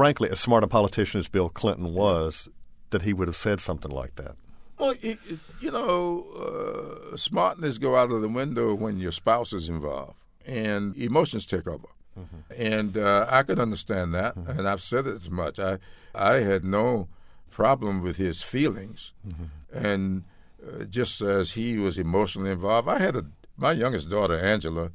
Frankly, 0.00 0.30
as 0.30 0.40
smart 0.40 0.64
a 0.64 0.66
politician 0.66 1.20
as 1.20 1.28
Bill 1.28 1.50
Clinton 1.50 1.92
was, 1.92 2.48
that 2.88 3.02
he 3.02 3.12
would 3.12 3.28
have 3.28 3.36
said 3.36 3.60
something 3.60 3.90
like 3.90 4.14
that. 4.16 4.34
Well, 4.78 4.94
you 4.94 5.70
know, 5.70 7.10
uh, 7.12 7.16
smartness 7.18 7.76
go 7.76 7.96
out 7.96 8.10
of 8.10 8.22
the 8.22 8.28
window 8.28 8.74
when 8.74 8.96
your 8.96 9.12
spouse 9.12 9.52
is 9.52 9.68
involved 9.68 10.24
and 10.46 10.96
emotions 10.96 11.44
take 11.44 11.66
over. 11.68 11.88
Mm-hmm. 12.18 12.36
And 12.56 12.96
uh, 12.96 13.26
I 13.28 13.42
could 13.42 13.58
understand 13.58 14.14
that, 14.14 14.36
mm-hmm. 14.36 14.50
and 14.50 14.66
I've 14.66 14.80
said 14.80 15.06
it 15.06 15.16
as 15.16 15.30
much. 15.30 15.58
I 15.58 15.78
I 16.14 16.36
had 16.36 16.64
no 16.64 17.08
problem 17.50 18.02
with 18.02 18.16
his 18.16 18.42
feelings, 18.42 19.12
mm-hmm. 19.26 19.44
and 19.86 20.24
uh, 20.66 20.84
just 20.84 21.20
as 21.20 21.52
he 21.52 21.76
was 21.78 21.98
emotionally 21.98 22.50
involved, 22.52 22.88
I 22.88 22.98
had 22.98 23.16
a 23.16 23.26
my 23.56 23.72
youngest 23.72 24.08
daughter 24.08 24.38
Angela 24.38 24.90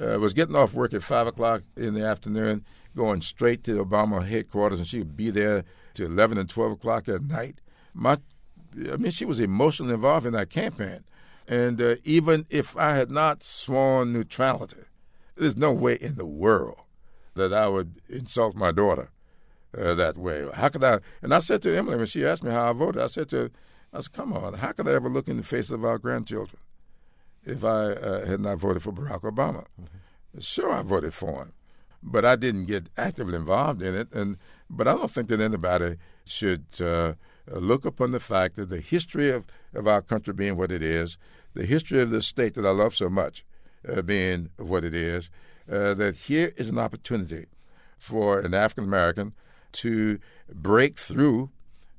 uh, 0.00 0.18
was 0.18 0.32
getting 0.34 0.56
off 0.56 0.72
work 0.72 0.94
at 0.94 1.02
five 1.02 1.26
o'clock 1.26 1.62
in 1.76 1.94
the 1.94 2.04
afternoon, 2.04 2.64
going 2.96 3.20
straight 3.20 3.62
to 3.64 3.84
Obama 3.84 4.26
headquarters, 4.26 4.80
and 4.80 4.88
she 4.88 4.98
would 4.98 5.16
be 5.16 5.30
there 5.30 5.64
to 5.94 6.04
eleven 6.04 6.38
and 6.38 6.48
twelve 6.48 6.72
o'clock 6.72 7.08
at 7.08 7.22
night. 7.22 7.60
My 7.94 8.18
I 8.92 8.96
mean, 8.96 9.12
she 9.12 9.24
was 9.24 9.40
emotionally 9.40 9.94
involved 9.94 10.26
in 10.26 10.32
that 10.32 10.50
campaign. 10.50 11.04
And 11.48 11.80
uh, 11.80 11.96
even 12.02 12.46
if 12.50 12.76
I 12.76 12.96
had 12.96 13.10
not 13.10 13.44
sworn 13.44 14.12
neutrality, 14.12 14.82
there's 15.36 15.56
no 15.56 15.72
way 15.72 15.94
in 15.94 16.16
the 16.16 16.26
world 16.26 16.80
that 17.34 17.52
I 17.52 17.68
would 17.68 18.00
insult 18.08 18.56
my 18.56 18.72
daughter 18.72 19.10
uh, 19.76 19.94
that 19.94 20.18
way. 20.18 20.48
How 20.52 20.68
could 20.68 20.82
I? 20.82 20.98
And 21.22 21.32
I 21.32 21.38
said 21.38 21.62
to 21.62 21.76
Emily 21.76 21.96
when 21.96 22.06
she 22.06 22.24
asked 22.24 22.42
me 22.42 22.50
how 22.50 22.70
I 22.70 22.72
voted, 22.72 23.00
I 23.00 23.06
said 23.06 23.28
to 23.30 23.36
her, 23.36 23.50
I 23.92 24.00
said, 24.00 24.12
come 24.12 24.32
on, 24.32 24.54
how 24.54 24.72
could 24.72 24.88
I 24.88 24.92
ever 24.92 25.08
look 25.08 25.28
in 25.28 25.36
the 25.36 25.42
face 25.42 25.70
of 25.70 25.84
our 25.84 25.98
grandchildren 25.98 26.60
if 27.44 27.64
I 27.64 27.92
uh, 27.92 28.26
had 28.26 28.40
not 28.40 28.58
voted 28.58 28.82
for 28.82 28.92
Barack 28.92 29.22
Obama? 29.22 29.66
Mm-hmm. 29.80 30.40
Sure, 30.40 30.72
I 30.72 30.82
voted 30.82 31.14
for 31.14 31.44
him, 31.44 31.52
but 32.06 32.24
I 32.24 32.36
didn't 32.36 32.66
get 32.66 32.88
actively 32.96 33.34
involved 33.34 33.82
in 33.82 33.94
it. 33.94 34.12
And 34.12 34.38
but 34.70 34.88
I 34.88 34.94
don't 34.94 35.10
think 35.10 35.28
that 35.28 35.40
anybody 35.40 35.96
should 36.24 36.64
uh, 36.80 36.84
uh, 36.84 37.58
look 37.58 37.84
upon 37.84 38.12
the 38.12 38.20
fact 38.20 38.56
that 38.56 38.70
the 38.70 38.80
history 38.80 39.30
of, 39.30 39.44
of 39.74 39.86
our 39.86 40.02
country 40.02 40.32
being 40.32 40.56
what 40.56 40.72
it 40.72 40.82
is, 40.82 41.18
the 41.54 41.66
history 41.66 42.00
of 42.00 42.10
this 42.10 42.26
state 42.26 42.54
that 42.54 42.66
I 42.66 42.70
love 42.70 42.94
so 42.94 43.08
much 43.08 43.44
uh, 43.88 44.02
being 44.02 44.50
what 44.56 44.84
it 44.84 44.94
is, 44.94 45.30
uh, 45.70 45.94
that 45.94 46.16
here 46.16 46.52
is 46.56 46.68
an 46.68 46.78
opportunity 46.78 47.46
for 47.98 48.40
an 48.40 48.54
African 48.54 48.84
American 48.84 49.34
to 49.72 50.18
break 50.52 50.98
through 50.98 51.50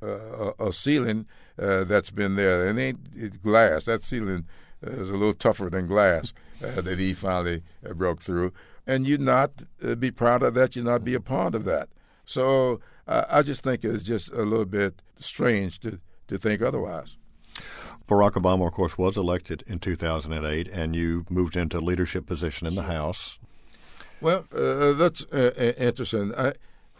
uh, 0.01 0.51
a, 0.59 0.67
a, 0.67 0.73
ceiling 0.73 1.25
uh, 1.59 1.83
that's 1.83 2.11
been 2.11 2.35
there. 2.35 2.67
It 2.67 2.77
ain't 2.77 3.41
glass. 3.41 3.83
That 3.85 4.03
ceiling 4.03 4.45
is 4.81 5.09
a 5.09 5.13
little 5.13 5.33
tougher 5.33 5.69
than 5.69 5.87
glass 5.87 6.33
that 6.61 6.99
he 6.99 7.13
finally 7.13 7.63
broke 7.95 8.21
through. 8.21 8.53
And 8.87 9.05
you 9.05 9.17
not 9.17 9.63
be 9.99 10.11
proud 10.11 10.41
of 10.41 10.53
that, 10.55 10.75
you 10.75 10.83
not 10.83 11.03
be 11.03 11.13
a 11.13 11.19
part 11.19 11.53
of 11.53 11.65
that. 11.65 11.89
So 12.25 12.79
I 13.05 13.41
just 13.41 13.63
think 13.63 13.83
it's 13.83 14.03
just 14.03 14.31
a 14.31 14.43
little 14.43 14.65
bit 14.65 15.01
strange 15.17 15.79
to, 15.81 15.99
to 16.27 16.37
think 16.37 16.61
otherwise. 16.61 17.17
Barack 18.07 18.31
Obama, 18.31 18.67
of 18.67 18.73
course, 18.73 18.97
was 18.97 19.17
elected 19.17 19.63
in 19.67 19.79
2008, 19.79 20.69
and 20.69 20.95
you 20.95 21.25
moved 21.29 21.57
into 21.57 21.77
a 21.77 21.79
leadership 21.79 22.25
position 22.25 22.65
in 22.65 22.75
the 22.75 22.83
House. 22.83 23.37
Well, 24.21 24.45
uh, 24.55 24.93
that's 24.93 25.25
uh, 25.25 25.73
interesting. 25.77 26.33
I, 26.35 26.53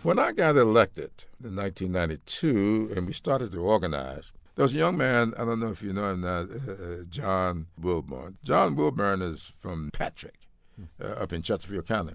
when 0.04 0.20
I 0.20 0.32
got 0.32 0.58
elected 0.58 1.26
in 1.44 1.56
1992 1.56 2.94
and 2.96 3.08
we 3.08 3.14
started 3.14 3.52
to 3.54 3.60
organize, 3.60 4.32
there 4.56 4.64
was 4.64 4.76
a 4.76 4.78
young 4.78 4.98
man, 4.98 5.34
I 5.38 5.46
don't 5.46 5.60
know 5.60 5.70
if 5.70 5.82
you 5.82 5.94
know 5.94 6.12
him 6.12 6.22
now, 6.22 6.42
uh, 6.42 6.72
uh 6.72 7.04
John 7.10 7.68
Wilburn. 7.80 8.38
John 8.44 8.76
Wilburn 8.76 9.22
is 9.22 9.54
from 9.58 9.90
Patrick, 9.94 10.47
uh, 11.02 11.08
up 11.08 11.34
in 11.34 11.42
Chesterfield 11.42 11.88
County. 11.88 12.14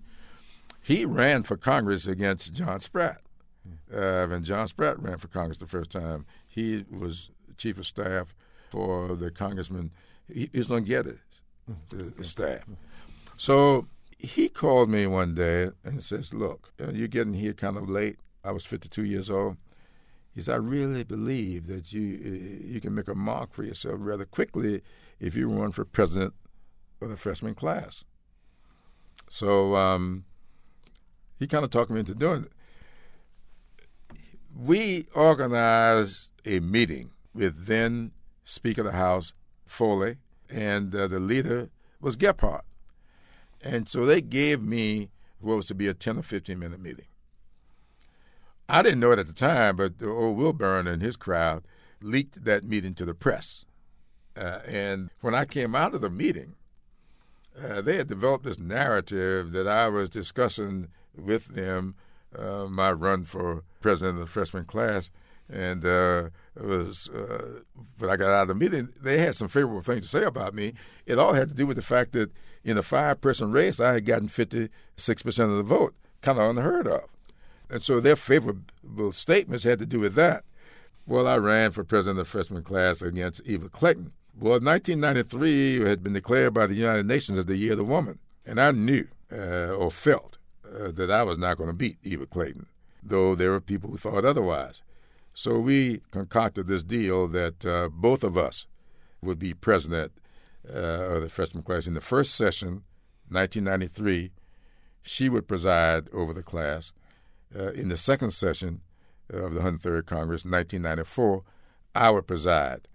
He 0.80 1.04
ran 1.04 1.44
for 1.44 1.56
Congress 1.56 2.06
against 2.06 2.52
John 2.52 2.80
Spratt. 2.80 3.20
Uh, 3.94 4.26
when 4.26 4.42
John 4.42 4.66
Spratt 4.66 5.00
ran 5.00 5.18
for 5.18 5.28
Congress 5.28 5.58
the 5.58 5.66
first 5.66 5.90
time, 5.90 6.26
he 6.48 6.84
was 6.90 7.30
chief 7.56 7.78
of 7.78 7.86
staff 7.86 8.34
for 8.70 9.14
the 9.14 9.30
congressman. 9.30 9.92
He, 10.32 10.50
was 10.52 10.72
on 10.72 10.84
Gettys' 10.84 11.20
uh, 11.70 12.22
staff. 12.22 12.64
So 13.36 13.86
he 14.18 14.48
called 14.48 14.90
me 14.90 15.06
one 15.06 15.34
day 15.34 15.70
and 15.84 16.02
says, 16.02 16.34
"Look, 16.34 16.72
uh, 16.80 16.90
you're 16.92 17.08
getting 17.08 17.34
here 17.34 17.52
kind 17.52 17.76
of 17.76 17.88
late. 17.88 18.18
I 18.42 18.50
was 18.50 18.64
52 18.64 19.04
years 19.04 19.30
old." 19.30 19.56
He 20.34 20.40
said, 20.40 20.54
"I 20.54 20.58
really 20.58 21.04
believe 21.04 21.66
that 21.66 21.92
you 21.92 22.18
uh, 22.24 22.66
you 22.66 22.80
can 22.80 22.94
make 22.94 23.08
a 23.08 23.14
mark 23.14 23.52
for 23.52 23.62
yourself 23.62 23.96
rather 23.98 24.24
quickly 24.24 24.82
if 25.20 25.36
you 25.36 25.48
run 25.48 25.72
for 25.72 25.84
president 25.84 26.34
of 27.00 27.10
the 27.10 27.16
freshman 27.16 27.54
class." 27.54 28.04
So 29.32 29.76
um, 29.76 30.26
he 31.38 31.46
kind 31.46 31.64
of 31.64 31.70
talked 31.70 31.90
me 31.90 32.00
into 32.00 32.14
doing 32.14 32.44
it. 32.44 32.52
We 34.54 35.06
organized 35.14 36.28
a 36.44 36.60
meeting 36.60 37.12
with 37.32 37.64
then 37.64 38.12
Speaker 38.44 38.82
of 38.82 38.88
the 38.88 38.92
House 38.92 39.32
Foley, 39.64 40.16
and 40.50 40.94
uh, 40.94 41.08
the 41.08 41.18
leader 41.18 41.70
was 41.98 42.14
Gephardt. 42.14 42.60
And 43.62 43.88
so 43.88 44.04
they 44.04 44.20
gave 44.20 44.60
me 44.60 45.08
what 45.40 45.56
was 45.56 45.66
to 45.68 45.74
be 45.74 45.88
a 45.88 45.94
10 45.94 46.18
or 46.18 46.22
15 46.22 46.58
minute 46.58 46.78
meeting. 46.78 47.06
I 48.68 48.82
didn't 48.82 49.00
know 49.00 49.12
it 49.12 49.18
at 49.18 49.28
the 49.28 49.32
time, 49.32 49.76
but 49.76 49.94
old 50.02 50.36
Wilburn 50.36 50.86
and 50.86 51.00
his 51.00 51.16
crowd 51.16 51.64
leaked 52.02 52.44
that 52.44 52.64
meeting 52.64 52.92
to 52.96 53.06
the 53.06 53.14
press. 53.14 53.64
Uh, 54.36 54.58
and 54.66 55.08
when 55.22 55.34
I 55.34 55.46
came 55.46 55.74
out 55.74 55.94
of 55.94 56.02
the 56.02 56.10
meeting, 56.10 56.56
uh, 57.60 57.80
they 57.82 57.96
had 57.96 58.08
developed 58.08 58.44
this 58.44 58.58
narrative 58.58 59.52
that 59.52 59.68
I 59.68 59.88
was 59.88 60.08
discussing 60.08 60.88
with 61.16 61.46
them 61.46 61.94
uh, 62.36 62.66
my 62.66 62.92
run 62.92 63.24
for 63.24 63.64
president 63.80 64.18
of 64.18 64.20
the 64.20 64.30
freshman 64.30 64.64
class. 64.64 65.10
And 65.50 65.84
uh, 65.84 66.30
it 66.56 66.64
was 66.64 67.08
uh, 67.08 67.60
when 67.98 68.10
I 68.10 68.16
got 68.16 68.32
out 68.32 68.42
of 68.42 68.48
the 68.48 68.54
meeting, 68.54 68.88
they 69.00 69.18
had 69.18 69.34
some 69.34 69.48
favorable 69.48 69.82
things 69.82 70.02
to 70.02 70.08
say 70.08 70.24
about 70.24 70.54
me. 70.54 70.72
It 71.04 71.18
all 71.18 71.34
had 71.34 71.48
to 71.50 71.54
do 71.54 71.66
with 71.66 71.76
the 71.76 71.82
fact 71.82 72.12
that 72.12 72.30
in 72.64 72.78
a 72.78 72.82
five-person 72.82 73.52
race, 73.52 73.80
I 73.80 73.94
had 73.94 74.06
gotten 74.06 74.28
56 74.28 75.22
percent 75.22 75.50
of 75.50 75.56
the 75.56 75.62
vote, 75.62 75.94
kind 76.22 76.38
of 76.38 76.48
unheard 76.48 76.86
of. 76.86 77.02
And 77.68 77.82
so 77.82 78.00
their 78.00 78.16
favorable 78.16 79.12
statements 79.12 79.64
had 79.64 79.78
to 79.80 79.86
do 79.86 80.00
with 80.00 80.14
that. 80.14 80.44
Well, 81.06 81.26
I 81.26 81.36
ran 81.36 81.72
for 81.72 81.84
president 81.84 82.20
of 82.20 82.26
the 82.26 82.30
freshman 82.30 82.62
class 82.62 83.02
against 83.02 83.42
Eva 83.44 83.68
Clayton. 83.68 84.12
Well, 84.34 84.60
1993 84.60 85.80
had 85.80 86.02
been 86.02 86.14
declared 86.14 86.54
by 86.54 86.66
the 86.66 86.74
United 86.74 87.06
Nations 87.06 87.38
as 87.38 87.46
the 87.46 87.56
Year 87.56 87.72
of 87.72 87.78
the 87.78 87.84
Woman, 87.84 88.18
and 88.46 88.60
I 88.60 88.70
knew 88.70 89.06
uh, 89.30 89.74
or 89.74 89.90
felt 89.90 90.38
uh, 90.64 90.90
that 90.90 91.10
I 91.10 91.22
was 91.22 91.38
not 91.38 91.58
going 91.58 91.68
to 91.68 91.74
beat 91.74 91.98
Eva 92.02 92.26
Clayton, 92.26 92.66
though 93.02 93.34
there 93.34 93.50
were 93.50 93.60
people 93.60 93.90
who 93.90 93.98
thought 93.98 94.24
otherwise. 94.24 94.82
So 95.34 95.58
we 95.58 96.00
concocted 96.10 96.66
this 96.66 96.82
deal 96.82 97.28
that 97.28 97.64
uh, 97.64 97.88
both 97.88 98.24
of 98.24 98.36
us 98.38 98.66
would 99.22 99.38
be 99.38 99.54
president 99.54 100.12
uh, 100.68 100.76
of 100.76 101.22
the 101.22 101.28
freshman 101.28 101.62
class. 101.62 101.86
In 101.86 101.94
the 101.94 102.00
first 102.00 102.34
session, 102.34 102.84
1993, 103.28 104.30
she 105.02 105.28
would 105.28 105.46
preside 105.46 106.08
over 106.12 106.32
the 106.32 106.42
class. 106.42 106.92
Uh, 107.54 107.72
in 107.72 107.90
the 107.90 107.96
second 107.96 108.32
session 108.32 108.80
of 109.30 109.54
the 109.54 109.60
103rd 109.60 110.06
Congress, 110.06 110.44
1994, 110.44 111.42
I 111.94 112.10
would 112.10 112.26
preside. 112.26 112.88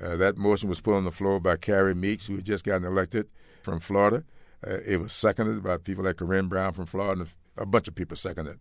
Uh, 0.00 0.16
that 0.16 0.36
motion 0.36 0.68
was 0.68 0.80
put 0.80 0.94
on 0.94 1.04
the 1.04 1.10
floor 1.10 1.40
by 1.40 1.56
Carrie 1.56 1.94
Meeks, 1.94 2.26
who 2.26 2.36
had 2.36 2.44
just 2.44 2.64
gotten 2.64 2.84
elected 2.84 3.28
from 3.62 3.80
Florida. 3.80 4.24
Uh, 4.66 4.78
it 4.84 5.00
was 5.00 5.12
seconded 5.12 5.62
by 5.62 5.76
people 5.76 6.04
like 6.04 6.16
Corrine 6.16 6.48
Brown 6.48 6.72
from 6.72 6.86
Florida, 6.86 7.22
and 7.22 7.30
a 7.56 7.66
bunch 7.66 7.88
of 7.88 7.94
people 7.94 8.16
seconded, 8.16 8.58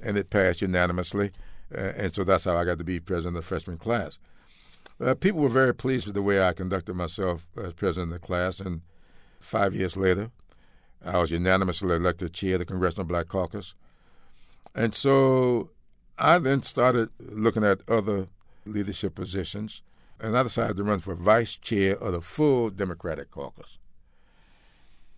and 0.00 0.16
it 0.18 0.30
passed 0.30 0.62
unanimously. 0.62 1.32
Uh, 1.74 1.92
and 1.96 2.14
so 2.14 2.24
that's 2.24 2.44
how 2.44 2.56
I 2.56 2.64
got 2.64 2.78
to 2.78 2.84
be 2.84 3.00
president 3.00 3.36
of 3.36 3.42
the 3.42 3.48
freshman 3.48 3.78
class. 3.78 4.18
Uh, 5.00 5.14
people 5.14 5.40
were 5.40 5.48
very 5.48 5.74
pleased 5.74 6.06
with 6.06 6.14
the 6.14 6.22
way 6.22 6.42
I 6.42 6.52
conducted 6.52 6.94
myself 6.94 7.46
as 7.56 7.72
president 7.72 8.12
of 8.12 8.20
the 8.20 8.26
class, 8.26 8.60
and 8.60 8.82
five 9.40 9.74
years 9.74 9.96
later, 9.96 10.30
I 11.04 11.18
was 11.18 11.30
unanimously 11.30 11.94
elected 11.94 12.32
chair 12.32 12.54
of 12.54 12.60
the 12.60 12.64
Congressional 12.64 13.06
Black 13.06 13.28
Caucus. 13.28 13.74
And 14.74 14.94
so 14.94 15.70
I 16.18 16.38
then 16.38 16.62
started 16.62 17.10
looking 17.20 17.64
at 17.64 17.80
other 17.88 18.28
leadership 18.64 19.14
positions, 19.14 19.82
and 20.20 20.36
I 20.36 20.42
decided 20.42 20.76
to 20.76 20.84
run 20.84 21.00
for 21.00 21.14
vice 21.14 21.56
chair 21.56 21.96
of 21.96 22.12
the 22.12 22.20
full 22.20 22.70
Democratic 22.70 23.30
caucus. 23.30 23.78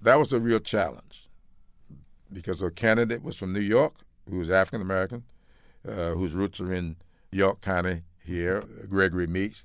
That 0.01 0.17
was 0.17 0.33
a 0.33 0.41
real 0.41 0.61
challenge 0.61 1.29
because 2.33 2.61
the 2.61 2.71
candidate 2.71 3.23
was 3.23 3.37
from 3.37 3.53
New 3.53 3.61
York, 3.61 3.95
who 4.29 4.39
was 4.39 4.51
African 4.51 4.81
American, 4.81 5.25
uh, 5.87 6.13
whose 6.13 6.35
roots 6.35 6.61
are 6.61 6.73
in 6.73 6.97
York 7.33 7.61
County 7.61 8.03
here, 8.25 8.65
Gregory 8.89 9.27
Meeks, 9.27 9.65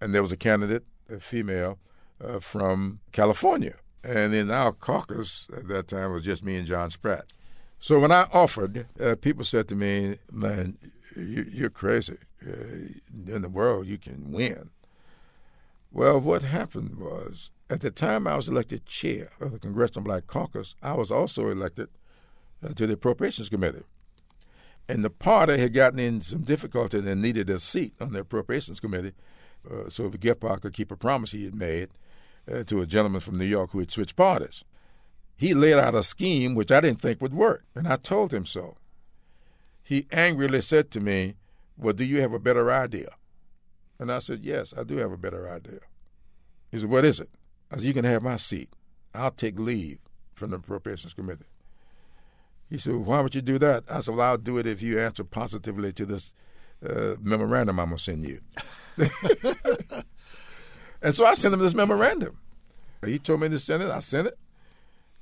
and 0.00 0.14
there 0.14 0.22
was 0.22 0.32
a 0.32 0.36
candidate, 0.36 0.84
a 1.10 1.20
female, 1.20 1.78
uh, 2.22 2.40
from 2.40 3.00
California. 3.12 3.76
And 4.02 4.34
in 4.34 4.50
our 4.50 4.72
caucus 4.72 5.48
at 5.56 5.68
that 5.68 5.88
time 5.88 6.12
was 6.12 6.22
just 6.22 6.44
me 6.44 6.56
and 6.56 6.66
John 6.66 6.90
Spratt. 6.90 7.26
So 7.80 7.98
when 7.98 8.10
I 8.10 8.26
offered, 8.32 8.86
uh, 9.00 9.16
people 9.20 9.44
said 9.44 9.68
to 9.68 9.74
me, 9.74 10.18
"Man, 10.30 10.78
you, 11.16 11.66
are 11.66 11.70
crazy. 11.70 12.18
Uh, 12.46 12.94
in 13.26 13.42
the 13.42 13.48
world, 13.48 13.86
you 13.86 13.98
can 13.98 14.32
win." 14.32 14.70
Well, 15.90 16.20
what 16.20 16.42
happened 16.42 16.98
was 16.98 17.50
at 17.70 17.80
the 17.80 17.90
time 17.90 18.26
I 18.26 18.36
was 18.36 18.48
elected 18.48 18.86
chair 18.86 19.30
of 19.40 19.52
the 19.52 19.58
Congressional 19.58 20.02
Black 20.02 20.26
Caucus, 20.26 20.74
I 20.82 20.94
was 20.94 21.10
also 21.10 21.48
elected 21.48 21.88
uh, 22.64 22.72
to 22.74 22.86
the 22.86 22.94
Appropriations 22.94 23.48
Committee. 23.48 23.84
And 24.88 25.04
the 25.04 25.10
party 25.10 25.58
had 25.58 25.74
gotten 25.74 25.98
in 25.98 26.20
some 26.22 26.42
difficulty 26.42 26.98
and 26.98 27.22
needed 27.22 27.50
a 27.50 27.60
seat 27.60 27.94
on 28.00 28.12
the 28.12 28.20
Appropriations 28.20 28.80
Committee 28.80 29.12
uh, 29.70 29.90
so 29.90 30.08
that 30.08 30.20
Gephardt 30.20 30.62
could 30.62 30.72
keep 30.72 30.90
a 30.90 30.96
promise 30.96 31.32
he 31.32 31.44
had 31.44 31.54
made 31.54 31.88
uh, 32.50 32.64
to 32.64 32.80
a 32.80 32.86
gentleman 32.86 33.20
from 33.20 33.36
New 33.36 33.44
York 33.44 33.70
who 33.70 33.80
had 33.80 33.90
switched 33.90 34.16
parties. 34.16 34.64
He 35.36 35.54
laid 35.54 35.74
out 35.74 35.94
a 35.94 36.02
scheme 36.02 36.54
which 36.54 36.72
I 36.72 36.80
didn't 36.80 37.00
think 37.00 37.20
would 37.20 37.34
work, 37.34 37.64
and 37.74 37.86
I 37.86 37.96
told 37.96 38.32
him 38.32 38.46
so. 38.46 38.76
He 39.82 40.06
angrily 40.10 40.60
said 40.60 40.90
to 40.92 41.00
me, 41.00 41.34
Well, 41.78 41.94
do 41.94 42.04
you 42.04 42.20
have 42.20 42.32
a 42.32 42.38
better 42.38 42.70
idea? 42.70 43.10
And 43.98 44.12
I 44.12 44.18
said, 44.18 44.44
Yes, 44.44 44.74
I 44.76 44.82
do 44.82 44.96
have 44.96 45.12
a 45.12 45.16
better 45.16 45.48
idea. 45.48 45.80
He 46.70 46.78
said, 46.78 46.90
What 46.90 47.04
is 47.04 47.20
it? 47.20 47.30
I 47.70 47.76
said, 47.76 47.84
You 47.84 47.94
can 47.94 48.04
have 48.04 48.22
my 48.22 48.36
seat. 48.36 48.70
I'll 49.14 49.30
take 49.30 49.58
leave 49.58 49.98
from 50.32 50.50
the 50.50 50.56
Appropriations 50.56 51.14
Committee. 51.14 51.46
He 52.68 52.78
said, 52.78 52.94
Why 52.94 53.20
would 53.20 53.34
you 53.34 53.42
do 53.42 53.58
that? 53.58 53.84
I 53.88 54.00
said, 54.00 54.14
Well, 54.16 54.28
I'll 54.28 54.38
do 54.38 54.58
it 54.58 54.66
if 54.66 54.82
you 54.82 54.98
answer 54.98 55.24
positively 55.24 55.92
to 55.92 56.04
this 56.04 56.32
uh, 56.86 57.14
memorandum 57.20 57.80
I'm 57.80 57.88
going 57.88 57.96
to 57.96 58.02
send 58.02 58.24
you. 58.24 58.40
and 61.02 61.14
so 61.14 61.24
I 61.24 61.34
sent 61.34 61.54
him 61.54 61.60
this 61.60 61.74
memorandum. 61.74 62.38
He 63.04 63.18
told 63.18 63.40
me 63.40 63.48
to 63.48 63.58
send 63.58 63.82
it. 63.82 63.90
I 63.90 64.00
sent 64.00 64.28
it. 64.28 64.38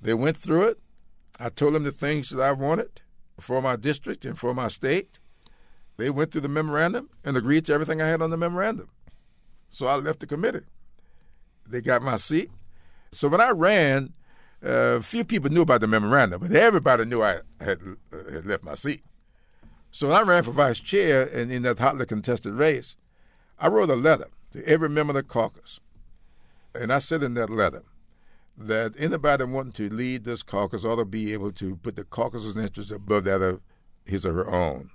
They 0.01 0.15
went 0.15 0.37
through 0.37 0.65
it. 0.65 0.79
I 1.39 1.51
told 1.51 1.75
them 1.75 1.85
the 1.85 1.93
things 1.93 2.31
that 2.31 2.43
I 2.43 2.53
wanted 2.53 3.03
for 3.39 3.61
my 3.61 3.77
district 3.77 4.25
and 4.25 4.39
for 4.39 4.55
my 4.55 4.69
state. 4.69 5.19
They 5.97 6.11
went 6.11 6.33
through 6.33 6.43
the 6.43 6.49
memorandum 6.49 7.09
and 7.25 7.37
agreed 7.37 7.67
to 7.67 7.73
everything 7.73 8.03
I 8.03 8.09
had 8.09 8.23
on 8.23 8.31
the 8.31 8.37
memorandum. 8.37 8.91
So 9.69 9.87
I 9.87 9.97
left 9.97 10.21
the 10.21 10.27
committee. 10.27 10.67
They 11.67 11.81
got 11.81 12.03
my 12.03 12.17
seat. 12.17 12.51
So 13.13 13.29
when 13.29 13.41
I 13.41 13.51
ran, 13.51 14.13
uh, 14.65 15.01
few 15.01 15.25
people 15.25 15.51
knew 15.51 15.63
about 15.63 15.81
the 15.81 15.87
memorandum, 15.87 16.41
but 16.41 16.53
everybody 16.53 17.05
knew 17.05 17.23
I 17.23 17.41
had, 17.61 17.81
uh, 18.13 18.33
had 18.33 18.47
left 18.47 18.63
my 18.63 18.75
seat. 18.75 19.03
So 19.91 20.09
when 20.09 20.17
I 20.17 20.23
ran 20.23 20.43
for 20.43 20.53
vice 20.53 20.79
chair, 20.79 21.23
and 21.23 21.51
in 21.51 21.63
that 21.63 21.79
hotly 21.79 22.07
contested 22.07 22.53
race, 22.55 22.97
I 23.59 23.69
wrote 23.69 23.91
a 23.91 23.95
letter 23.95 24.29
to 24.53 24.67
every 24.69 24.89
member 24.89 25.13
of 25.13 25.17
the 25.17 25.23
caucus. 25.23 25.81
And 26.75 26.93
I 26.93 26.99
said 26.99 27.23
in 27.23 27.35
that 27.35 27.49
letter 27.49 27.83
that 28.59 28.95
anybody 28.99 29.45
wanting 29.45 29.73
to 29.73 29.89
lead 29.89 30.25
this 30.25 30.43
caucus 30.43 30.85
ought 30.85 30.97
to 30.97 31.05
be 31.05 31.33
able 31.33 31.53
to 31.53 31.77
put 31.77 31.97
the 31.97 32.05
caucus's 32.05 32.57
interests 32.57 32.93
above 32.93 33.25
that 33.25 33.41
of 33.41 33.61
his 34.05 34.27
or 34.27 34.33
her 34.35 34.51
own. 34.51 34.91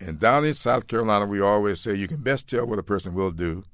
And 0.00 0.20
down 0.20 0.44
in 0.44 0.54
South 0.54 0.86
Carolina, 0.86 1.26
we 1.26 1.40
always 1.40 1.80
say 1.80 1.94
you 1.94 2.08
can 2.08 2.22
best 2.22 2.48
tell 2.48 2.66
what 2.66 2.78
a 2.78 2.84
person 2.84 3.14
will 3.14 3.32
do 3.32 3.64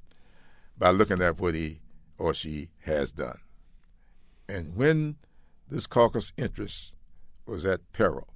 by 0.78 0.90
looking 0.90 1.20
at 1.20 1.38
what 1.38 1.54
he 1.54 1.80
or 2.18 2.32
she 2.32 2.70
has 2.84 3.12
done. 3.12 3.38
And 4.48 4.76
when 4.76 5.16
this 5.68 5.86
caucus 5.86 6.32
interest 6.36 6.92
was 7.46 7.64
at 7.66 7.92
peril, 7.92 8.28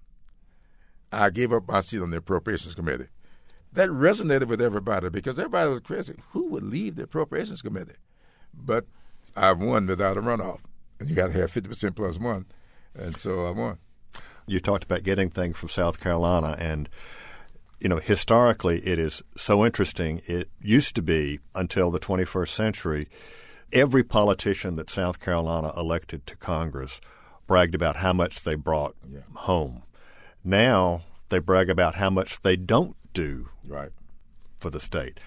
I 1.10 1.30
gave 1.30 1.52
up 1.52 1.68
my 1.68 1.80
seat 1.80 2.02
on 2.02 2.10
the 2.10 2.18
Appropriations 2.18 2.74
Committee. 2.74 3.08
That 3.72 3.88
resonated 3.88 4.48
with 4.48 4.60
everybody 4.60 5.08
because 5.10 5.38
everybody 5.38 5.70
was 5.70 5.80
crazy. 5.80 6.16
Who 6.30 6.48
would 6.48 6.62
leave 6.62 6.96
the 6.96 7.04
Appropriations 7.04 7.62
Committee? 7.62 7.96
But 8.52 8.86
I've 9.36 9.60
won 9.60 9.86
without 9.86 10.16
a 10.16 10.22
runoff. 10.22 10.60
And 11.00 11.08
you 11.08 11.14
got 11.14 11.28
to 11.28 11.32
have 11.32 11.50
50% 11.50 11.94
plus 11.94 12.18
one. 12.18 12.46
And 12.94 13.16
so 13.16 13.46
I 13.46 13.50
won. 13.50 13.78
You 14.46 14.60
talked 14.60 14.84
about 14.84 15.02
getting 15.02 15.30
things 15.30 15.56
from 15.56 15.68
South 15.68 16.00
Carolina, 16.00 16.56
and 16.58 16.88
you 17.80 17.88
know, 17.88 17.98
historically, 17.98 18.80
it 18.80 18.98
is 18.98 19.22
so 19.36 19.64
interesting. 19.64 20.20
It 20.26 20.50
used 20.60 20.94
to 20.96 21.02
be 21.02 21.38
until 21.54 21.90
the 21.90 22.00
21st 22.00 22.48
century, 22.48 23.08
every 23.72 24.02
politician 24.02 24.76
that 24.76 24.90
South 24.90 25.20
Carolina 25.20 25.72
elected 25.76 26.26
to 26.26 26.36
Congress 26.36 27.00
bragged 27.46 27.74
about 27.74 27.96
how 27.96 28.12
much 28.12 28.42
they 28.42 28.54
brought 28.54 28.94
yeah. 29.08 29.20
home. 29.34 29.82
Now 30.44 31.02
they 31.28 31.38
brag 31.38 31.70
about 31.70 31.96
how 31.96 32.10
much 32.10 32.40
they 32.42 32.56
don't 32.56 32.96
do 33.12 33.48
right. 33.66 33.90
for 34.58 34.70
the 34.70 34.80
state. 34.80 35.18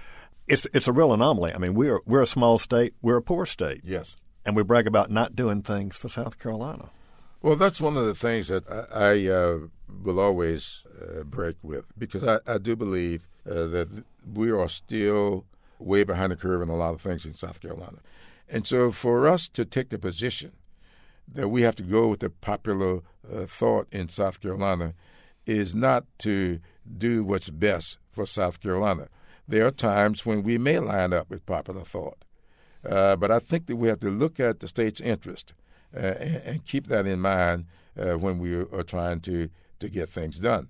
It's 0.47 0.67
it's 0.73 0.87
a 0.87 0.93
real 0.93 1.13
anomaly. 1.13 1.53
I 1.53 1.57
mean, 1.57 1.73
we're 1.73 2.01
we're 2.05 2.21
a 2.21 2.27
small 2.27 2.57
state, 2.57 2.93
we're 3.01 3.17
a 3.17 3.21
poor 3.21 3.45
state. 3.45 3.81
Yes. 3.83 4.15
And 4.45 4.55
we 4.55 4.63
brag 4.63 4.87
about 4.87 5.11
not 5.11 5.35
doing 5.35 5.61
things 5.61 5.95
for 5.95 6.09
South 6.09 6.39
Carolina. 6.39 6.89
Well, 7.43 7.55
that's 7.55 7.81
one 7.81 7.97
of 7.97 8.05
the 8.05 8.13
things 8.13 8.49
that 8.49 8.69
I, 8.69 9.13
I 9.13 9.27
uh, 9.27 9.59
will 10.03 10.19
always 10.19 10.83
uh, 11.01 11.23
break 11.23 11.55
with 11.63 11.85
because 11.97 12.23
I, 12.23 12.39
I 12.45 12.59
do 12.59 12.75
believe 12.75 13.27
uh, 13.49 13.65
that 13.67 14.03
we 14.31 14.51
are 14.51 14.69
still 14.69 15.45
way 15.79 16.03
behind 16.03 16.31
the 16.31 16.35
curve 16.35 16.61
in 16.61 16.69
a 16.69 16.75
lot 16.75 16.93
of 16.93 17.01
things 17.01 17.25
in 17.25 17.33
South 17.33 17.59
Carolina. 17.59 17.97
And 18.47 18.67
so 18.67 18.91
for 18.91 19.27
us 19.27 19.47
to 19.49 19.65
take 19.65 19.89
the 19.89 19.97
position 19.97 20.51
that 21.27 21.47
we 21.47 21.63
have 21.63 21.75
to 21.77 21.83
go 21.83 22.09
with 22.09 22.19
the 22.19 22.29
popular 22.29 23.01
uh, 23.31 23.45
thought 23.47 23.87
in 23.91 24.09
South 24.09 24.39
Carolina 24.39 24.93
is 25.47 25.73
not 25.73 26.05
to 26.19 26.59
do 26.97 27.23
what's 27.23 27.49
best 27.49 27.97
for 28.11 28.27
South 28.27 28.59
Carolina. 28.59 29.07
There 29.47 29.65
are 29.65 29.71
times 29.71 30.27
when 30.27 30.43
we 30.43 30.59
may 30.59 30.77
line 30.77 31.11
up 31.11 31.31
with 31.31 31.47
popular 31.47 31.83
thought. 31.83 32.23
Uh, 32.87 33.15
but 33.15 33.31
I 33.31 33.39
think 33.39 33.65
that 33.65 33.77
we 33.77 33.87
have 33.87 33.99
to 34.01 34.09
look 34.11 34.39
at 34.39 34.59
the 34.59 34.67
state's 34.67 35.01
interest 35.01 35.53
and, 35.93 36.41
and, 36.45 36.65
keep 36.65 36.87
that 36.87 37.05
in 37.05 37.19
mind 37.19 37.65
uh, 37.99 38.13
when 38.13 38.39
we 38.39 38.55
are 38.55 38.83
trying 38.83 39.19
to, 39.21 39.49
to 39.79 39.89
get 39.89 40.09
things 40.09 40.39
done. 40.39 40.69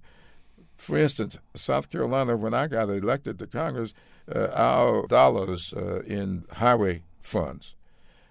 For 0.78 0.98
instance, 0.98 1.38
South 1.54 1.90
Carolina, 1.92 2.36
when 2.36 2.54
I 2.54 2.68
got 2.68 2.90
elected 2.90 3.38
to 3.40 3.48
Congress, 3.48 3.94
uh, 4.34 4.48
our 4.54 5.06
dollars 5.08 5.74
uh, 5.74 6.02
in 6.04 6.46
highway 6.54 7.04
funds, 7.22 7.76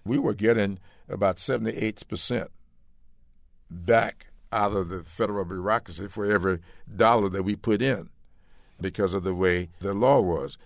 we 0.05 0.19
were 0.19 0.35
getting 0.35 0.79
about 1.09 1.37
78% 1.37 2.49
back 3.71 4.27
out 4.53 4.73
of 4.73 4.89
the 4.89 5.05
federal 5.05 5.45
bureaucracy 5.45 6.09
for 6.09 6.27
every 6.27 6.59
dollar 6.95 7.29
that 7.29 7.45
we 7.45 7.55
put 7.55 7.81
in 7.81 8.09
because 8.81 9.15
of 9.15 9.23
the 9.23 9.35
way 9.35 9.69
the 9.81 9.95
law 9.95 10.21
was. 10.21 10.59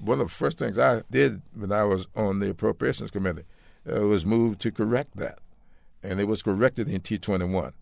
One 0.00 0.20
of 0.20 0.28
the 0.28 0.34
first 0.34 0.58
things 0.58 0.78
I 0.78 1.02
did 1.10 1.42
when 1.54 1.72
I 1.72 1.84
was 1.84 2.06
on 2.14 2.38
the 2.38 2.50
Appropriations 2.50 3.10
Committee 3.10 3.44
uh, 3.90 4.00
was 4.00 4.26
moved 4.26 4.60
to 4.60 4.72
correct 4.72 5.16
that. 5.16 5.38
And 6.02 6.20
it 6.20 6.28
was 6.28 6.42
corrected 6.42 6.88
in 6.88 7.00
TEA-21. 7.00 7.72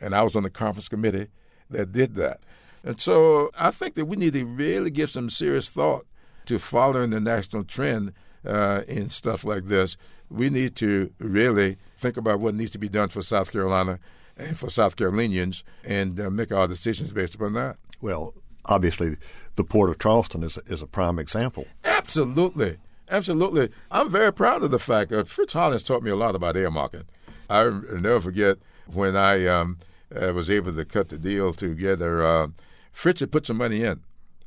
And 0.00 0.14
I 0.14 0.22
was 0.22 0.36
on 0.36 0.42
the 0.42 0.50
conference 0.50 0.88
committee 0.88 1.28
that 1.70 1.92
did 1.92 2.14
that. 2.16 2.40
And 2.84 3.00
so 3.00 3.50
I 3.58 3.70
think 3.70 3.94
that 3.96 4.06
we 4.06 4.16
need 4.16 4.32
to 4.34 4.44
really 4.44 4.90
give 4.90 5.10
some 5.10 5.30
serious 5.30 5.68
thought 5.68 6.06
to 6.46 6.58
following 6.58 7.10
the 7.10 7.20
national 7.20 7.64
trend 7.64 8.12
uh, 8.46 8.82
in 8.88 9.08
stuff 9.08 9.44
like 9.44 9.66
this. 9.66 9.96
We 10.30 10.50
need 10.50 10.76
to 10.76 11.12
really 11.18 11.76
think 11.96 12.16
about 12.16 12.40
what 12.40 12.54
needs 12.54 12.70
to 12.72 12.78
be 12.78 12.88
done 12.88 13.08
for 13.08 13.22
South 13.22 13.52
Carolina 13.52 13.98
and 14.36 14.58
for 14.58 14.70
South 14.70 14.96
Carolinians 14.96 15.64
and 15.84 16.18
uh, 16.20 16.30
make 16.30 16.52
our 16.52 16.68
decisions 16.68 17.12
based 17.12 17.34
upon 17.34 17.54
that. 17.54 17.76
Well, 18.00 18.34
obviously, 18.66 19.16
the 19.56 19.64
Port 19.64 19.90
of 19.90 19.98
Charleston 19.98 20.42
is, 20.42 20.58
is 20.66 20.82
a 20.82 20.86
prime 20.86 21.18
example. 21.18 21.66
Absolutely. 21.84 22.78
Absolutely. 23.10 23.70
I'm 23.90 24.10
very 24.10 24.32
proud 24.32 24.62
of 24.62 24.70
the 24.70 24.78
fact 24.78 25.10
that 25.10 25.28
Fritz 25.28 25.52
Hollings 25.54 25.82
taught 25.82 26.02
me 26.02 26.10
a 26.10 26.16
lot 26.16 26.34
about 26.34 26.56
earmarking. 26.56 27.04
I 27.48 27.64
never 27.92 28.20
forget 28.20 28.58
when 28.86 29.16
I 29.16 29.46
um, 29.46 29.78
uh, 30.14 30.32
was 30.34 30.50
able 30.50 30.74
to 30.74 30.84
cut 30.84 31.08
the 31.08 31.18
deal 31.18 31.52
together. 31.52 32.22
Uh, 32.22 32.48
Fritz 32.92 33.20
had 33.20 33.32
put 33.32 33.46
some 33.46 33.56
money 33.56 33.82
in 33.82 34.00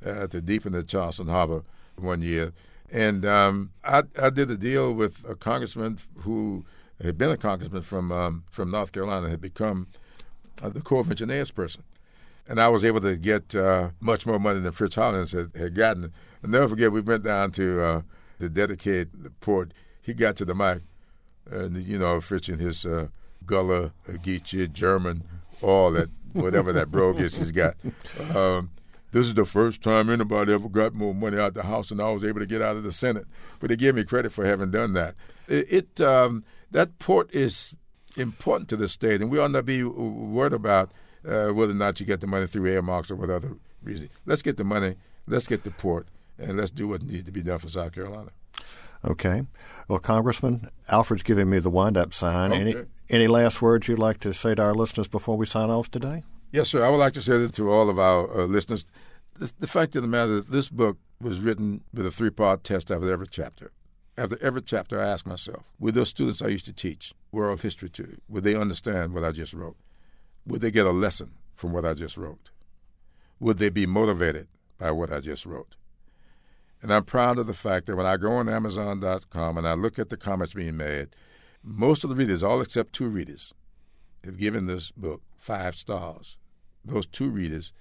uh, 0.06 0.28
to 0.28 0.42
deepen 0.42 0.74
the 0.74 0.84
Charleston 0.84 1.28
Harbor 1.28 1.64
one 1.96 2.22
year. 2.22 2.54
And 2.92 3.26
um, 3.26 3.72
I, 3.84 4.04
I 4.22 4.30
did 4.30 4.52
a 4.52 4.58
deal 4.58 4.94
with 4.94 5.24
a 5.28 5.36
congressman 5.36 6.00
who 6.18 6.66
had 7.02 7.18
been 7.18 7.32
a 7.32 7.38
congressman 7.38 7.82
from 7.82 8.12
um, 8.12 8.44
from 8.52 8.70
North 8.70 8.92
Carolina, 8.92 9.30
had 9.30 9.42
become 9.42 9.88
uh, 10.62 10.70
the 10.70 10.82
Corps 10.82 11.02
of 11.02 11.10
Engineers 11.10 11.50
person 11.50 11.84
and 12.48 12.60
I 12.60 12.68
was 12.68 12.84
able 12.84 13.00
to 13.00 13.16
get 13.16 13.56
uh, 13.56 13.92
much 14.02 14.26
more 14.26 14.40
money 14.40 14.60
than 14.60 14.74
Fritz 14.74 14.96
Hollings 14.96 15.32
had, 15.32 15.52
had 15.56 15.74
gotten. 15.74 16.12
I'll 16.44 16.50
never 16.50 16.68
forget, 16.68 16.92
we 16.92 17.00
went 17.00 17.24
down 17.24 17.52
to 17.52 17.82
uh, 17.82 18.02
to 18.42 18.50
dedicate 18.50 19.24
the 19.24 19.30
port. 19.30 19.74
He 20.02 20.14
got 20.14 20.36
to 20.38 20.46
the 20.46 20.56
mic, 20.56 20.82
and 21.50 21.84
you 21.86 21.98
know, 21.98 22.20
Fritz 22.20 22.50
and 22.50 22.60
his 22.60 22.86
uh, 22.86 23.08
Gullah, 23.46 23.94
Geechee, 24.08 24.72
German, 24.72 25.24
all 25.62 25.92
that, 25.92 26.10
whatever 26.34 26.74
that 26.74 26.90
brogue 26.90 27.20
is 27.20 27.38
he's 27.38 27.52
got. 27.52 27.76
Um, 28.36 28.72
this 29.12 29.26
is 29.26 29.34
the 29.34 29.46
first 29.46 29.82
time 29.82 30.10
anybody 30.10 30.54
ever 30.54 30.70
got 30.70 30.94
more 30.94 31.14
money 31.14 31.38
out 31.38 31.54
the 31.54 31.64
House 31.64 31.90
than 31.90 32.00
I 32.00 32.12
was 32.12 32.24
able 32.24 32.40
to 32.40 32.46
get 32.46 32.62
out 32.62 32.78
of 32.78 32.84
the 32.84 32.92
Senate. 32.92 33.26
But 33.60 33.70
they 33.70 33.76
gave 33.76 33.96
me 33.96 34.04
credit 34.04 34.32
for 34.32 34.46
having 34.46 34.72
done 34.72 34.94
that. 34.94 35.16
It, 35.48 35.72
it 35.72 36.02
um, 36.02 36.44
that 36.72 36.98
port 37.00 37.34
is 37.34 37.76
important 38.18 38.70
to 38.70 38.78
the 38.78 38.88
state, 38.88 39.22
and 39.22 39.30
we 39.30 39.40
ought 39.40 39.52
not 39.52 39.66
be 39.66 39.84
worried 39.84 40.54
about 40.54 40.92
uh, 41.28 41.50
whether 41.50 41.74
or 41.74 41.76
not 41.76 42.00
you 42.00 42.06
get 42.06 42.22
the 42.22 42.28
money 42.28 42.48
through 42.48 42.68
earmarks 42.68 43.12
or 43.12 43.16
what 43.16 43.30
other 43.30 43.58
reason. 43.84 44.10
Let's 44.26 44.42
get 44.42 44.58
the 44.58 44.64
money, 44.64 44.96
let's 45.28 45.48
get 45.48 45.64
the 45.64 45.72
port, 45.72 46.08
and 46.42 46.58
let's 46.58 46.72
do 46.72 46.88
what 46.88 47.04
needs 47.04 47.26
to 47.26 47.32
be 47.32 47.42
done 47.42 47.60
for 47.60 47.70
South 47.70 47.94
Carolina. 47.94 48.32
Okay. 49.04 49.48
Well, 49.88 50.00
Congressman, 50.00 50.70
Alfred's 50.90 51.24
giving 51.24 51.50
me 51.50 51.60
the 51.60 51.70
wind 51.70 51.98
up 51.98 52.14
sign. 52.14 52.52
Okay. 52.52 52.62
Any, 52.62 52.76
any 53.10 53.28
last 53.28 53.62
words 53.62 53.88
you'd 53.88 54.00
like 54.00 54.20
to 54.20 54.34
say 54.34 54.56
to 54.56 54.62
our 54.62 54.74
listeners 54.74 55.08
before 55.08 55.38
we 55.38 55.46
sign 55.46 55.70
off 55.70 55.90
today? 55.90 56.24
Yes, 56.52 56.70
sir. 56.70 56.86
I 56.86 56.90
would 56.90 56.98
like 56.98 57.14
to 57.14 57.22
say 57.22 57.38
that 57.40 57.54
to 57.56 57.72
all 57.72 57.90
of 57.90 57.98
our 57.98 58.42
uh, 58.42 58.46
listeners. 58.46 58.86
The, 59.38 59.52
the, 59.60 59.68
fact 59.68 59.96
of 59.96 60.04
the 60.04 60.08
matter 60.08 60.40
is, 60.40 60.46
this 60.46 60.70
book 60.70 60.98
was 61.20 61.40
written 61.40 61.84
with 61.94 62.06
a 62.06 62.12
three 62.12 62.30
part 62.30 62.64
test 62.64 62.92
after 62.92 63.12
every 63.12 63.28
chapter. 63.28 63.72
after 64.18 64.38
every 64.42 64.62
chapter, 64.62 65.02
I 65.02 65.08
ask 65.08 65.26
myself, 65.26 65.64
would 65.80 65.96
those 65.96 66.10
students 66.10 66.42
I 66.42 66.48
used 66.48 66.66
to 66.66 66.74
teach 66.74 67.14
world 67.32 67.62
history 67.62 67.90
to, 67.92 68.18
would 68.28 68.44
they 68.44 68.56
understand 68.56 69.14
what 69.14 69.24
I 69.24 69.32
just 69.32 69.54
wrote? 69.54 69.78
Would 70.46 70.62
they 70.62 70.72
get 70.72 70.86
a 70.86 70.92
lesson 70.92 71.32
from 71.56 71.72
what 71.72 71.86
I 71.86 71.94
just 71.94 72.18
wrote? 72.18 72.52
Would 73.40 73.58
they 73.58 73.70
be 73.70 73.86
motivated 73.86 74.48
by 74.78 74.92
what 74.92 75.12
I 75.12 75.20
just 75.22 75.46
wrote? 75.46 75.76
And 76.82 76.92
I'm 76.92 77.04
proud 77.04 77.38
of 77.38 77.48
the 77.48 77.54
fact 77.54 77.86
that 77.86 77.96
when 77.96 78.06
I 78.06 78.18
go 78.18 78.34
on 78.34 78.50
Amazon.com 78.50 79.58
and 79.58 79.68
I 79.68 79.74
look 79.74 80.00
at 80.00 80.10
the 80.10 80.18
comments 80.18 80.54
being 80.54 80.78
made, 80.78 81.10
most 81.64 82.04
of 82.04 82.10
the 82.10 82.16
readers, 82.16 82.42
all 82.42 82.62
except 82.62 82.94
two 82.94 83.08
readers, 83.08 83.54
have 84.24 84.38
given 84.38 84.66
this 84.66 84.92
book 84.92 85.22
five 85.38 85.76
stars. 85.76 86.38
Those 86.84 87.06
two 87.06 87.30
readers 87.30 87.74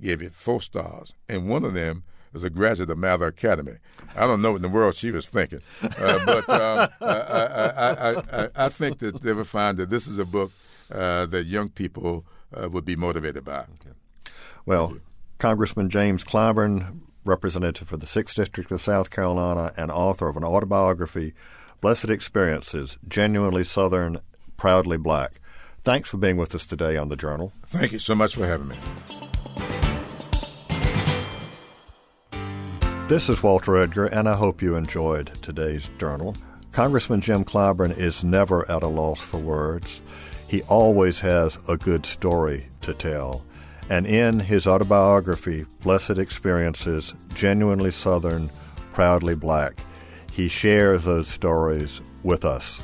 gave 0.00 0.22
it 0.22 0.34
four 0.34 0.60
stars, 0.60 1.14
and 1.28 1.48
one 1.48 1.64
of 1.64 1.74
them 1.74 2.04
was 2.32 2.44
a 2.44 2.50
graduate 2.50 2.90
of 2.90 2.98
Mather 2.98 3.26
Academy. 3.26 3.78
I 4.14 4.26
don't 4.26 4.42
know 4.42 4.52
what 4.52 4.56
in 4.56 4.62
the 4.62 4.68
world 4.68 4.94
she 4.94 5.10
was 5.10 5.28
thinking, 5.28 5.60
uh, 5.82 6.18
but 6.26 6.48
um, 6.50 6.88
I, 7.00 7.06
I, 7.06 8.10
I, 8.10 8.48
I, 8.54 8.68
think 8.68 8.98
that 8.98 9.22
they 9.22 9.32
will 9.32 9.44
find 9.44 9.78
that 9.78 9.90
this 9.90 10.06
is 10.06 10.18
a 10.18 10.24
book 10.24 10.50
uh, 10.92 11.26
that 11.26 11.46
young 11.46 11.70
people 11.70 12.26
uh, 12.54 12.68
would 12.68 12.84
be 12.84 12.94
motivated 12.94 13.44
by. 13.44 13.60
Okay. 13.60 13.96
Well, 14.66 14.98
Congressman 15.38 15.88
James 15.88 16.24
Clyburn, 16.24 17.00
representative 17.26 17.88
for 17.88 17.96
the 17.96 18.06
6th 18.06 18.34
District 18.34 18.70
of 18.70 18.80
South 18.80 19.10
Carolina 19.10 19.72
and 19.76 19.90
author 19.90 20.28
of 20.28 20.36
an 20.36 20.44
autobiography, 20.44 21.34
Blessed 21.80 22.10
Experiences, 22.10 22.98
Genuinely 23.06 23.64
Southern, 23.64 24.20
Proudly 24.56 24.96
Black. 24.96 25.40
Thanks 25.84 26.10
for 26.10 26.16
being 26.16 26.36
with 26.36 26.54
us 26.54 26.66
today 26.66 26.96
on 26.96 27.08
the 27.08 27.16
Journal. 27.16 27.52
Thank 27.66 27.92
you 27.92 27.98
so 27.98 28.14
much 28.14 28.34
for 28.34 28.46
having 28.46 28.68
me. 28.68 28.76
This 33.08 33.28
is 33.28 33.40
Walter 33.40 33.76
Edgar, 33.76 34.06
and 34.06 34.28
I 34.28 34.34
hope 34.34 34.60
you 34.60 34.74
enjoyed 34.74 35.32
today's 35.42 35.88
journal. 35.96 36.34
Congressman 36.72 37.20
Jim 37.20 37.44
Clyburn 37.44 37.96
is 37.96 38.24
never 38.24 38.68
at 38.68 38.82
a 38.82 38.88
loss 38.88 39.20
for 39.20 39.38
words. 39.38 40.02
He 40.48 40.62
always 40.62 41.20
has 41.20 41.56
a 41.68 41.76
good 41.76 42.04
story 42.04 42.66
to 42.80 42.92
tell. 42.94 43.44
And 43.88 44.06
in 44.06 44.40
his 44.40 44.66
autobiography, 44.66 45.64
Blessed 45.82 46.18
Experiences, 46.18 47.14
Genuinely 47.34 47.92
Southern, 47.92 48.50
Proudly 48.92 49.36
Black, 49.36 49.78
he 50.32 50.48
shares 50.48 51.04
those 51.04 51.28
stories 51.28 52.00
with 52.24 52.44
us. 52.44 52.82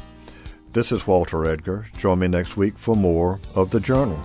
This 0.70 0.92
is 0.92 1.06
Walter 1.06 1.44
Edgar. 1.44 1.86
Join 1.98 2.20
me 2.20 2.28
next 2.28 2.56
week 2.56 2.78
for 2.78 2.94
more 2.94 3.40
of 3.56 3.70
The 3.70 3.80
Journal. 3.80 4.18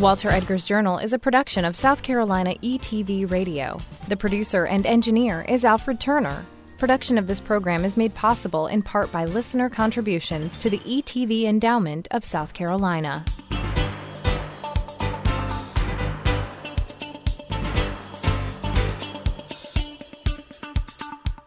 Walter 0.00 0.30
Edgar's 0.30 0.64
Journal 0.64 0.98
is 0.98 1.12
a 1.12 1.18
production 1.18 1.64
of 1.64 1.76
South 1.76 2.02
Carolina 2.02 2.54
ETV 2.62 3.30
Radio. 3.30 3.80
The 4.08 4.16
producer 4.16 4.66
and 4.66 4.86
engineer 4.86 5.44
is 5.48 5.64
Alfred 5.64 6.00
Turner. 6.00 6.46
Production 6.80 7.18
of 7.18 7.26
this 7.26 7.42
program 7.42 7.84
is 7.84 7.98
made 7.98 8.14
possible 8.14 8.66
in 8.66 8.80
part 8.80 9.12
by 9.12 9.26
listener 9.26 9.68
contributions 9.68 10.56
to 10.56 10.70
the 10.70 10.78
ETV 10.78 11.44
Endowment 11.44 12.08
of 12.10 12.24
South 12.24 12.54
Carolina. 12.54 13.22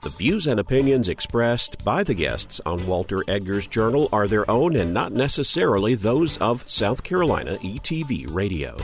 The 0.04 0.14
views 0.20 0.46
and 0.46 0.60
opinions 0.60 1.10
expressed 1.10 1.84
by 1.84 2.04
the 2.04 2.14
guests 2.14 2.62
on 2.68 2.86
Walter 2.86 3.24
Edgar's 3.28 3.66
Journal 3.66 4.10
are 4.14 4.28
their 4.28 4.50
own 4.52 4.76
and 4.76 4.94
not 4.94 5.14
necessarily 5.14 5.96
those 5.96 6.38
of 6.38 6.64
South 6.70 7.04
Carolina 7.04 7.56
ETV 7.56 8.32
Radio. 8.32 8.78